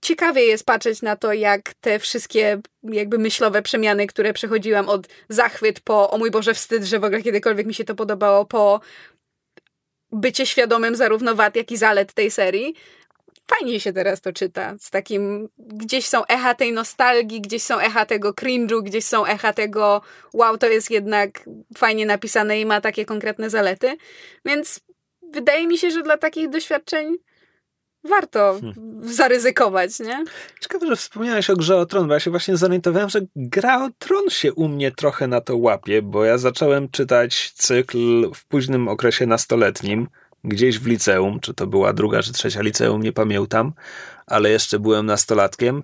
[0.00, 5.80] ciekawie jest patrzeć na to, jak te wszystkie jakby myślowe przemiany, które przechodziłam od zachwyt
[5.80, 8.80] po o mój Boże wstyd, że w ogóle kiedykolwiek mi się to podobało, po
[10.12, 12.74] bycie świadomym zarówno wad, jak i zalet tej serii,
[13.50, 14.74] fajnie się teraz to czyta.
[14.78, 19.52] Z takim, gdzieś są echa tej nostalgii, gdzieś są echa tego cringe'u, gdzieś są echa
[19.52, 20.02] tego
[20.32, 23.96] wow, to jest jednak fajnie napisane i ma takie konkretne zalety.
[24.44, 24.80] Więc
[25.32, 27.16] wydaje mi się, że dla takich doświadczeń
[28.04, 29.00] warto hmm.
[29.02, 30.24] zaryzykować, nie?
[30.60, 33.90] Ciekawe, że wspomniałeś o grze o tron, bo ja się właśnie zorientowałem, że gra o
[33.98, 38.88] tron się u mnie trochę na to łapie, bo ja zacząłem czytać cykl w późnym
[38.88, 40.08] okresie nastoletnim,
[40.44, 43.72] gdzieś w liceum, czy to była druga czy trzecia liceum, nie pamiętam,
[44.26, 45.82] ale jeszcze byłem nastolatkiem.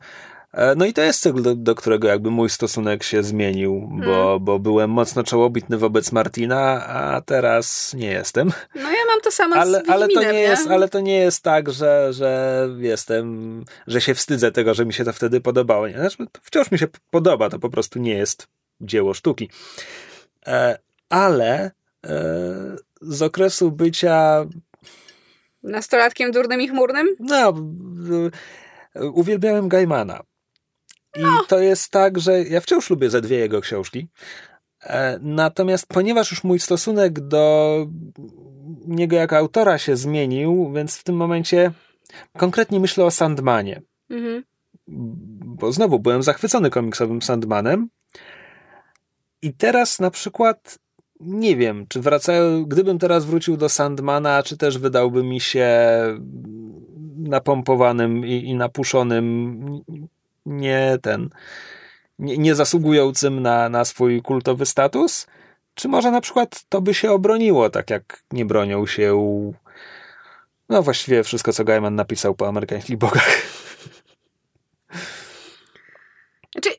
[0.56, 4.14] E, no i to jest cykl, do, do, którego jakby mój stosunek się zmienił, bo,
[4.14, 4.44] hmm.
[4.44, 8.52] bo byłem mocno czołobitny wobec Martina, a teraz nie jestem.
[8.74, 11.16] No ja mam to samo ale, z ale to nie, nie, jest, Ale to nie
[11.16, 15.88] jest tak, że, że jestem, że się wstydzę tego, że mi się to wtedy podobało.
[15.88, 15.94] Nie?
[15.94, 18.46] Znaczy, wciąż mi się podoba, to po prostu nie jest
[18.80, 19.50] dzieło sztuki.
[20.46, 20.78] E,
[21.08, 21.70] ale
[22.06, 22.76] e,
[23.08, 24.46] z okresu bycia.
[25.62, 27.16] Nastolatkiem durnym i chmurnym?
[27.20, 27.54] No,
[29.12, 30.22] uwielbiałem Gaimana.
[31.16, 31.44] I no.
[31.48, 34.08] to jest tak, że ja wciąż lubię ze dwie jego książki.
[34.82, 37.86] E, natomiast ponieważ już mój stosunek do
[38.86, 41.72] niego jako autora się zmienił, więc w tym momencie
[42.36, 43.82] konkretnie myślę o Sandmanie.
[44.10, 44.44] Mhm.
[45.44, 47.88] Bo znowu byłem zachwycony komiksowym Sandmanem.
[49.42, 50.78] I teraz na przykład
[51.20, 55.68] nie wiem, czy wracają, gdybym teraz wrócił do Sandmana, czy też wydałby mi się
[57.16, 59.64] napompowanym i, i napuszonym,
[60.46, 61.30] nie ten,
[62.18, 65.26] nie, nie zasługującym na, na swój kultowy status,
[65.74, 69.16] czy może na przykład to by się obroniło, tak jak nie bronią się
[70.68, 73.42] no właściwie wszystko, co Gaiman napisał po amerykańskich bogach.
[76.52, 76.70] Znaczy,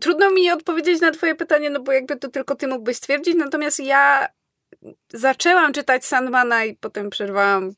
[0.00, 3.80] trudno mi odpowiedzieć na twoje pytanie, no bo jakby to tylko ty mógłbyś stwierdzić, natomiast
[3.80, 4.28] ja
[5.12, 7.72] zaczęłam czytać Sandmana i potem przerwałam,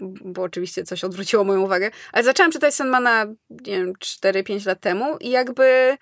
[0.00, 5.16] bo oczywiście coś odwróciło moją uwagę, ale zaczęłam czytać Sandmana, nie wiem, 4-5 lat temu
[5.20, 5.96] i jakby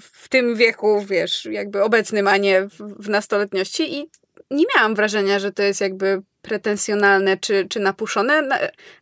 [0.00, 4.10] w tym wieku, wiesz, jakby obecnym, a nie w, nastoletniości i
[4.50, 8.42] nie miałam wrażenia, że to jest jakby pretensjonalne czy, czy napuszone.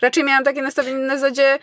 [0.03, 1.59] Raczej miałam takie nastawienie na zasadzie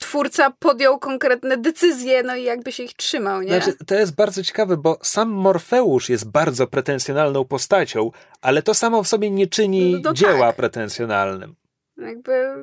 [0.00, 3.48] twórca podjął konkretne decyzje, no i jakby się ich trzymał, nie?
[3.48, 8.10] Znaczy, to jest bardzo ciekawe, bo sam Morfeusz jest bardzo pretensjonalną postacią,
[8.40, 10.56] ale to samo w sobie nie czyni no, no dzieła tak.
[10.56, 11.54] pretensjonalnym.
[11.96, 12.54] Jakby...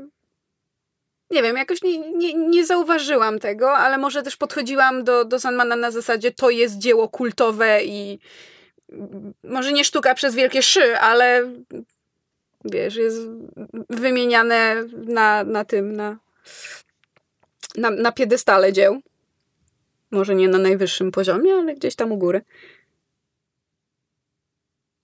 [1.32, 5.76] Nie wiem, jakoś nie, nie, nie zauważyłam tego, ale może też podchodziłam do, do Sandmana
[5.76, 8.20] na zasadzie to jest dzieło kultowe i
[9.44, 11.52] może nie sztuka przez wielkie szy, ale
[12.66, 13.18] wiesz, jest
[13.90, 16.18] wymieniane na, na tym, na,
[17.78, 19.02] na, na piedestale dzieł.
[20.12, 22.42] Może nie na najwyższym poziomie, ale gdzieś tam u góry.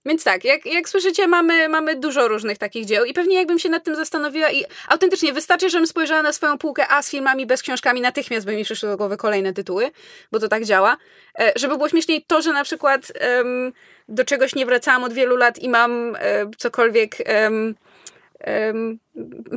[0.06, 3.70] Więc tak, jak, jak słyszycie, mamy, mamy dużo różnych takich dzieł i pewnie jakbym się
[3.70, 7.62] nad tym zastanowiła i autentycznie wystarczy, żebym spojrzała na swoją półkę A z filmami bez
[7.62, 9.92] książkami, natychmiast by mi przyszły do głowy kolejne tytuły,
[10.32, 10.98] bo to tak działa.
[11.40, 13.74] E, żeby było śmieszniej, to, że na przykład um,
[14.10, 17.18] do czegoś nie wracałam od wielu lat i mam e, cokolwiek...
[17.44, 17.76] Um,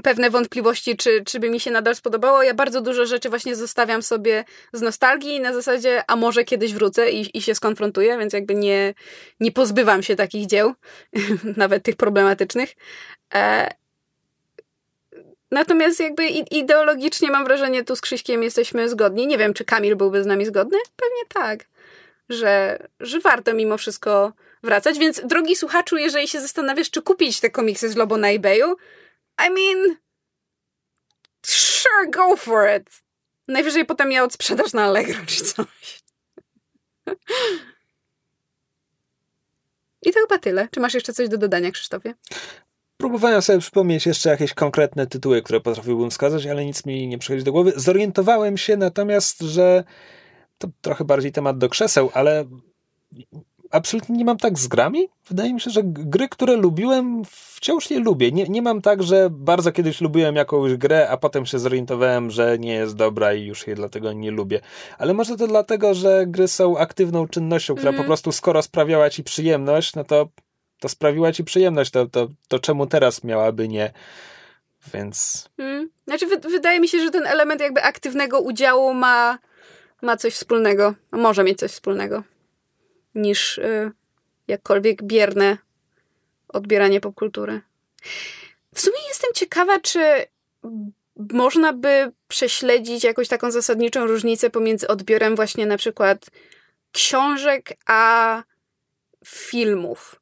[0.02, 2.42] pewne wątpliwości, czy, czy by mi się nadal spodobało.
[2.42, 7.10] Ja bardzo dużo rzeczy właśnie zostawiam sobie z nostalgii na zasadzie, a może kiedyś wrócę
[7.10, 8.94] i, i się skonfrontuję, więc jakby nie,
[9.40, 10.72] nie pozbywam się takich dzieł,
[11.56, 12.74] nawet tych problematycznych.
[13.34, 13.68] E,
[15.50, 19.26] natomiast jakby ideologicznie mam wrażenie, tu z Krzyśkiem jesteśmy zgodni.
[19.26, 20.78] Nie wiem, czy Kamil byłby z nami zgodny?
[20.96, 21.64] Pewnie tak.
[22.28, 24.32] Że, że warto mimo wszystko
[24.62, 24.98] wracać.
[24.98, 28.76] Więc drogi słuchaczu, jeżeli się zastanawiasz, czy kupić te komiksy z Lobo na eBayu,
[29.46, 29.96] I mean,
[31.42, 33.02] sure, go for it.
[33.48, 36.02] Najwyżej potem je odsprzedasz na Allegro czy coś.
[40.02, 40.68] I to chyba tyle.
[40.70, 42.14] Czy masz jeszcze coś do dodania, Krzysztofie?
[42.96, 47.44] Próbowałem sobie przypomnieć jeszcze jakieś konkretne tytuły, które potrafiłbym wskazać, ale nic mi nie przychodzi
[47.44, 47.72] do głowy.
[47.76, 49.84] Zorientowałem się natomiast, że
[50.58, 52.44] to trochę bardziej temat do krzeseł, ale
[53.70, 55.08] absolutnie nie mam tak z grami.
[55.28, 58.32] Wydaje mi się, że gry, które lubiłem, wciąż je lubię.
[58.32, 62.58] Nie, nie mam tak, że bardzo kiedyś lubiłem jakąś grę, a potem się zorientowałem, że
[62.58, 64.60] nie jest dobra i już jej dlatego nie lubię.
[64.98, 68.02] Ale może to dlatego, że gry są aktywną czynnością, która mm.
[68.02, 70.28] po prostu skoro sprawiała ci przyjemność, no to,
[70.80, 71.90] to sprawiła ci przyjemność.
[71.90, 73.92] To, to, to czemu teraz miałaby nie?
[74.94, 75.48] Więc.
[75.58, 75.90] Mm.
[76.04, 79.38] Znaczy, wydaje mi się, że ten element jakby aktywnego udziału ma,
[80.02, 80.94] ma coś wspólnego.
[81.12, 82.22] Może mieć coś wspólnego
[83.16, 83.90] niż y,
[84.48, 85.58] jakkolwiek bierne
[86.48, 87.60] odbieranie popkultury.
[88.74, 90.00] W sumie jestem ciekawa, czy
[91.30, 96.30] można by prześledzić jakąś taką zasadniczą różnicę pomiędzy odbiorem właśnie na przykład
[96.92, 98.42] książek a
[99.24, 100.20] filmów.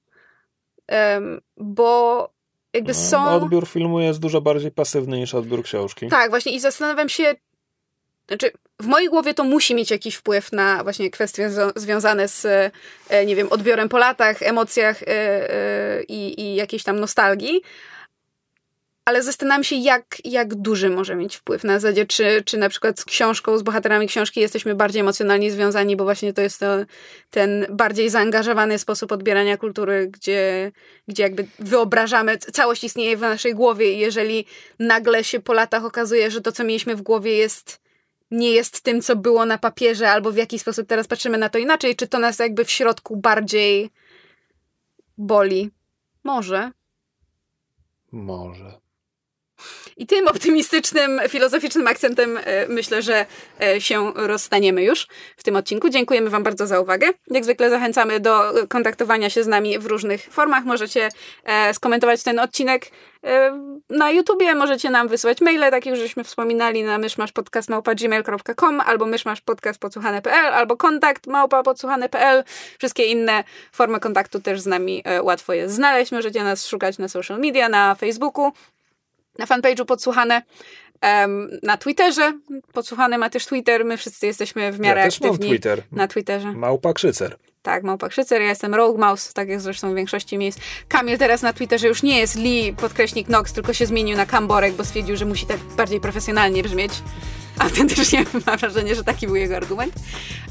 [0.88, 2.28] Um, bo
[2.72, 3.30] jakby no, są.
[3.30, 6.08] Odbiór filmu jest dużo bardziej pasywny niż odbiór książki.
[6.08, 7.34] Tak, właśnie i zastanawiam się,
[8.28, 8.50] znaczy,
[8.82, 12.44] w mojej głowie to musi mieć jakiś wpływ na właśnie kwestie związane z,
[13.08, 17.62] e, nie wiem, odbiorem po latach, emocjach e, e, i, i jakiejś tam nostalgii.
[19.04, 21.64] Ale zastanawiam się, jak, jak duży może mieć wpływ.
[21.64, 25.96] Na zasadzie, czy, czy na przykład z książką, z bohaterami książki jesteśmy bardziej emocjonalnie związani,
[25.96, 26.66] bo właśnie to jest to,
[27.30, 30.72] ten bardziej zaangażowany sposób odbierania kultury, gdzie,
[31.08, 34.46] gdzie jakby wyobrażamy, całość istnieje w naszej głowie i jeżeli
[34.78, 37.83] nagle się po latach okazuje, że to, co mieliśmy w głowie jest
[38.34, 41.58] nie jest tym, co było na papierze, albo w jaki sposób teraz patrzymy na to
[41.58, 43.90] inaczej, czy to nas jakby w środku bardziej
[45.18, 45.70] boli?
[46.24, 46.70] Może.
[48.12, 48.83] Może.
[49.96, 53.26] I tym optymistycznym, filozoficznym akcentem e, myślę, że
[53.62, 55.06] e, się rozstaniemy już
[55.36, 55.88] w tym odcinku.
[55.88, 57.06] Dziękujemy Wam bardzo za uwagę.
[57.30, 60.64] Jak zwykle zachęcamy do kontaktowania się z nami w różnych formach.
[60.64, 61.08] Możecie
[61.44, 62.90] e, skomentować ten odcinek
[63.90, 70.76] na YouTubie, możecie nam wysłać maile, tak jak żeśmy wspominali, na myszmaszpodcast.gmail.com albo myszmaszpodcast.podsłuchane.pl albo
[70.76, 72.44] kontakt małpa.podsłuchane.pl
[72.78, 76.12] Wszystkie inne formy kontaktu też z nami łatwo jest znaleźć.
[76.12, 78.52] Możecie nas szukać na social media, na Facebooku,
[79.38, 80.42] na fanpage'u podsłuchane.
[81.62, 82.32] Na Twitterze.
[82.72, 83.84] Podsłuchany ma też Twitter.
[83.84, 85.82] My wszyscy jesteśmy w miarę ja aktywni też mam Twitter.
[85.92, 86.52] na Twitterze.
[86.52, 87.36] Małpa Krzycer.
[87.64, 88.42] Tak, Małpa Krzycer.
[88.42, 90.58] Ja jestem Rogue Mouse, tak jak zresztą w większości miejsc.
[90.88, 94.74] Kamil teraz na Twitterze już nie jest Lee podkreśnik Nox, tylko się zmienił na Kamborek,
[94.74, 96.92] bo stwierdził, że musi tak bardziej profesjonalnie brzmieć.
[97.58, 99.94] autentycznie mam wrażenie, że taki był jego argument.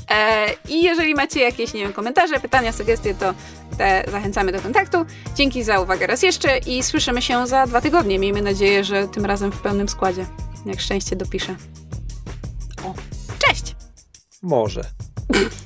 [0.10, 3.34] E, I jeżeli macie jakieś, nie wiem, komentarze, pytania, sugestie, to
[3.78, 5.06] te zachęcamy do kontaktu.
[5.36, 8.20] Dzięki za uwagę raz jeszcze i słyszymy się za dwa tygodnie.
[8.20, 10.26] Miejmy nadzieję, że tym razem w pełnym składzie.
[10.66, 11.56] Jak szczęście dopiszę.
[12.84, 12.94] O,
[13.48, 13.76] cześć!
[14.42, 14.82] Może.